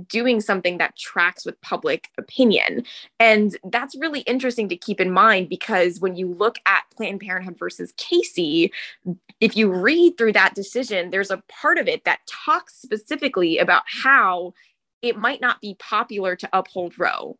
doing 0.08 0.40
something 0.40 0.78
that 0.78 0.96
tracks 0.96 1.46
with 1.46 1.60
public 1.60 2.08
opinion. 2.18 2.84
And 3.20 3.56
that's 3.64 3.96
really 3.96 4.20
interesting 4.20 4.68
to 4.68 4.76
keep 4.76 5.00
in 5.00 5.10
mind 5.10 5.48
because 5.48 6.00
when 6.00 6.16
you 6.16 6.28
look 6.28 6.56
at 6.66 6.84
Planned 6.96 7.20
Parenthood 7.20 7.58
versus 7.58 7.92
Casey, 7.96 8.72
if 9.40 9.56
you 9.56 9.72
read 9.72 10.18
through 10.18 10.32
that 10.32 10.54
decision, 10.54 11.10
there's 11.10 11.30
a 11.30 11.42
part 11.48 11.78
of 11.78 11.88
it 11.88 12.04
that 12.04 12.20
talks 12.26 12.74
specifically 12.74 13.58
about 13.58 13.82
how 13.86 14.54
it 15.02 15.16
might 15.16 15.40
not 15.40 15.60
be 15.60 15.76
popular 15.78 16.34
to 16.36 16.48
uphold 16.52 16.98
Roe 16.98 17.38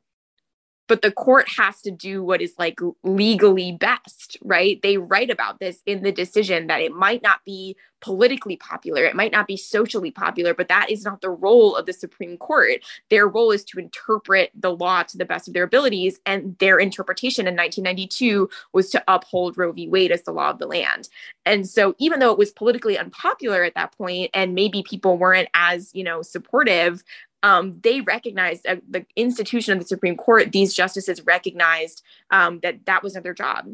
but 0.89 1.03
the 1.03 1.13
court 1.13 1.49
has 1.57 1.81
to 1.83 1.91
do 1.91 2.23
what 2.23 2.41
is 2.41 2.55
like 2.59 2.79
legally 3.03 3.73
best, 3.73 4.37
right? 4.43 4.81
They 4.83 4.99
write 4.99 5.31
about 5.31 5.59
this 5.59 5.83
in 5.87 6.03
the 6.03 6.13
decision 6.13 6.69
that 6.69 6.81
it 6.81 6.93
might 6.93 7.23
not 7.23 7.45
be 7.45 7.77
politically 8.01 8.57
popular, 8.57 9.05
it 9.05 9.17
might 9.17 9.33
not 9.33 9.47
be 9.47 9.57
socially 9.57 10.11
popular, 10.11 10.55
but 10.55 10.69
that 10.69 10.91
is 10.91 11.05
not 11.05 11.21
the 11.23 11.31
role 11.31 11.75
of 11.75 11.87
the 11.87 11.93
Supreme 11.93 12.37
Court. 12.37 12.81
Their 13.11 13.27
role 13.27 13.51
is 13.51 13.65
to 13.65 13.79
interpret 13.79 14.51
the 14.55 14.71
law 14.71 15.03
to 15.03 15.19
the 15.19 15.25
best 15.25 15.49
of 15.49 15.55
their 15.55 15.65
abilities, 15.65 16.21
and 16.27 16.57
their 16.59 16.79
interpretation 16.79 17.47
in 17.47 17.57
1992 17.57 18.49
was 18.73 18.91
to 18.91 19.03
uphold 19.09 19.57
Roe 19.59 19.73
v. 19.73 19.89
Wade 19.89 20.13
as 20.13 20.23
the 20.23 20.33
law 20.33 20.51
of 20.51 20.59
the 20.59 20.67
land. 20.67 21.09
And 21.45 21.67
so, 21.67 21.95
even 21.99 22.21
though 22.21 22.33
it 22.33 22.39
was 22.39 22.51
politically 22.51 22.99
unpopular 22.99 23.65
at 23.65 23.75
that 23.75 23.97
point, 23.97 24.31
and 24.35 24.55
maybe 24.55 24.83
people 24.83 25.17
weren't 25.17 25.49
as 25.55 25.91
you 25.95 26.05
know 26.05 26.23
supportive, 26.23 27.03
um, 27.47 27.79
they 27.85 28.01
recognized 28.01 28.67
uh, 28.67 28.77
the 28.91 29.07
institution 29.15 29.73
of 29.73 29.79
the 29.79 29.87
Supreme 29.87 30.17
Court, 30.17 30.51
these 30.51 30.75
justices 30.75 31.25
recognized 31.25 32.03
um, 32.33 32.59
that 32.65 32.85
that 32.87 33.05
wasn't 33.05 33.23
their 33.23 33.35
job. 33.35 33.69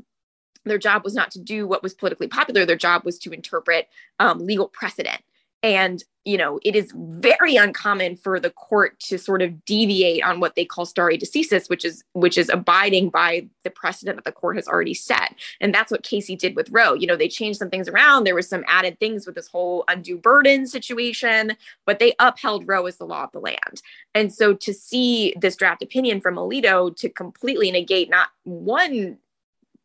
Their 0.67 0.77
job 0.77 1.05
was 1.05 1.15
not 1.15 1.31
to 1.31 1.41
do 1.41 1.67
what 1.67 1.83
was 1.83 1.95
politically 1.95 2.29
popular, 2.29 2.67
their 2.67 2.77
job 2.77 3.07
was 3.07 3.19
to 3.21 3.33
interpret 3.33 3.89
um, 4.19 4.45
legal 4.45 4.69
precedent. 4.69 5.23
And, 5.65 6.03
you 6.25 6.37
know, 6.37 6.59
it 6.65 6.75
is 6.75 6.93
very 6.95 7.55
uncommon 7.55 8.17
for 8.17 8.41
the 8.41 8.51
court 8.51 8.99
to 9.01 9.17
sort 9.17 9.43
of 9.43 9.65
deviate 9.65 10.25
on 10.25 10.41
what 10.41 10.57
they 10.57 10.65
call 10.65 10.85
stare 10.85 11.11
decisis, 11.11 11.71
which 11.71 11.85
is 11.85 12.03
which 12.15 12.37
is 12.37 12.49
abiding 12.49 13.11
by 13.11 13.47
the 13.63 13.71
precedent 13.71 14.17
that 14.17 14.25
the 14.25 14.33
court 14.33 14.57
has 14.57 14.67
already 14.67 14.95
set. 14.95 15.35
And 15.61 15.73
that's 15.73 15.93
what 15.93 16.03
Casey 16.03 16.35
did 16.35 16.57
with 16.57 16.69
Roe. 16.71 16.95
You 16.95 17.07
know, 17.07 17.17
they 17.17 17.29
changed 17.29 17.61
some 17.61 17.71
things 17.71 17.89
around. 17.89 18.25
There 18.25 18.35
was 18.35 18.49
some 18.49 18.65
added 18.67 18.99
things 18.99 19.25
with 19.25 19.37
this 19.37 19.49
whole 19.49 19.85
undue 19.87 20.19
burden 20.19 20.67
situation, 20.67 21.57
but 21.87 22.01
they 22.01 22.15
upheld 22.19 22.67
Roe 22.67 22.87
as 22.87 22.97
the 22.97 23.07
law 23.07 23.25
of 23.25 23.33
the 23.33 23.41
land. 23.41 23.83
And 24.15 24.33
so 24.33 24.55
to 24.55 24.75
see 24.75 25.35
this 25.41 25.57
draft 25.57 25.83
opinion 25.83 26.21
from 26.21 26.35
Alito 26.37 26.95
to 26.97 27.09
completely 27.09 27.71
negate 27.71 28.11
not 28.11 28.29
one 28.45 29.19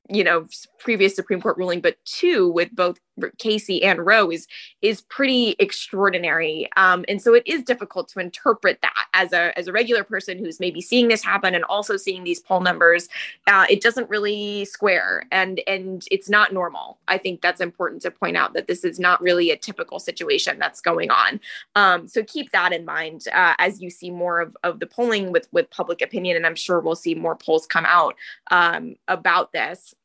you 0.09 0.23
know 0.23 0.47
previous 0.80 1.15
supreme 1.15 1.41
court 1.41 1.57
ruling 1.57 1.82
but 1.82 1.97
two 2.05 2.49
with 2.49 2.73
both 2.73 2.97
casey 3.38 3.84
and 3.84 4.05
roe 4.05 4.30
is 4.32 4.47
is 4.82 5.01
pretty 5.01 5.55
extraordinary. 5.59 6.70
Um, 6.78 7.05
and 7.07 7.22
so 7.22 7.34
it 7.34 7.43
is 7.45 7.63
difficult 7.63 8.09
to 8.09 8.20
interpret 8.20 8.80
that 8.82 9.07
as 9.13 9.34
a 9.34 9.57
as 9.57 9.68
a 9.68 9.72
regular 9.72 10.03
person 10.03 10.38
who's 10.38 10.59
maybe 10.59 10.82
seeing 10.82 11.07
this 11.07 11.24
happen 11.24 11.55
and 11.55 11.63
also 11.65 11.97
seeing 11.97 12.24
these 12.24 12.39
poll 12.39 12.61
numbers. 12.61 13.09
Uh, 13.47 13.65
it 13.70 13.82
doesn't 13.82 14.09
really 14.09 14.65
square 14.65 15.24
and 15.32 15.61
and 15.68 16.05
it's 16.11 16.30
not 16.30 16.53
normal. 16.53 16.99
I 17.07 17.18
think 17.18 17.41
that's 17.41 17.61
important 17.61 18.01
to 18.03 18.11
point 18.11 18.38
out 18.38 18.53
that 18.53 18.68
this 18.68 18.84
is 18.84 18.99
not 18.99 19.22
really 19.22 19.51
a 19.51 19.57
typical 19.57 19.99
situation 19.99 20.59
that's 20.59 20.82
going 20.82 21.11
on. 21.11 21.39
Um, 21.76 22.07
so 22.07 22.24
keep 22.24 22.51
that 22.51 22.74
in 22.74 22.86
mind 22.86 23.26
uh, 23.34 23.53
as 23.59 23.82
you 23.82 23.89
see 23.89 24.11
more 24.11 24.39
of, 24.39 24.55
of 24.63 24.80
the 24.80 24.88
polling 24.88 25.32
with 25.32 25.47
with 25.51 25.70
public 25.70 26.01
opinion 26.01 26.36
and 26.36 26.45
i'm 26.45 26.55
sure 26.55 26.80
we'll 26.80 26.95
see 26.95 27.15
more 27.15 27.36
polls 27.36 27.65
come 27.65 27.86
out 27.86 28.15
um, 28.51 28.95
about 29.07 29.51
this 29.51 29.95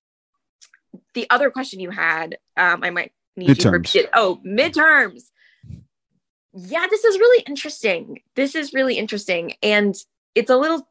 the 1.15 1.29
other 1.31 1.51
question 1.51 1.81
you 1.81 1.91
had, 1.91 2.39
um, 2.57 2.83
I 2.83 2.91
might 2.91 3.13
need 3.37 3.51
midterms. 3.51 3.65
you 3.65 3.71
repeat. 3.71 4.07
Oh, 4.15 4.41
midterms. 4.47 5.25
Yeah, 6.55 6.87
this 6.91 7.05
is 7.05 7.19
really 7.19 7.45
interesting. 7.47 8.21
This 8.37 8.55
is 8.55 8.75
really 8.75 8.99
interesting. 8.99 9.55
And 9.63 9.95
it's 10.35 10.51
a 10.51 10.57
little 10.57 10.89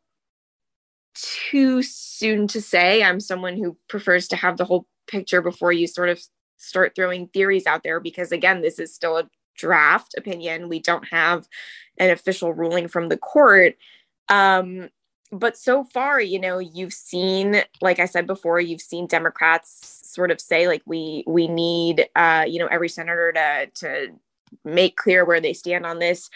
too 1.14 1.82
soon 1.84 2.48
to 2.48 2.62
say. 2.62 3.04
I'm 3.04 3.20
someone 3.20 3.58
who 3.58 3.78
prefers 3.88 4.28
to 4.30 4.36
have 4.36 4.58
the 4.58 4.66
whole 4.66 4.88
picture 5.08 5.42
before 5.42 5.72
you 5.72 5.88
sort 5.88 6.10
of 6.10 6.22
start 6.58 6.94
throwing 6.96 7.28
theories 7.28 7.68
out 7.68 7.84
there 7.84 8.00
because, 8.00 8.32
again, 8.32 8.62
this 8.62 8.80
is 8.80 8.94
still 8.94 9.18
a 9.18 9.30
draft 9.56 10.16
opinion. 10.18 10.70
We 10.70 10.80
don't 10.80 11.08
have 11.10 11.48
an 11.98 12.10
official 12.10 12.54
ruling 12.54 12.88
from 12.88 13.10
the 13.10 13.18
court. 13.18 13.76
Um, 14.30 14.90
but 15.32 15.58
so 15.58 15.84
far, 15.84 16.20
you 16.22 16.40
know, 16.40 16.60
you've 16.60 16.94
seen, 16.94 17.64
like 17.82 18.00
I 18.00 18.06
said 18.06 18.28
before, 18.28 18.60
you've 18.60 18.82
seen 18.82 19.08
Democrats 19.08 20.02
sort 20.04 20.32
of 20.32 20.42
say 20.42 20.68
like 20.68 20.82
we 20.86 21.24
we 21.28 21.48
need, 21.48 22.08
uh, 22.16 22.46
you 22.48 22.60
know, 22.60 22.68
every 22.68 22.90
senator 22.90 23.32
to 23.32 23.68
to 23.76 24.08
make 24.66 24.98
clear 24.98 25.24
where 25.26 25.40
they 25.40 25.54
stand 25.54 25.86
on 25.86 26.00
this. 26.00 26.30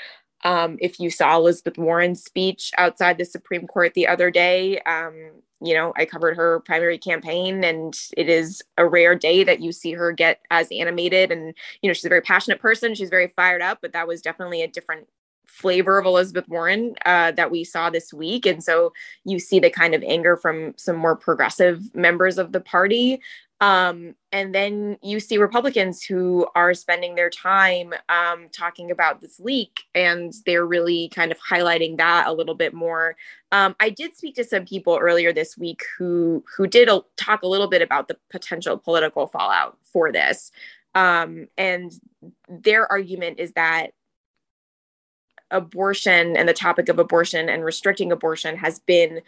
Um, 0.43 0.77
if 0.79 0.99
you 0.99 1.09
saw 1.09 1.37
Elizabeth 1.37 1.77
Warren's 1.77 2.23
speech 2.23 2.71
outside 2.77 3.17
the 3.17 3.25
Supreme 3.25 3.67
Court 3.67 3.93
the 3.93 4.07
other 4.07 4.31
day, 4.31 4.79
um, 4.81 5.31
you 5.61 5.73
know, 5.73 5.93
I 5.97 6.05
covered 6.05 6.37
her 6.37 6.59
primary 6.61 6.97
campaign, 6.97 7.63
and 7.63 7.97
it 8.15 8.29
is 8.29 8.61
a 8.77 8.87
rare 8.87 9.15
day 9.15 9.43
that 9.43 9.61
you 9.61 9.71
see 9.71 9.93
her 9.93 10.11
get 10.11 10.41
as 10.51 10.67
animated. 10.71 11.31
And, 11.31 11.53
you 11.81 11.89
know, 11.89 11.93
she's 11.93 12.05
a 12.05 12.09
very 12.09 12.21
passionate 12.21 12.59
person. 12.59 12.93
She's 12.93 13.09
very 13.09 13.27
fired 13.29 13.61
up, 13.61 13.79
but 13.81 13.93
that 13.93 14.07
was 14.07 14.21
definitely 14.21 14.61
a 14.61 14.67
different 14.67 15.07
flavor 15.45 15.97
of 15.97 16.05
Elizabeth 16.05 16.47
Warren 16.47 16.95
uh, 17.05 17.31
that 17.31 17.51
we 17.51 17.63
saw 17.63 17.89
this 17.89 18.13
week. 18.13 18.45
And 18.45 18.63
so 18.63 18.93
you 19.23 19.39
see 19.39 19.59
the 19.59 19.69
kind 19.69 19.95
of 19.95 20.03
anger 20.03 20.37
from 20.37 20.73
some 20.77 20.95
more 20.95 21.15
progressive 21.15 21.93
members 21.95 22.37
of 22.37 22.51
the 22.51 22.61
party. 22.61 23.21
Um, 23.61 24.15
and 24.33 24.53
then 24.53 24.97
you 25.01 25.21
see 25.21 25.37
Republicans 25.37 26.03
who 26.03 26.45
are 26.55 26.73
spending 26.73 27.15
their 27.15 27.29
time 27.29 27.93
um, 28.09 28.49
talking 28.51 28.91
about 28.91 29.21
this 29.21 29.39
leak, 29.39 29.83
and 29.95 30.33
they're 30.45 30.65
really 30.65 31.09
kind 31.09 31.31
of 31.31 31.39
highlighting 31.39 31.97
that 31.97 32.27
a 32.27 32.33
little 32.33 32.55
bit 32.55 32.73
more. 32.73 33.15
Um, 33.53 33.75
I 33.79 33.89
did 33.89 34.15
speak 34.15 34.35
to 34.35 34.43
some 34.43 34.65
people 34.65 34.97
earlier 35.01 35.31
this 35.31 35.57
week 35.57 35.83
who 35.97 36.43
who 36.55 36.67
did 36.67 36.89
a, 36.89 37.01
talk 37.15 37.43
a 37.43 37.47
little 37.47 37.69
bit 37.69 37.81
about 37.81 38.09
the 38.09 38.17
potential 38.29 38.77
political 38.77 39.25
fallout 39.25 39.77
for 39.81 40.11
this, 40.11 40.51
um, 40.93 41.47
and 41.57 41.93
their 42.49 42.91
argument 42.91 43.39
is 43.39 43.53
that 43.53 43.93
abortion 45.55 46.35
and 46.35 46.47
the 46.47 46.53
topic 46.53 46.89
of 46.89 46.99
abortion 46.99 47.49
and 47.49 47.63
restricting 47.63 48.11
abortion 48.11 48.57
has 48.57 48.79
been 48.79 49.21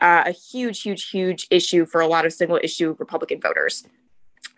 uh, 0.00 0.24
a 0.26 0.32
huge, 0.32 0.82
huge, 0.82 1.08
huge 1.08 1.46
issue 1.50 1.86
for 1.86 2.00
a 2.00 2.06
lot 2.06 2.26
of 2.26 2.32
single 2.32 2.60
issue 2.62 2.94
Republican 2.98 3.40
voters. 3.40 3.86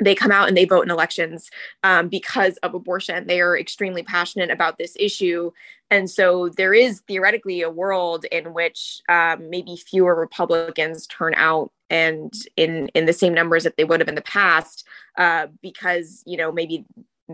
They 0.03 0.15
come 0.15 0.33
out 0.33 0.49
and 0.49 0.57
they 0.57 0.65
vote 0.65 0.83
in 0.83 0.91
elections 0.91 1.51
um, 1.85 2.09
because 2.09 2.57
of 2.59 2.75
abortion. 2.75 3.27
They 3.27 3.41
are 3.41 3.59
extremely 3.59 4.03
passionate 4.03 4.51
about 4.51 4.79
this 4.79 4.97
issue. 4.99 5.51
And 5.91 6.11
so 6.11 6.49
there 6.49 6.73
is 6.73 7.01
theoretically 7.01 7.61
a 7.61 7.71
world 7.71 8.25
in 8.33 8.55
which 8.55 9.03
um, 9.11 9.51
maybe 9.51 9.77
fewer 9.77 10.15
Republicans 10.15 11.07
turn 11.07 11.35
out 11.35 11.71
and 11.91 12.33
in 12.57 12.89
in 12.95 13.07
the 13.07 13.13
same 13.13 13.35
numbers 13.35 13.65
that 13.65 13.77
they 13.77 13.85
would 13.85 14.01
have 14.01 14.09
in 14.09 14.15
the 14.15 14.23
past 14.23 14.87
uh, 15.19 15.49
because 15.61 16.23
you 16.25 16.37
know 16.37 16.53
maybe 16.53 16.87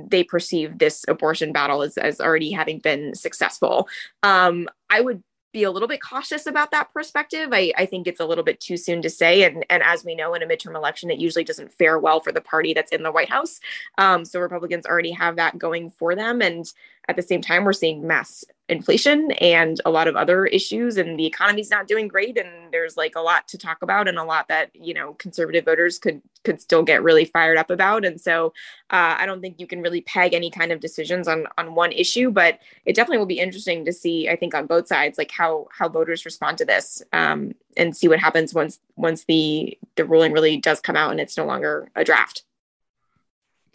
they 0.09 0.25
perceive 0.25 0.79
this 0.79 1.05
abortion 1.09 1.53
battle 1.53 1.83
as, 1.83 1.97
as 1.97 2.21
already 2.21 2.51
having 2.51 2.79
been 2.79 3.15
successful. 3.15 3.89
Um, 4.23 4.69
I 4.91 5.01
would 5.01 5.23
be 5.53 5.63
a 5.63 5.71
little 5.71 5.89
bit 5.89 6.03
cautious 6.03 6.47
about 6.47 6.71
that 6.71 6.93
perspective. 6.93 7.49
I, 7.51 7.73
I 7.79 7.87
think 7.87 8.07
it's 8.07 8.21
a 8.21 8.27
little 8.27 8.45
bit 8.45 8.61
too 8.61 8.77
soon 8.77 9.01
to 9.01 9.09
say. 9.09 9.43
And, 9.43 9.65
and 9.71 9.83
as 9.83 10.05
we 10.05 10.15
know, 10.15 10.35
in 10.35 10.43
a 10.43 10.47
midterm 10.47 10.75
election, 10.75 11.11
it 11.11 11.19
usually 11.19 11.45
doesn't 11.45 11.73
fare 11.73 11.99
well 11.99 12.21
for 12.21 12.31
the 12.31 12.43
party 12.43 12.75
that's 12.75 12.93
in 12.93 13.03
the 13.03 13.11
White 13.11 13.31
House. 13.31 13.59
Um, 13.97 14.27
so 14.27 14.39
Republicans 14.39 14.85
already 14.85 15.13
have 15.13 15.37
that 15.37 15.57
going 15.57 15.89
for 15.89 16.15
them. 16.15 16.43
And 16.43 16.71
at 17.09 17.17
the 17.17 17.23
same 17.23 17.41
time, 17.41 17.65
we're 17.65 17.73
seeing 17.73 18.07
mass 18.07 18.45
inflation 18.69 19.31
and 19.33 19.81
a 19.85 19.91
lot 19.91 20.09
of 20.09 20.17
other 20.17 20.45
issues 20.45 20.97
and 20.97 21.19
the 21.19 21.27
economy's 21.27 21.71
not 21.71 21.87
doing 21.87 22.09
great 22.09 22.37
and 22.37 22.49
there's 22.73 22.97
like 22.97 23.15
a 23.15 23.21
lot 23.21 23.47
to 23.47 23.57
talk 23.57 23.81
about 23.81 24.09
and 24.09 24.19
a 24.19 24.25
lot 24.25 24.49
that 24.49 24.71
you 24.75 24.93
know 24.93 25.15
conservative 25.15 25.65
voters 25.65 26.01
could 26.01 26.21
could 26.43 26.61
still 26.61 26.83
get 26.83 27.03
really 27.03 27.25
fired 27.25 27.57
up 27.57 27.71
about 27.71 28.05
and 28.05 28.21
so 28.21 28.49
uh, 28.91 29.15
i 29.19 29.25
don't 29.25 29.41
think 29.41 29.61
you 29.61 29.69
can 29.69 29.81
really 29.83 30.01
peg 30.01 30.35
any 30.35 30.51
kind 30.51 30.73
of 30.73 30.81
decisions 30.81 31.29
on 31.29 31.47
on 31.59 31.77
one 31.77 31.93
issue 31.93 32.29
but 32.29 32.59
it 32.87 32.97
definitely 32.97 33.19
will 33.19 33.27
be 33.27 33.39
interesting 33.39 33.85
to 33.85 33.93
see 33.93 34.29
i 34.29 34.35
think 34.35 34.53
on 34.53 34.67
both 34.67 34.89
sides 34.89 35.17
like 35.17 35.31
how 35.31 35.69
how 35.71 35.89
voters 35.89 36.25
respond 36.25 36.59
to 36.59 36.65
this 36.65 37.05
um, 37.13 37.53
and 37.77 37.97
see 37.97 38.09
what 38.09 38.19
happens 38.19 38.53
once 38.53 38.81
once 38.97 39.25
the 39.27 39.79
the 39.95 40.05
ruling 40.05 40.33
really 40.33 40.57
does 40.57 40.81
come 40.81 40.97
out 40.97 41.13
and 41.13 41.21
it's 41.21 41.37
no 41.37 41.47
longer 41.47 41.89
a 41.95 42.03
draft 42.03 42.43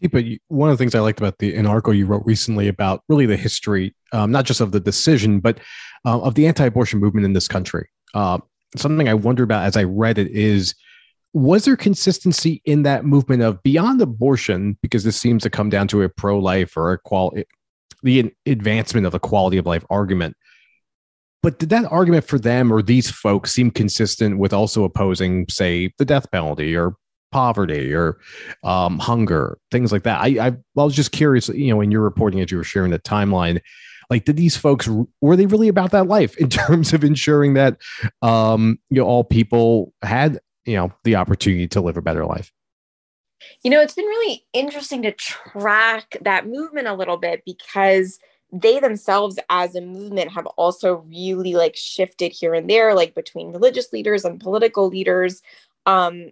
but 0.09 0.25
one 0.47 0.69
of 0.69 0.77
the 0.77 0.81
things 0.81 0.95
I 0.95 0.99
liked 0.99 1.19
about 1.19 1.37
the 1.37 1.55
an 1.55 1.67
article 1.67 1.93
you 1.93 2.05
wrote 2.05 2.23
recently 2.25 2.67
about 2.67 3.03
really 3.07 3.25
the 3.25 3.37
history, 3.37 3.95
um, 4.11 4.31
not 4.31 4.45
just 4.45 4.61
of 4.61 4.71
the 4.71 4.79
decision, 4.79 5.39
but 5.39 5.59
uh, 6.05 6.19
of 6.21 6.35
the 6.35 6.47
anti-abortion 6.47 6.99
movement 6.99 7.25
in 7.25 7.33
this 7.33 7.47
country. 7.47 7.89
Uh, 8.13 8.39
something 8.75 9.07
I 9.07 9.13
wonder 9.13 9.43
about 9.43 9.65
as 9.65 9.77
I 9.77 9.83
read 9.83 10.17
it 10.17 10.31
is, 10.31 10.73
was 11.33 11.65
there 11.65 11.77
consistency 11.77 12.61
in 12.65 12.83
that 12.83 13.05
movement 13.05 13.41
of 13.43 13.61
beyond 13.63 14.01
abortion? 14.01 14.77
Because 14.81 15.03
this 15.03 15.17
seems 15.17 15.43
to 15.43 15.49
come 15.49 15.69
down 15.69 15.87
to 15.89 16.01
a 16.01 16.09
pro-life 16.09 16.75
or 16.75 16.93
a 16.93 16.97
quality, 16.97 17.45
the 18.03 18.33
advancement 18.45 19.05
of 19.05 19.11
the 19.11 19.19
quality 19.19 19.57
of 19.57 19.65
life 19.65 19.85
argument. 19.89 20.35
But 21.43 21.57
did 21.57 21.69
that 21.69 21.85
argument 21.91 22.25
for 22.25 22.37
them 22.37 22.71
or 22.71 22.81
these 22.81 23.09
folks 23.09 23.51
seem 23.51 23.71
consistent 23.71 24.37
with 24.37 24.53
also 24.53 24.83
opposing, 24.83 25.47
say, 25.49 25.91
the 25.97 26.05
death 26.05 26.29
penalty 26.31 26.75
or 26.75 26.95
poverty 27.31 27.93
or 27.93 28.19
um, 28.63 28.99
hunger, 28.99 29.57
things 29.71 29.91
like 29.91 30.03
that. 30.03 30.21
I, 30.21 30.47
I, 30.47 30.47
I 30.47 30.53
was 30.73 30.95
just 30.95 31.11
curious, 31.11 31.49
you 31.49 31.73
know, 31.73 31.81
in 31.81 31.91
your 31.91 32.01
reporting 32.01 32.39
as 32.41 32.51
you 32.51 32.57
were 32.57 32.63
sharing 32.63 32.91
the 32.91 32.99
timeline, 32.99 33.61
Like, 34.09 34.25
did 34.25 34.37
these 34.37 34.57
folks 34.57 34.89
were 35.21 35.35
they 35.35 35.45
really 35.45 35.67
about 35.67 35.91
that 35.91 36.07
life 36.07 36.37
in 36.37 36.49
terms 36.61 36.93
of 36.93 37.03
ensuring 37.03 37.53
that 37.55 37.77
um, 38.21 38.79
you 38.89 39.01
know 39.01 39.07
all 39.07 39.23
people 39.23 39.93
had 40.01 40.39
you 40.65 40.75
know 40.75 40.91
the 41.03 41.15
opportunity 41.15 41.67
to 41.69 41.81
live 41.81 41.97
a 41.97 42.01
better 42.01 42.25
life? 42.25 42.51
You 43.63 43.71
know, 43.71 43.81
it's 43.81 43.95
been 43.95 44.05
really 44.05 44.45
interesting 44.53 45.01
to 45.03 45.11
track 45.11 46.17
that 46.21 46.47
movement 46.47 46.87
a 46.87 46.93
little 46.93 47.17
bit 47.17 47.41
because 47.45 48.19
they 48.51 48.79
themselves 48.79 49.39
as 49.49 49.75
a 49.75 49.81
movement 49.81 50.31
have 50.31 50.45
also 50.57 51.05
really 51.07 51.53
like 51.53 51.75
shifted 51.75 52.31
here 52.31 52.53
and 52.53 52.69
there 52.69 52.93
like 52.93 53.15
between 53.15 53.51
religious 53.51 53.93
leaders 53.93 54.25
and 54.25 54.41
political 54.41 54.87
leaders 54.87 55.41
um 55.85 56.31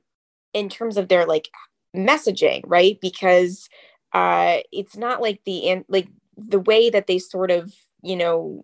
in 0.54 0.70
terms 0.70 0.98
of 0.98 1.08
their 1.08 1.26
like 1.26 1.50
messaging 1.96 2.62
right? 2.66 3.00
Because 3.02 3.70
uh 4.14 4.58
it's 4.72 4.98
not 4.98 5.22
like 5.22 5.42
the 5.46 5.70
and 5.70 5.86
like 5.88 6.08
the 6.38 6.60
way 6.60 6.90
that 6.90 7.08
they 7.08 7.20
sort 7.20 7.52
of 7.52 7.74
you 8.02 8.16
know 8.16 8.64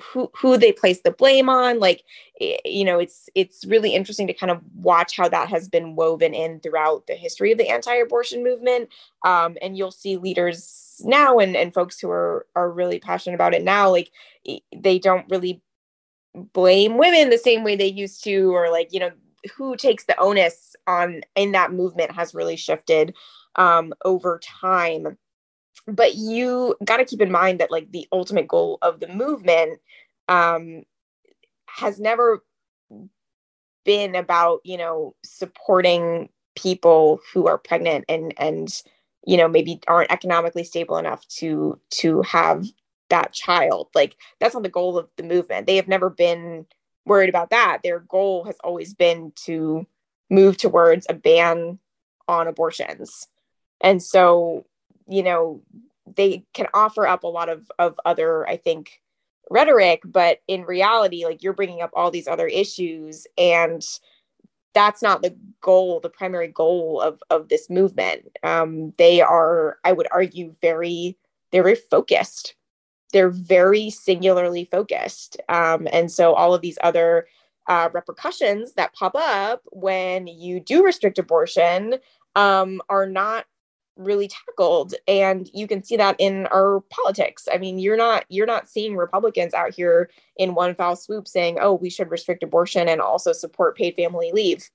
who 0.00 0.30
who 0.34 0.56
they 0.56 0.72
place 0.72 1.02
the 1.02 1.10
blame 1.10 1.48
on 1.48 1.78
like 1.78 2.02
you 2.64 2.84
know 2.84 2.98
it's 2.98 3.28
it's 3.34 3.64
really 3.66 3.94
interesting 3.94 4.26
to 4.26 4.32
kind 4.32 4.50
of 4.50 4.60
watch 4.76 5.16
how 5.16 5.28
that 5.28 5.48
has 5.48 5.68
been 5.68 5.94
woven 5.94 6.34
in 6.34 6.58
throughout 6.60 7.06
the 7.06 7.14
history 7.14 7.52
of 7.52 7.58
the 7.58 7.68
anti-abortion 7.68 8.42
movement. 8.42 8.88
Um, 9.24 9.56
and 9.60 9.76
you'll 9.76 9.90
see 9.90 10.16
leaders 10.16 11.00
now 11.04 11.38
and 11.38 11.56
and 11.56 11.74
folks 11.74 12.00
who 12.00 12.10
are 12.10 12.46
are 12.56 12.70
really 12.70 12.98
passionate 12.98 13.34
about 13.34 13.54
it 13.54 13.62
now 13.62 13.90
like 13.90 14.10
they 14.74 14.98
don't 14.98 15.28
really 15.30 15.62
blame 16.52 16.96
women 16.96 17.30
the 17.30 17.38
same 17.38 17.64
way 17.64 17.74
they 17.76 17.86
used 17.86 18.22
to 18.24 18.54
or 18.54 18.70
like 18.70 18.92
you 18.92 19.00
know 19.00 19.10
who 19.56 19.76
takes 19.76 20.04
the 20.04 20.18
onus 20.20 20.74
on 20.86 21.22
in 21.34 21.52
that 21.52 21.72
movement 21.72 22.12
has 22.12 22.34
really 22.34 22.56
shifted 22.56 23.14
um, 23.56 23.92
over 24.04 24.40
time. 24.42 25.16
But 25.86 26.14
you 26.14 26.76
got 26.84 26.98
to 26.98 27.04
keep 27.04 27.20
in 27.20 27.32
mind 27.32 27.60
that 27.60 27.70
like 27.70 27.90
the 27.90 28.06
ultimate 28.12 28.48
goal 28.48 28.78
of 28.82 29.00
the 29.00 29.08
movement 29.08 29.80
um, 30.28 30.82
has 31.66 31.98
never 31.98 32.44
been 33.84 34.14
about 34.14 34.60
you 34.64 34.76
know 34.76 35.14
supporting 35.24 36.28
people 36.54 37.20
who 37.32 37.46
are 37.46 37.58
pregnant 37.58 38.04
and 38.08 38.34
and 38.38 38.82
you 39.26 39.36
know 39.36 39.48
maybe 39.48 39.80
aren't 39.88 40.12
economically 40.12 40.64
stable 40.64 40.98
enough 40.98 41.26
to 41.28 41.78
to 41.90 42.22
have 42.22 42.66
that 43.08 43.32
child. 43.32 43.88
Like 43.94 44.16
that's 44.38 44.54
not 44.54 44.62
the 44.62 44.68
goal 44.68 44.96
of 44.98 45.08
the 45.16 45.22
movement. 45.22 45.66
They 45.66 45.76
have 45.76 45.88
never 45.88 46.10
been 46.10 46.66
worried 47.10 47.28
about 47.28 47.50
that. 47.50 47.80
Their 47.82 48.00
goal 48.00 48.44
has 48.44 48.56
always 48.64 48.94
been 48.94 49.32
to 49.44 49.86
move 50.30 50.56
towards 50.56 51.06
a 51.10 51.14
ban 51.14 51.78
on 52.26 52.48
abortions. 52.48 53.28
And 53.82 54.02
so 54.02 54.64
you 55.10 55.22
know 55.22 55.60
they 56.16 56.44
can 56.54 56.66
offer 56.72 57.06
up 57.06 57.24
a 57.24 57.28
lot 57.28 57.48
of 57.48 57.70
of 57.78 58.00
other 58.06 58.48
i 58.48 58.56
think 58.56 59.02
rhetoric 59.50 60.00
but 60.04 60.38
in 60.48 60.62
reality 60.62 61.24
like 61.24 61.42
you're 61.42 61.52
bringing 61.52 61.82
up 61.82 61.90
all 61.92 62.10
these 62.10 62.28
other 62.28 62.46
issues 62.46 63.26
and 63.36 63.82
that's 64.72 65.02
not 65.02 65.20
the 65.20 65.36
goal 65.60 66.00
the 66.00 66.08
primary 66.08 66.46
goal 66.48 67.00
of 67.00 67.20
of 67.28 67.48
this 67.48 67.68
movement. 67.68 68.24
Um 68.44 68.92
they 68.96 69.20
are 69.20 69.78
i 69.84 69.92
would 69.92 70.06
argue 70.10 70.54
very 70.62 71.18
they're 71.50 71.64
very 71.64 71.74
focused 71.74 72.54
they're 73.12 73.30
very 73.30 73.90
singularly 73.90 74.64
focused. 74.70 75.36
Um 75.48 75.88
and 75.92 76.10
so 76.10 76.34
all 76.34 76.54
of 76.54 76.62
these 76.62 76.78
other 76.82 77.26
uh, 77.70 77.88
repercussions 77.92 78.72
that 78.72 78.92
pop 78.94 79.14
up 79.14 79.62
when 79.70 80.26
you 80.26 80.58
do 80.58 80.84
restrict 80.84 81.20
abortion 81.20 81.94
um, 82.34 82.82
are 82.88 83.06
not 83.06 83.44
really 83.96 84.28
tackled. 84.28 84.94
And 85.06 85.48
you 85.54 85.68
can 85.68 85.84
see 85.84 85.96
that 85.96 86.16
in 86.18 86.46
our 86.46 86.80
politics. 86.90 87.46
I 87.52 87.58
mean 87.58 87.78
you're 87.78 87.96
not 87.96 88.24
you're 88.28 88.46
not 88.46 88.68
seeing 88.68 88.96
republicans 88.96 89.54
out 89.54 89.74
here 89.74 90.10
in 90.36 90.54
one 90.54 90.74
foul 90.74 90.96
swoop 90.96 91.28
saying 91.28 91.58
oh 91.60 91.74
we 91.74 91.90
should 91.90 92.10
restrict 92.10 92.42
abortion 92.42 92.88
and 92.88 93.00
also 93.00 93.32
support 93.32 93.76
paid 93.76 93.94
family 93.94 94.32
leave 94.32 94.68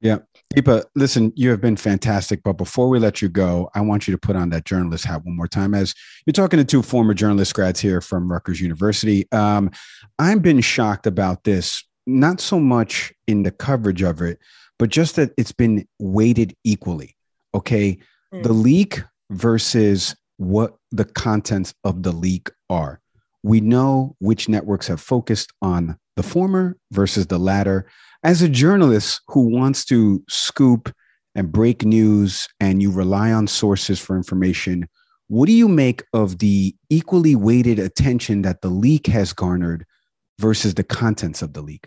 yeah 0.00 0.18
Deepa, 0.54 0.84
listen 0.94 1.32
you 1.36 1.50
have 1.50 1.60
been 1.60 1.76
fantastic 1.76 2.42
but 2.42 2.54
before 2.54 2.88
we 2.88 2.98
let 2.98 3.22
you 3.22 3.28
go 3.28 3.70
i 3.74 3.80
want 3.80 4.06
you 4.06 4.12
to 4.12 4.18
put 4.18 4.36
on 4.36 4.50
that 4.50 4.64
journalist 4.64 5.04
hat 5.04 5.24
one 5.24 5.36
more 5.36 5.48
time 5.48 5.74
as 5.74 5.94
you're 6.26 6.32
talking 6.32 6.58
to 6.58 6.64
two 6.64 6.82
former 6.82 7.14
journalist 7.14 7.54
grads 7.54 7.80
here 7.80 8.00
from 8.00 8.30
rutgers 8.30 8.60
university 8.60 9.26
um, 9.32 9.70
i've 10.18 10.42
been 10.42 10.60
shocked 10.60 11.06
about 11.06 11.44
this 11.44 11.84
not 12.06 12.40
so 12.40 12.60
much 12.60 13.12
in 13.26 13.42
the 13.42 13.50
coverage 13.50 14.02
of 14.02 14.20
it 14.20 14.38
but 14.78 14.90
just 14.90 15.16
that 15.16 15.32
it's 15.36 15.52
been 15.52 15.86
weighted 15.98 16.54
equally 16.64 17.16
okay 17.54 17.98
mm. 18.32 18.42
the 18.42 18.52
leak 18.52 19.02
versus 19.30 20.14
what 20.36 20.76
the 20.92 21.04
contents 21.04 21.74
of 21.84 22.02
the 22.02 22.12
leak 22.12 22.50
are. 22.68 23.00
We 23.42 23.60
know 23.60 24.16
which 24.18 24.48
networks 24.48 24.88
have 24.88 25.00
focused 25.00 25.52
on 25.62 25.98
the 26.16 26.22
former 26.22 26.76
versus 26.92 27.26
the 27.26 27.38
latter. 27.38 27.86
As 28.26 28.42
a 28.42 28.48
journalist 28.48 29.20
who 29.28 29.42
wants 29.42 29.84
to 29.84 30.20
scoop 30.28 30.92
and 31.36 31.52
break 31.52 31.84
news 31.84 32.48
and 32.58 32.82
you 32.82 32.90
rely 32.90 33.30
on 33.30 33.46
sources 33.46 34.00
for 34.00 34.16
information, 34.16 34.88
what 35.28 35.46
do 35.46 35.52
you 35.52 35.68
make 35.68 36.02
of 36.12 36.38
the 36.38 36.74
equally 36.90 37.36
weighted 37.36 37.78
attention 37.78 38.42
that 38.42 38.62
the 38.62 38.68
leak 38.68 39.06
has 39.06 39.32
garnered 39.32 39.86
versus 40.40 40.74
the 40.74 40.82
contents 40.82 41.40
of 41.40 41.52
the 41.52 41.62
leak? 41.62 41.86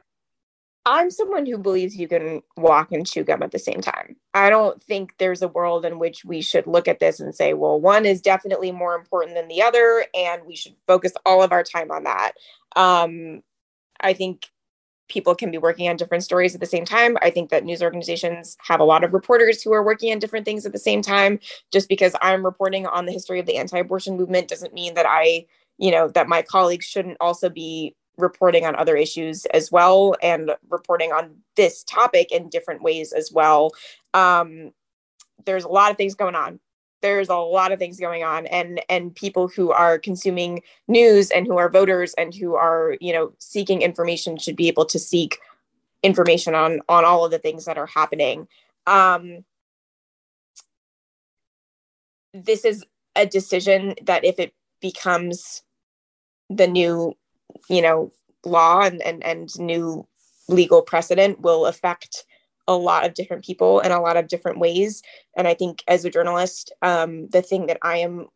I'm 0.86 1.12
someone 1.12 1.46
who 1.46 1.58
believes 1.58 1.98
you 1.98 2.08
can 2.08 2.42
walk 2.56 2.94
and 2.94 3.06
chew 3.06 3.26
gum 3.26 3.44
at 3.44 3.52
the 3.52 3.60
same 3.60 3.82
time. 3.82 4.16
I 4.34 4.50
don't 4.50 4.82
think 4.82 5.16
there's 5.18 5.42
a 5.42 5.50
world 5.50 5.84
in 5.84 6.00
which 6.00 6.24
we 6.24 6.42
should 6.42 6.68
look 6.68 6.88
at 6.88 7.00
this 7.00 7.20
and 7.20 7.36
say, 7.36 7.54
well, 7.54 7.82
one 7.82 8.06
is 8.06 8.22
definitely 8.22 8.72
more 8.72 8.96
important 8.96 9.36
than 9.36 9.50
the 9.50 9.62
other, 9.62 10.06
and 10.14 10.46
we 10.46 10.56
should 10.56 10.76
focus 10.88 11.12
all 11.26 11.44
of 11.44 11.52
our 11.52 11.64
time 11.64 11.92
on 11.92 12.06
that. 12.06 12.32
Um, 12.78 13.42
I 14.00 14.14
think 14.14 14.48
people 15.10 15.36
can 15.36 15.52
be 15.52 15.58
working 15.58 15.90
on 15.90 15.98
different 15.98 16.24
stories 16.24 16.54
at 16.54 16.62
the 16.62 16.68
same 16.68 16.86
time. 16.86 17.18
I 17.22 17.30
think 17.30 17.50
that 17.50 17.66
news 17.66 17.82
organizations 17.82 18.58
have 18.62 18.80
a 18.80 18.86
lot 18.86 19.04
of 19.04 19.14
reporters 19.14 19.62
who 19.62 19.74
are 19.74 19.84
working 19.84 20.12
on 20.12 20.20
different 20.20 20.46
things 20.46 20.66
at 20.66 20.72
the 20.72 20.80
same 20.80 21.02
time. 21.02 21.40
Just 21.72 21.90
because 21.90 22.16
I'm 22.22 22.46
reporting 22.46 22.86
on 22.88 23.06
the 23.06 23.12
history 23.12 23.40
of 23.40 23.46
the 23.46 23.58
anti 23.58 23.80
abortion 23.80 24.16
movement 24.16 24.48
doesn't 24.48 24.74
mean 24.74 24.94
that 24.94 25.06
I, 25.08 25.46
you 25.78 25.92
know, 25.92 26.08
that 26.10 26.30
my 26.30 26.42
colleagues 26.42 26.86
shouldn't 26.86 27.18
also 27.20 27.50
be 27.50 27.96
reporting 28.18 28.66
on 28.66 28.76
other 28.76 28.96
issues 28.96 29.46
as 29.48 29.72
well 29.72 30.16
and 30.22 30.52
reporting 30.70 31.12
on 31.12 31.36
this 31.56 31.84
topic 31.84 32.32
in 32.32 32.50
different 32.50 32.82
ways 32.82 33.14
as 33.14 33.32
well. 33.32 33.72
Um, 34.14 34.72
there's 35.46 35.64
a 35.64 35.70
lot 35.70 35.92
of 35.92 35.98
things 35.98 36.16
going 36.16 36.36
on. 36.36 36.60
There's 37.02 37.30
a 37.30 37.36
lot 37.36 37.72
of 37.72 37.80
things 37.80 38.00
going 38.00 38.24
on, 38.24 38.46
and 38.48 38.82
and 38.90 39.16
people 39.16 39.48
who 39.48 39.72
are 39.72 39.98
consuming 39.98 40.62
news 40.88 41.32
and 41.32 41.48
who 41.48 41.58
are 41.58 41.70
voters 41.70 42.14
and 42.18 42.34
who 42.34 42.56
are 42.56 42.98
you 43.00 43.14
know 43.14 43.34
seeking 43.40 43.82
information 43.82 44.38
should 44.38 44.56
be 44.56 44.68
able 44.68 44.86
to 44.86 45.00
seek 45.00 45.40
information 46.04 46.56
on 46.56 46.82
on 46.90 47.06
all 47.06 47.26
of 47.26 47.32
the 47.32 47.40
things 47.40 47.66
that 47.66 47.78
are 47.78 47.88
happening. 47.88 48.48
Um, 48.88 49.46
this 52.34 52.66
is 52.66 52.86
a 53.16 53.26
decision 53.26 53.96
that 54.04 54.24
if 54.24 54.40
it 54.40 54.54
becomes 54.82 55.64
the 56.50 56.68
new 56.68 57.16
you 57.70 57.82
know 57.82 58.12
law 58.46 58.82
and 58.82 59.02
and, 59.02 59.24
and 59.24 59.58
new 59.60 60.08
legal 60.48 60.82
precedent 60.82 61.40
will 61.42 61.66
affect 61.66 62.26
a 62.70 62.78
lot 62.78 63.06
of 63.06 63.14
different 63.14 63.44
people 63.44 63.80
in 63.82 63.92
a 63.92 64.02
lot 64.02 64.18
of 64.18 64.28
different 64.28 64.60
ways. 64.60 65.02
And 65.36 65.48
i 65.48 65.54
think 65.54 65.84
as 65.88 66.06
a 66.06 66.10
journalist 66.10 66.72
um, 66.82 67.28
the 67.30 67.42
thing 67.42 67.68
that 67.68 67.80
i 67.82 67.98
am 67.98 68.28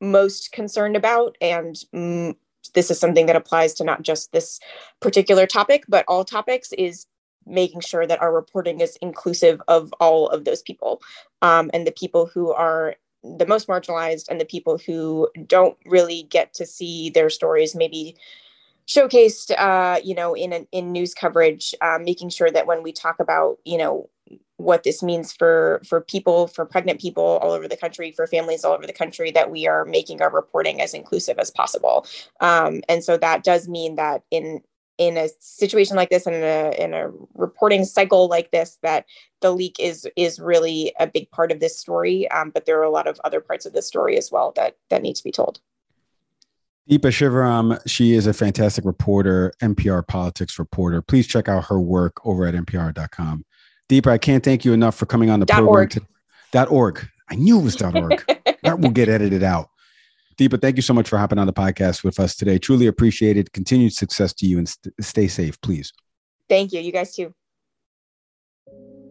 most 0.00 0.52
concerned 0.52 0.96
about 0.96 1.36
and 1.40 1.76
mm, 1.94 2.34
this 2.74 2.90
is 2.90 2.98
something 2.98 3.26
that 3.26 3.36
applies 3.36 3.74
to 3.74 3.84
not 3.84 4.02
just 4.02 4.32
this 4.32 4.58
particular 5.00 5.46
topic 5.46 5.84
but 5.88 6.04
all 6.08 6.24
topics 6.24 6.72
is 6.72 7.06
making 7.48 7.80
sure 7.80 8.06
that 8.06 8.20
our 8.20 8.32
reporting 8.32 8.80
is 8.80 8.96
inclusive 9.00 9.60
of 9.68 9.92
all 10.00 10.28
of 10.28 10.44
those 10.44 10.62
people. 10.62 11.00
Um, 11.42 11.70
and 11.72 11.86
the 11.86 11.92
people 11.92 12.26
who 12.26 12.52
are 12.52 12.96
the 13.22 13.46
most 13.46 13.68
marginalized 13.68 14.28
and 14.28 14.40
the 14.40 14.44
people 14.44 14.78
who 14.78 15.28
don't 15.46 15.76
really 15.86 16.24
get 16.24 16.54
to 16.54 16.66
see 16.66 17.10
their 17.10 17.30
stories 17.30 17.74
maybe 17.74 18.16
showcased 18.88 19.52
uh, 19.58 20.00
you 20.02 20.14
know 20.14 20.34
in 20.34 20.66
in 20.72 20.92
news 20.92 21.14
coverage 21.14 21.74
uh, 21.80 21.98
making 22.00 22.30
sure 22.30 22.50
that 22.50 22.66
when 22.66 22.82
we 22.82 22.92
talk 22.92 23.20
about 23.20 23.58
you 23.64 23.78
know 23.78 24.08
what 24.56 24.82
this 24.82 25.02
means 25.02 25.32
for 25.32 25.80
for 25.86 26.00
people 26.00 26.48
for 26.48 26.66
pregnant 26.66 27.00
people 27.00 27.38
all 27.42 27.52
over 27.52 27.68
the 27.68 27.76
country 27.76 28.10
for 28.10 28.26
families 28.26 28.64
all 28.64 28.72
over 28.72 28.86
the 28.86 28.92
country 28.92 29.30
that 29.30 29.50
we 29.50 29.66
are 29.66 29.84
making 29.84 30.20
our 30.20 30.30
reporting 30.30 30.80
as 30.80 30.94
inclusive 30.94 31.38
as 31.38 31.50
possible. 31.50 32.06
Um, 32.40 32.82
and 32.88 33.04
so 33.04 33.16
that 33.16 33.44
does 33.44 33.68
mean 33.68 33.94
that 33.96 34.24
in 34.30 34.60
in 34.98 35.16
a 35.16 35.28
situation 35.38 35.96
like 35.96 36.10
this 36.10 36.26
and 36.26 36.34
in 36.34 36.42
a 36.42 36.84
in 36.84 36.92
a 36.92 37.10
reporting 37.34 37.84
cycle 37.84 38.26
like 38.26 38.50
this 38.50 38.78
that 38.82 39.06
the 39.40 39.52
leak 39.52 39.76
is 39.78 40.08
is 40.16 40.40
really 40.40 40.92
a 40.98 41.06
big 41.06 41.30
part 41.30 41.52
of 41.52 41.60
this 41.60 41.78
story. 41.78 42.28
Um, 42.30 42.50
but 42.50 42.66
there 42.66 42.80
are 42.80 42.84
a 42.84 42.90
lot 42.90 43.06
of 43.06 43.20
other 43.24 43.40
parts 43.40 43.64
of 43.64 43.74
this 43.74 43.86
story 43.86 44.18
as 44.18 44.32
well 44.32 44.52
that 44.56 44.76
that 44.90 45.02
need 45.02 45.14
to 45.14 45.24
be 45.24 45.32
told 45.32 45.60
Deepa 46.88 47.10
Shivaram, 47.10 47.78
she 47.86 48.14
is 48.14 48.26
a 48.26 48.32
fantastic 48.32 48.86
reporter, 48.86 49.52
NPR 49.60 50.06
politics 50.06 50.58
reporter. 50.58 51.02
Please 51.02 51.26
check 51.26 51.46
out 51.46 51.66
her 51.66 51.78
work 51.78 52.24
over 52.24 52.46
at 52.46 52.54
npr.com. 52.54 53.44
Deepa, 53.90 54.06
I 54.06 54.18
can't 54.18 54.42
thank 54.42 54.64
you 54.64 54.72
enough 54.72 54.94
for 54.94 55.04
coming 55.04 55.28
on 55.28 55.40
the 55.40 55.46
dot 55.46 55.58
program. 55.58 55.74
Org. 55.74 55.90
To, 55.90 56.00
dot 56.50 56.70
org. 56.70 57.06
I 57.30 57.34
knew 57.34 57.60
it 57.60 57.64
was 57.64 57.76
dot 57.76 57.94
org. 57.94 58.24
that 58.62 58.80
will 58.80 58.90
get 58.90 59.10
edited 59.10 59.42
out. 59.42 59.68
Deepa, 60.38 60.62
thank 60.62 60.76
you 60.76 60.82
so 60.82 60.94
much 60.94 61.08
for 61.10 61.18
hopping 61.18 61.38
on 61.38 61.46
the 61.46 61.52
podcast 61.52 62.04
with 62.04 62.18
us 62.18 62.34
today. 62.34 62.58
Truly 62.58 62.86
appreciate 62.86 63.36
it. 63.36 63.52
Continued 63.52 63.92
success 63.92 64.32
to 64.34 64.46
you 64.46 64.56
and 64.56 64.68
st- 64.68 64.94
stay 65.00 65.28
safe, 65.28 65.60
please. 65.60 65.92
Thank 66.48 66.72
you. 66.72 66.80
You 66.80 66.92
guys 66.92 67.14
too. 67.14 67.34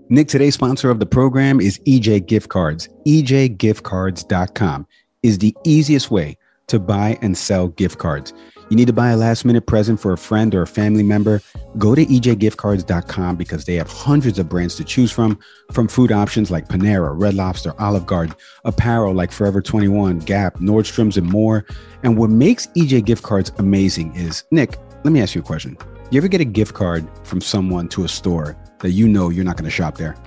Nick, 0.09 0.29
today's 0.29 0.55
sponsor 0.55 0.89
of 0.89 0.99
the 0.99 1.05
program 1.05 1.59
is 1.59 1.79
EJ 1.79 2.25
Gift 2.25 2.49
Cards. 2.49 2.89
EJGiftCards.com 3.05 4.87
is 5.21 5.37
the 5.37 5.55
easiest 5.65 6.09
way 6.09 6.37
to 6.67 6.79
buy 6.79 7.17
and 7.21 7.37
sell 7.37 7.69
gift 7.69 7.97
cards. 7.97 8.33
You 8.69 8.75
need 8.75 8.87
to 8.87 8.93
buy 8.93 9.11
a 9.11 9.17
last 9.17 9.45
minute 9.45 9.65
present 9.65 9.99
for 9.99 10.11
a 10.11 10.17
friend 10.17 10.53
or 10.53 10.61
a 10.61 10.67
family 10.67 11.03
member? 11.03 11.41
Go 11.77 11.95
to 11.95 12.05
ejgiftcards.com 12.05 13.37
because 13.37 13.63
they 13.63 13.75
have 13.75 13.89
hundreds 13.89 14.39
of 14.39 14.49
brands 14.49 14.75
to 14.75 14.83
choose 14.83 15.11
from, 15.11 15.39
from 15.71 15.87
food 15.87 16.11
options 16.11 16.51
like 16.51 16.67
Panera, 16.67 17.17
Red 17.17 17.33
Lobster, 17.33 17.73
Olive 17.79 18.05
Garden, 18.05 18.35
apparel 18.65 19.13
like 19.13 19.31
Forever 19.31 19.61
21, 19.61 20.19
Gap, 20.19 20.55
Nordstrom's, 20.59 21.17
and 21.17 21.29
more. 21.31 21.65
And 22.03 22.17
what 22.17 22.29
makes 22.29 22.67
EJ 22.67 23.05
Gift 23.05 23.23
Cards 23.23 23.53
amazing 23.57 24.13
is, 24.15 24.43
Nick, 24.51 24.77
let 25.05 25.11
me 25.11 25.21
ask 25.21 25.33
you 25.33 25.41
a 25.41 25.45
question. 25.45 25.77
You 26.11 26.17
ever 26.17 26.27
get 26.27 26.41
a 26.41 26.45
gift 26.45 26.73
card 26.73 27.07
from 27.25 27.39
someone 27.39 27.87
to 27.89 28.03
a 28.03 28.07
store 28.09 28.57
that 28.79 28.91
you 28.91 29.07
know 29.07 29.29
you're 29.29 29.45
not 29.45 29.55
going 29.55 29.65
to 29.65 29.71
shop 29.71 29.97
there? 29.97 30.17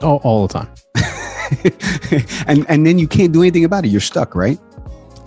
Oh, 0.00 0.18
all 0.18 0.46
the 0.46 0.52
time. 0.54 0.68
and 2.46 2.64
and 2.68 2.86
then 2.86 2.98
you 2.98 3.08
can't 3.08 3.32
do 3.32 3.42
anything 3.42 3.64
about 3.64 3.84
it. 3.84 3.88
You're 3.88 4.00
stuck, 4.00 4.34
right? 4.34 4.58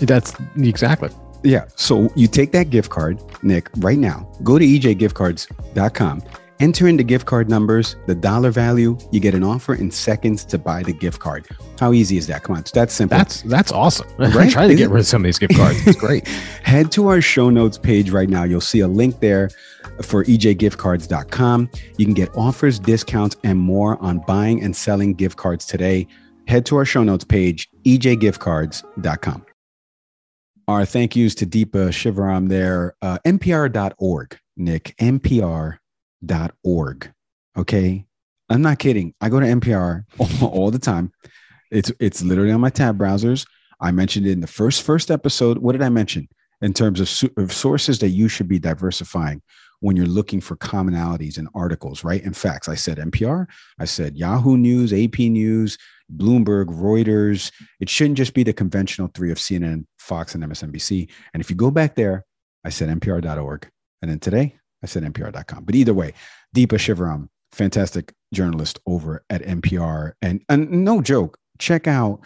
That's 0.02 0.34
exactly. 0.58 1.10
Yeah. 1.44 1.66
So 1.76 2.10
you 2.16 2.28
take 2.28 2.52
that 2.52 2.70
gift 2.70 2.90
card, 2.90 3.22
Nick, 3.44 3.70
right 3.78 3.98
now. 3.98 4.28
Go 4.44 4.60
to 4.60 4.66
ejgiftcards.com. 4.66 6.24
Enter 6.60 6.88
in 6.88 6.96
the 6.96 7.04
gift 7.04 7.26
card 7.26 7.50
numbers, 7.50 7.96
the 8.06 8.14
dollar 8.14 8.52
value. 8.52 8.96
You 9.10 9.20
get 9.20 9.34
an 9.34 9.44
offer 9.44 9.74
in 9.74 9.90
seconds 9.90 10.46
to 10.46 10.60
buy 10.60 10.84
the 10.84 10.94
gift 10.94 11.20
card. 11.20 11.48
How 11.80 11.92
easy 11.92 12.18
is 12.18 12.28
that? 12.28 12.44
Come 12.44 12.56
on, 12.56 12.64
That's 12.72 12.94
simple. 12.94 13.18
That's 13.18 13.42
that's 13.42 13.72
awesome. 13.72 14.08
Right? 14.20 14.36
I'm 14.36 14.50
trying 14.50 14.70
to 14.70 14.76
get 14.76 14.92
rid 14.92 15.00
of 15.00 15.08
some 15.08 15.24
of 15.24 15.26
these 15.26 15.40
gift 15.40 15.56
cards. 15.56 15.80
It's 15.88 15.98
great. 15.98 16.28
Head 16.64 16.92
to 16.92 17.08
our 17.08 17.20
show 17.20 17.50
notes 17.50 17.80
page 17.80 18.12
right 18.12 18.30
now. 18.30 18.44
You'll 18.44 18.62
see 18.62 18.82
a 18.82 18.88
link 18.88 19.22
there 19.22 19.50
for 20.04 20.24
ejgiftcards.com. 20.24 21.70
You 21.98 22.06
can 22.06 22.14
get 22.14 22.30
offers, 22.38 22.78
discounts, 22.78 23.36
and 23.44 23.58
more 23.58 24.00
on 24.00 24.20
buying 24.28 24.64
and 24.64 24.76
selling 24.76 25.16
gift 25.16 25.38
cards 25.38 25.66
today. 25.66 26.06
Head 26.48 26.68
to 26.68 26.76
our 26.76 26.86
show 26.86 27.04
notes 27.04 27.24
page, 27.24 27.72
ejgiftcards.com. 27.86 29.46
Our 30.72 30.86
thank 30.86 31.18
yous 31.18 31.36
to 31.36 31.46
Deepa 31.46 31.90
Shivaram 31.90 32.48
there, 32.48 32.96
uh, 33.02 33.18
npr.org, 33.26 34.40
Nick, 34.56 34.96
npr.org. 35.02 35.80
Okay. 37.58 38.06
I'm 38.50 38.62
not 38.62 38.80
kidding. 38.80 39.14
I 39.20 39.28
go 39.28 39.42
to 39.42 39.46
NPR 39.46 40.06
all, 40.42 40.72
the 40.72 40.80
time. 40.80 41.12
It's 41.72 41.92
it's 42.00 42.24
literally 42.24 42.54
on 42.54 42.62
my 42.62 42.70
tab 42.70 42.98
browsers. 42.98 43.46
I 43.82 43.92
mentioned 43.92 44.26
it 44.28 44.32
in 44.32 44.40
the 44.40 44.48
first 44.48 44.84
first 44.84 45.12
episode. 45.12 45.58
What 45.58 45.74
did 45.74 45.82
I 45.82 45.90
mention 45.90 46.30
in 46.62 46.72
terms 46.72 47.02
of, 47.02 47.30
of 47.36 47.52
sources 47.52 48.00
that 48.00 48.10
you 48.12 48.30
should 48.30 48.48
be 48.48 48.58
diversifying 48.58 49.42
when 49.82 49.98
you're 49.98 50.06
looking 50.06 50.40
for 50.40 50.56
commonalities 50.56 51.38
in 51.38 51.50
articles, 51.54 52.06
right? 52.06 52.24
In 52.24 52.32
facts, 52.32 52.70
I 52.70 52.76
said 52.76 52.98
NPR, 52.98 53.46
I 53.78 53.84
said 53.84 54.16
Yahoo 54.16 54.56
News, 54.56 54.94
AP 54.94 55.20
News, 55.20 55.78
Bloomberg, 56.16 56.66
Reuters. 56.66 57.52
It 57.80 57.90
shouldn't 57.90 58.18
just 58.18 58.34
be 58.34 58.44
the 58.44 58.54
conventional 58.54 59.10
three 59.14 59.32
of 59.32 59.38
CNN, 59.38 59.86
Fox, 59.98 60.36
and 60.36 60.44
MSNBC. 60.44 61.10
And 61.34 61.42
if 61.42 61.50
you 61.50 61.56
go 61.56 61.72
back 61.72 61.96
there, 61.96 62.26
I 62.64 62.70
said 62.70 62.90
npr.org. 62.90 63.70
And 64.02 64.12
then 64.12 64.20
today, 64.20 64.56
I 64.84 64.88
said 64.88 65.04
npr.com. 65.04 65.64
But 65.64 65.76
either 65.76 65.94
way, 65.94 66.14
Deepa 66.56 66.78
Shivaram, 66.78 67.28
fantastic 67.52 68.14
journalist 68.34 68.80
over 68.86 69.24
at 69.30 69.44
NPR. 69.44 70.14
And, 70.22 70.44
and 70.50 70.70
no 70.84 71.02
joke, 71.02 71.38
check 71.60 71.88
out 71.88 72.22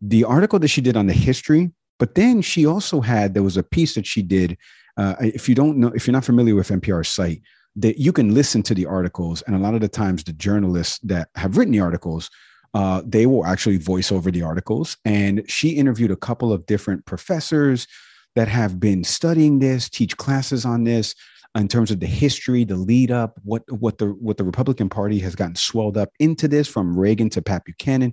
the 0.00 0.24
article 0.24 0.58
that 0.58 0.68
she 0.68 0.80
did 0.80 0.96
on 0.96 1.06
the 1.06 1.12
history. 1.12 1.70
But 1.98 2.14
then 2.14 2.42
she 2.42 2.66
also 2.66 3.00
had, 3.00 3.34
there 3.34 3.42
was 3.42 3.56
a 3.56 3.62
piece 3.62 3.94
that 3.94 4.06
she 4.06 4.22
did. 4.22 4.58
Uh, 4.96 5.14
if 5.20 5.48
you 5.48 5.54
don't 5.54 5.78
know, 5.78 5.88
if 5.94 6.06
you're 6.06 6.12
not 6.12 6.24
familiar 6.24 6.54
with 6.54 6.68
NPR's 6.68 7.08
site, 7.08 7.42
that 7.76 7.98
you 7.98 8.12
can 8.12 8.34
listen 8.34 8.62
to 8.64 8.74
the 8.74 8.86
articles. 8.86 9.42
And 9.42 9.54
a 9.54 9.58
lot 9.58 9.74
of 9.74 9.80
the 9.80 9.88
times, 9.88 10.24
the 10.24 10.32
journalists 10.32 10.98
that 11.00 11.28
have 11.34 11.56
written 11.56 11.72
the 11.72 11.80
articles 11.80 12.30
uh, 12.76 13.00
they 13.06 13.24
will 13.24 13.46
actually 13.46 13.78
voice 13.78 14.12
over 14.12 14.30
the 14.30 14.42
articles. 14.42 14.98
And 15.06 15.42
she 15.48 15.70
interviewed 15.70 16.10
a 16.10 16.16
couple 16.16 16.52
of 16.52 16.66
different 16.66 17.06
professors 17.06 17.88
that 18.34 18.48
have 18.48 18.78
been 18.78 19.02
studying 19.02 19.60
this, 19.60 19.88
teach 19.88 20.14
classes 20.18 20.66
on 20.66 20.84
this 20.84 21.14
in 21.56 21.68
terms 21.68 21.90
of 21.90 22.00
the 22.00 22.06
history, 22.06 22.64
the 22.64 22.76
lead 22.76 23.10
up, 23.10 23.40
what 23.44 23.62
what 23.72 23.96
the 23.96 24.08
what 24.08 24.36
the 24.36 24.44
Republican 24.44 24.90
Party 24.90 25.18
has 25.20 25.34
gotten 25.34 25.56
swelled 25.56 25.96
up 25.96 26.10
into 26.20 26.48
this 26.48 26.68
from 26.68 26.94
Reagan 26.94 27.30
to 27.30 27.40
Pat 27.40 27.64
Buchanan. 27.64 28.12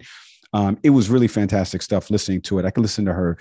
Um, 0.54 0.80
it 0.82 0.92
was 0.92 1.10
really 1.10 1.28
fantastic 1.28 1.82
stuff 1.82 2.10
listening 2.10 2.40
to 2.44 2.58
it. 2.58 2.64
I 2.64 2.72
could 2.72 2.84
listen 2.84 3.04
to 3.04 3.14
her 3.14 3.38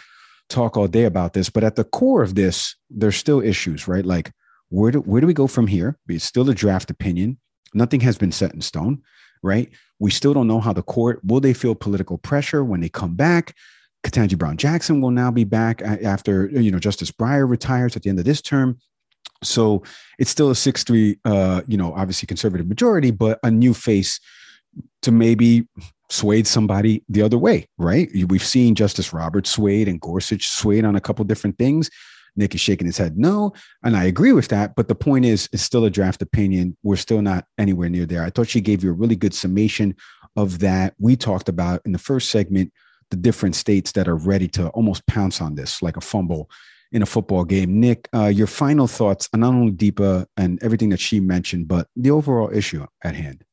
talk 0.49 0.77
all 0.77 0.89
day 0.89 1.05
about 1.05 1.35
this, 1.35 1.49
but 1.49 1.63
at 1.63 1.77
the 1.77 1.85
core 1.85 2.25
of 2.25 2.35
this, 2.35 2.75
there's 2.91 3.17
still 3.17 3.41
issues, 3.41 3.87
right? 3.87 4.05
Like 4.05 4.33
where 4.71 4.91
do 4.91 4.99
where 5.03 5.21
do 5.21 5.29
we 5.29 5.35
go 5.35 5.47
from 5.47 5.69
here? 5.69 5.97
It's 6.09 6.25
still 6.25 6.51
a 6.51 6.55
draft 6.55 6.91
opinion. 6.91 7.39
Nothing 7.75 8.01
has 8.01 8.19
been 8.19 8.33
set 8.33 8.55
in 8.55 8.61
stone 8.61 9.03
right? 9.43 9.71
We 10.03 10.11
still 10.11 10.35
don't 10.35 10.49
know 10.49 10.59
how 10.59 10.73
the 10.73 10.83
court 10.83 11.21
will 11.25 11.39
they 11.39 11.55
feel 11.55 11.77
political 11.77 12.19
pressure 12.19 12.65
when 12.65 12.81
they 12.81 12.89
come 12.89 13.15
back. 13.15 13.55
Ketanji 14.03 14.37
Brown 14.37 14.57
Jackson 14.57 15.01
will 15.01 15.13
now 15.13 15.31
be 15.31 15.45
back 15.45 15.81
after 15.81 16.49
you 16.49 16.73
know 16.73 16.81
Justice 16.81 17.13
Breyer 17.13 17.49
retires 17.49 17.95
at 17.95 18.03
the 18.03 18.11
end 18.11 18.19
of 18.19 18.25
this 18.25 18.43
term. 18.43 18.79
So 19.45 19.85
it's 20.19 20.31
still 20.31 20.51
a 20.51 20.57
six-three, 20.57 21.21
uh, 21.25 21.63
you 21.69 21.77
know, 21.77 21.95
obviously 21.95 22.27
conservative 22.27 22.67
majority, 22.67 23.13
but 23.13 23.39
a 23.45 23.51
new 23.51 23.75
face 23.75 24.19
to 25.03 25.13
maybe 25.13 25.69
swayed 26.11 26.49
somebody 26.49 27.05
the 27.09 27.23
other 27.23 27.39
way, 27.39 27.69
right? 27.79 28.09
We've 28.27 28.45
seen 28.45 28.75
Justice 28.75 29.13
Roberts 29.13 29.51
swayed 29.51 29.87
and 29.87 30.01
Gorsuch 30.01 30.49
swayed 30.49 30.85
on 30.85 30.97
a 30.97 31.01
couple 31.01 31.25
different 31.25 31.59
things. 31.59 31.91
Nick 32.37 32.55
is 32.55 32.61
shaking 32.61 32.87
his 32.87 32.99
head 32.99 33.19
no. 33.19 33.53
And 33.83 33.97
I 33.97 34.05
agree 34.05 34.33
with 34.33 34.49
that. 34.49 34.75
But 34.75 34.89
the 34.89 34.95
point 34.95 35.25
is, 35.25 35.49
it's 35.53 35.63
still 35.63 35.85
a 35.85 35.91
draft 35.91 36.23
opinion. 36.23 36.77
We're 36.83 36.97
still 36.97 37.23
not 37.23 37.47
anywhere 37.59 37.89
near 37.89 38.07
there. 38.07 38.23
I 38.25 38.31
thought 38.31 38.49
she 38.49 38.61
gave 38.61 38.83
you 38.83 38.91
a 38.91 38.95
really 38.95 39.17
good 39.17 39.35
summation 39.35 39.97
of 40.37 40.61
that. 40.61 40.95
We 40.99 41.17
talked 41.17 41.49
about 41.49 41.83
in 41.85 41.93
the 41.93 41.99
first 41.99 42.31
segment 42.31 42.73
the 43.11 43.17
different 43.17 43.55
states 43.55 43.93
that 43.93 44.09
are 44.09 44.17
ready 44.17 44.49
to 44.49 44.69
almost 44.69 45.07
pounce 45.07 45.41
on 45.41 45.55
this 45.55 45.83
like 45.83 45.97
a 45.97 46.01
fumble 46.01 46.51
in 46.93 47.03
a 47.03 47.07
football 47.07 47.45
game. 47.45 47.81
Nick, 47.81 48.09
uh, 48.15 48.27
your 48.27 48.47
final 48.47 48.87
thoughts 48.87 49.29
on 49.33 49.41
not 49.41 49.55
only 49.55 49.73
Deepa 49.73 50.27
and 50.37 50.63
everything 50.63 50.91
that 50.91 51.01
she 51.01 51.21
mentioned, 51.21 51.69
but 51.69 51.89
the 51.97 52.11
overall 52.11 52.51
issue 52.53 52.87
at 53.03 53.15
hand. 53.15 53.45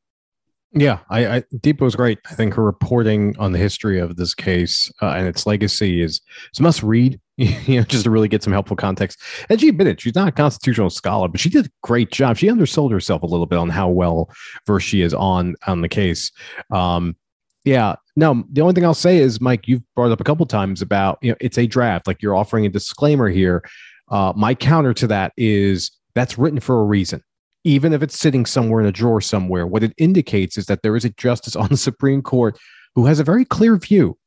Yeah, 0.71 0.99
I, 1.09 1.27
I 1.27 1.41
Deepa 1.55 1.81
was 1.81 1.95
great. 1.95 2.19
I 2.29 2.35
think 2.35 2.53
her 2.53 2.63
reporting 2.63 3.35
on 3.39 3.53
the 3.53 3.57
history 3.57 3.99
of 3.99 4.17
this 4.17 4.35
case 4.35 4.91
uh, 5.01 5.09
and 5.11 5.27
its 5.27 5.47
legacy 5.47 6.01
is 6.01 6.21
it's 6.49 6.59
must 6.59 6.83
read. 6.83 7.19
You 7.69 7.77
know, 7.77 7.83
just 7.83 8.03
to 8.03 8.09
really 8.09 8.27
get 8.27 8.43
some 8.43 8.51
helpful 8.51 8.75
context. 8.75 9.21
And 9.49 9.61
she 9.61 9.69
admitted 9.69 10.01
she's 10.01 10.15
not 10.15 10.27
a 10.27 10.31
constitutional 10.31 10.89
scholar, 10.89 11.27
but 11.27 11.39
she 11.39 11.49
did 11.49 11.67
a 11.67 11.69
great 11.83 12.11
job. 12.11 12.35
She 12.35 12.49
undersold 12.49 12.91
herself 12.91 13.21
a 13.21 13.27
little 13.27 13.45
bit 13.45 13.57
on 13.57 13.69
how 13.69 13.87
well 13.89 14.29
versed 14.65 14.87
she 14.87 15.01
is 15.01 15.13
on 15.13 15.55
on 15.67 15.81
the 15.81 15.87
case. 15.87 16.31
Um, 16.71 17.15
yeah. 17.63 17.95
No, 18.15 18.43
the 18.51 18.61
only 18.61 18.73
thing 18.73 18.83
I'll 18.83 18.93
say 18.93 19.17
is, 19.17 19.39
Mike, 19.39 19.67
you've 19.67 19.83
brought 19.95 20.11
up 20.11 20.19
a 20.19 20.23
couple 20.23 20.45
times 20.45 20.81
about 20.81 21.19
you 21.21 21.31
know 21.31 21.37
it's 21.39 21.57
a 21.57 21.67
draft. 21.67 22.07
Like 22.07 22.21
you're 22.21 22.35
offering 22.35 22.65
a 22.65 22.69
disclaimer 22.69 23.29
here. 23.29 23.63
Uh, 24.09 24.33
my 24.35 24.53
counter 24.53 24.93
to 24.95 25.07
that 25.07 25.31
is 25.37 25.91
that's 26.15 26.37
written 26.37 26.59
for 26.59 26.81
a 26.81 26.83
reason 26.83 27.23
even 27.65 27.91
if 27.91 28.01
it's 28.01 28.17
sitting 28.17 28.45
somewhere 28.45 28.79
in 28.79 28.87
a 28.87 28.91
drawer 28.91 29.19
somewhere, 29.19 29.67
what 29.67 29.83
it 29.83 29.93
indicates 29.97 30.57
is 30.57 30.65
that 30.67 30.81
there 30.81 30.95
is 30.95 31.03
a 31.03 31.09
justice 31.09 31.55
on 31.57 31.67
the 31.67 31.77
Supreme 31.77 32.21
Court 32.21 32.57
who 32.95 33.05
has 33.05 33.19
a 33.19 33.23
very 33.23 33.45
clear 33.45 33.75
view 33.75 34.17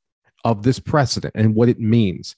of 0.44 0.62
this 0.62 0.78
precedent 0.78 1.34
and 1.36 1.54
what 1.54 1.68
it 1.68 1.80
means. 1.80 2.34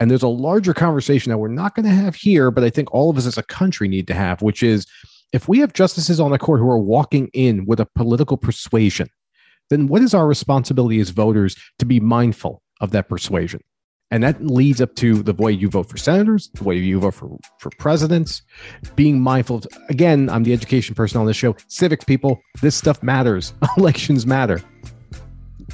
And 0.00 0.10
there's 0.10 0.22
a 0.22 0.28
larger 0.28 0.74
conversation 0.74 1.30
that 1.30 1.38
we're 1.38 1.48
not 1.48 1.74
going 1.74 1.86
to 1.86 1.92
have 1.94 2.14
here, 2.14 2.50
but 2.50 2.64
I 2.64 2.70
think 2.70 2.92
all 2.94 3.10
of 3.10 3.16
us 3.16 3.26
as 3.26 3.36
a 3.36 3.42
country 3.42 3.88
need 3.88 4.06
to 4.06 4.14
have, 4.14 4.42
which 4.42 4.62
is 4.62 4.86
if 5.32 5.48
we 5.48 5.58
have 5.58 5.72
justices 5.72 6.20
on 6.20 6.30
the 6.30 6.38
court 6.38 6.60
who 6.60 6.70
are 6.70 6.78
walking 6.78 7.28
in 7.32 7.66
with 7.66 7.80
a 7.80 7.86
political 7.86 8.36
persuasion, 8.36 9.08
then 9.70 9.88
what 9.88 10.02
is 10.02 10.14
our 10.14 10.26
responsibility 10.26 11.00
as 11.00 11.10
voters 11.10 11.56
to 11.78 11.84
be 11.84 12.00
mindful 12.00 12.62
of 12.80 12.92
that 12.92 13.08
persuasion? 13.08 13.60
And 14.10 14.22
that 14.22 14.42
leads 14.42 14.80
up 14.80 14.94
to 14.96 15.22
the 15.22 15.34
way 15.34 15.52
you 15.52 15.68
vote 15.68 15.90
for 15.90 15.98
senators, 15.98 16.48
the 16.54 16.64
way 16.64 16.76
you 16.76 16.98
vote 16.98 17.14
for, 17.14 17.36
for 17.58 17.70
presidents, 17.78 18.40
being 18.96 19.20
mindful 19.20 19.56
of, 19.56 19.66
again, 19.90 20.30
I'm 20.30 20.44
the 20.44 20.54
education 20.54 20.94
person 20.94 21.20
on 21.20 21.26
this 21.26 21.36
show, 21.36 21.54
civics 21.66 22.06
people, 22.06 22.40
this 22.62 22.74
stuff 22.74 23.02
matters. 23.02 23.52
Elections 23.76 24.26
matter. 24.26 24.62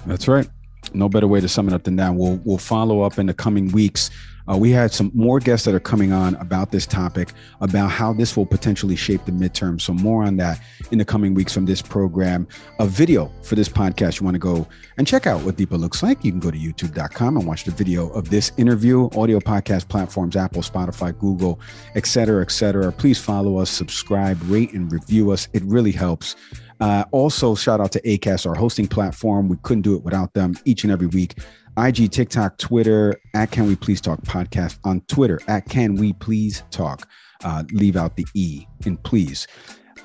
That's 0.06 0.26
right. 0.26 0.48
No 0.94 1.08
better 1.08 1.26
way 1.26 1.40
to 1.40 1.48
sum 1.48 1.68
it 1.68 1.74
up 1.74 1.84
than 1.84 1.96
that. 1.96 2.14
We'll, 2.14 2.40
we'll 2.44 2.58
follow 2.58 3.02
up 3.02 3.18
in 3.18 3.26
the 3.26 3.34
coming 3.34 3.70
weeks 3.72 4.10
uh, 4.50 4.56
we 4.56 4.70
had 4.70 4.92
some 4.92 5.10
more 5.14 5.40
guests 5.40 5.64
that 5.64 5.74
are 5.74 5.80
coming 5.80 6.12
on 6.12 6.34
about 6.36 6.70
this 6.70 6.86
topic, 6.86 7.32
about 7.60 7.90
how 7.90 8.12
this 8.12 8.36
will 8.36 8.44
potentially 8.44 8.96
shape 8.96 9.24
the 9.24 9.32
midterm. 9.32 9.80
So, 9.80 9.94
more 9.94 10.24
on 10.24 10.36
that 10.36 10.60
in 10.90 10.98
the 10.98 11.04
coming 11.04 11.34
weeks 11.34 11.52
from 11.52 11.64
this 11.64 11.80
program. 11.80 12.46
A 12.78 12.86
video 12.86 13.32
for 13.42 13.54
this 13.54 13.68
podcast, 13.68 14.20
you 14.20 14.24
want 14.24 14.34
to 14.34 14.38
go 14.38 14.66
and 14.98 15.06
check 15.06 15.26
out 15.26 15.42
what 15.42 15.56
Deepa 15.56 15.78
looks 15.78 16.02
like. 16.02 16.24
You 16.24 16.30
can 16.30 16.40
go 16.40 16.50
to 16.50 16.58
youtube.com 16.58 17.36
and 17.38 17.46
watch 17.46 17.64
the 17.64 17.70
video 17.70 18.10
of 18.10 18.28
this 18.28 18.52
interview, 18.58 19.08
audio 19.16 19.40
podcast 19.40 19.88
platforms, 19.88 20.36
Apple, 20.36 20.62
Spotify, 20.62 21.18
Google, 21.18 21.58
etc., 21.94 22.42
etc. 22.42 22.92
Please 22.92 23.18
follow 23.18 23.56
us, 23.56 23.70
subscribe, 23.70 24.38
rate, 24.44 24.72
and 24.74 24.92
review 24.92 25.30
us. 25.30 25.48
It 25.54 25.62
really 25.64 25.92
helps. 25.92 26.36
Uh, 26.84 27.02
also, 27.12 27.54
shout 27.54 27.80
out 27.80 27.90
to 27.90 28.00
ACAST, 28.02 28.46
our 28.46 28.54
hosting 28.54 28.86
platform. 28.86 29.48
We 29.48 29.56
couldn't 29.62 29.80
do 29.80 29.96
it 29.96 30.02
without 30.02 30.34
them 30.34 30.54
each 30.66 30.84
and 30.84 30.92
every 30.92 31.06
week. 31.06 31.38
IG, 31.78 32.10
TikTok, 32.10 32.58
Twitter, 32.58 33.18
at 33.32 33.50
Can 33.50 33.66
We 33.66 33.74
Please 33.74 34.02
Talk 34.02 34.20
podcast. 34.20 34.80
On 34.84 35.00
Twitter, 35.08 35.40
at 35.48 35.66
Can 35.66 35.94
We 35.94 36.12
Please 36.12 36.62
Talk. 36.70 37.08
Uh, 37.42 37.64
leave 37.72 37.96
out 37.96 38.16
the 38.16 38.26
E 38.34 38.66
in 38.84 38.98
please. 38.98 39.46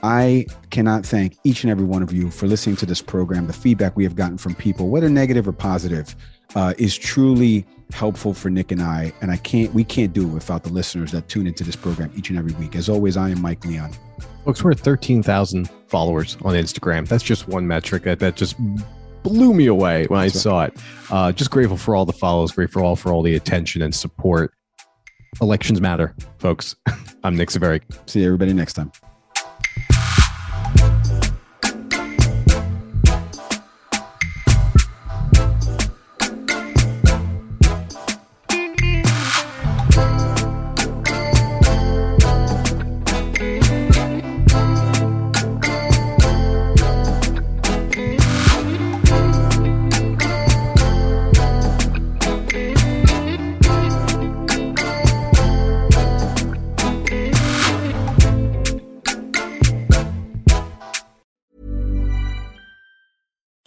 I 0.04 0.46
cannot 0.70 1.06
thank 1.06 1.36
each 1.44 1.66
and 1.66 1.72
every 1.72 1.84
one 1.84 2.02
of 2.02 2.14
you 2.14 2.32
for 2.32 2.48
listening 2.48 2.78
to 2.78 2.86
this 2.86 3.02
program. 3.02 3.48
The 3.48 3.52
feedback 3.54 3.98
we 3.98 4.06
have 4.06 4.16
gotten 4.16 4.38
from 4.38 4.56
people, 4.56 4.88
whether 4.88 5.10
negative 5.10 5.50
or 5.50 5.52
positive, 5.52 6.16
uh, 6.56 6.74
is 6.78 6.98
truly 6.98 7.66
helpful 7.92 8.34
for 8.34 8.50
Nick 8.50 8.72
and 8.72 8.82
I. 8.82 9.12
And 9.22 9.32
I 9.32 9.38
can't, 9.38 9.74
we 9.74 9.84
can't 9.84 10.14
do 10.14 10.24
it 10.24 10.34
without 10.34 10.64
the 10.64 10.70
listeners 10.70 11.12
that 11.12 11.28
tune 11.28 11.48
into 11.48 11.64
this 11.64 11.76
program 11.76 12.12
each 12.16 12.30
and 12.30 12.38
every 12.38 12.54
week. 12.54 12.76
As 12.76 12.90
always, 12.90 13.18
I 13.18 13.30
am 13.30 13.42
Mike 13.42 13.66
Leon. 13.66 13.92
Folks, 14.46 14.64
we're 14.64 14.72
at 14.72 14.80
13,000 14.80 15.70
followers 15.88 16.38
on 16.44 16.54
Instagram. 16.54 17.08
That's 17.08 17.24
just 17.24 17.48
one 17.48 17.68
metric 17.68 18.04
that, 18.04 18.20
that 18.20 18.36
just 18.36 18.56
blew 19.24 19.54
me 19.54 19.68
away 19.68 20.06
when 20.08 20.22
That's 20.22 20.46
I 20.46 20.50
right. 20.52 20.72
saw 20.72 20.82
it. 20.82 20.84
Uh, 21.12 21.32
just 21.32 21.52
grateful 21.52 21.78
for 21.78 21.96
all 21.96 22.06
the 22.06 22.14
follows, 22.14 22.52
grateful 22.52 22.82
for 22.82 22.86
all 22.86 22.96
for 22.96 23.12
all 23.12 23.22
the 23.22 23.36
attention 23.36 23.82
and 23.82 23.94
support. 23.94 24.54
Elections 25.42 25.82
matter, 25.82 26.16
folks. 26.38 26.76
I'm 27.24 27.36
Nick 27.36 27.52
Severi. 27.52 27.82
See 28.06 28.24
everybody 28.24 28.54
next 28.54 28.74
time. 28.74 28.92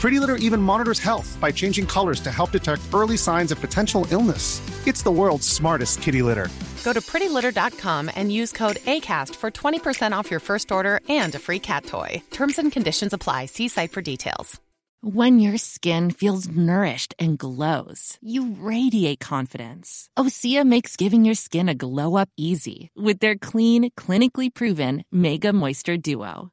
Pretty 0.00 0.18
Litter 0.18 0.36
even 0.36 0.62
monitors 0.62 0.98
health 0.98 1.36
by 1.42 1.52
changing 1.52 1.86
colors 1.86 2.20
to 2.20 2.30
help 2.30 2.52
detect 2.52 2.80
early 2.94 3.18
signs 3.18 3.52
of 3.52 3.60
potential 3.60 4.06
illness. 4.10 4.62
It's 4.86 5.02
the 5.02 5.10
world's 5.10 5.46
smartest 5.46 6.00
kitty 6.00 6.22
litter. 6.22 6.48
Go 6.84 6.94
to 6.94 7.02
prettylitter.com 7.02 8.10
and 8.16 8.32
use 8.32 8.50
code 8.50 8.76
ACAST 8.86 9.34
for 9.36 9.50
20% 9.50 10.12
off 10.12 10.30
your 10.30 10.40
first 10.40 10.72
order 10.72 11.00
and 11.10 11.34
a 11.34 11.38
free 11.38 11.58
cat 11.58 11.84
toy. 11.84 12.22
Terms 12.30 12.58
and 12.58 12.72
conditions 12.72 13.12
apply. 13.12 13.46
See 13.46 13.68
site 13.68 13.92
for 13.92 14.00
details. 14.00 14.58
When 15.02 15.38
your 15.38 15.56
skin 15.56 16.10
feels 16.10 16.46
nourished 16.46 17.14
and 17.18 17.38
glows, 17.38 18.18
you 18.20 18.54
radiate 18.60 19.20
confidence. 19.20 20.10
Osea 20.18 20.64
makes 20.64 20.96
giving 20.96 21.24
your 21.24 21.34
skin 21.34 21.70
a 21.70 21.74
glow 21.74 22.16
up 22.16 22.28
easy 22.36 22.90
with 22.94 23.20
their 23.20 23.36
clean, 23.36 23.90
clinically 23.92 24.52
proven 24.52 25.04
Mega 25.10 25.54
Moisture 25.54 25.96
Duo. 25.96 26.52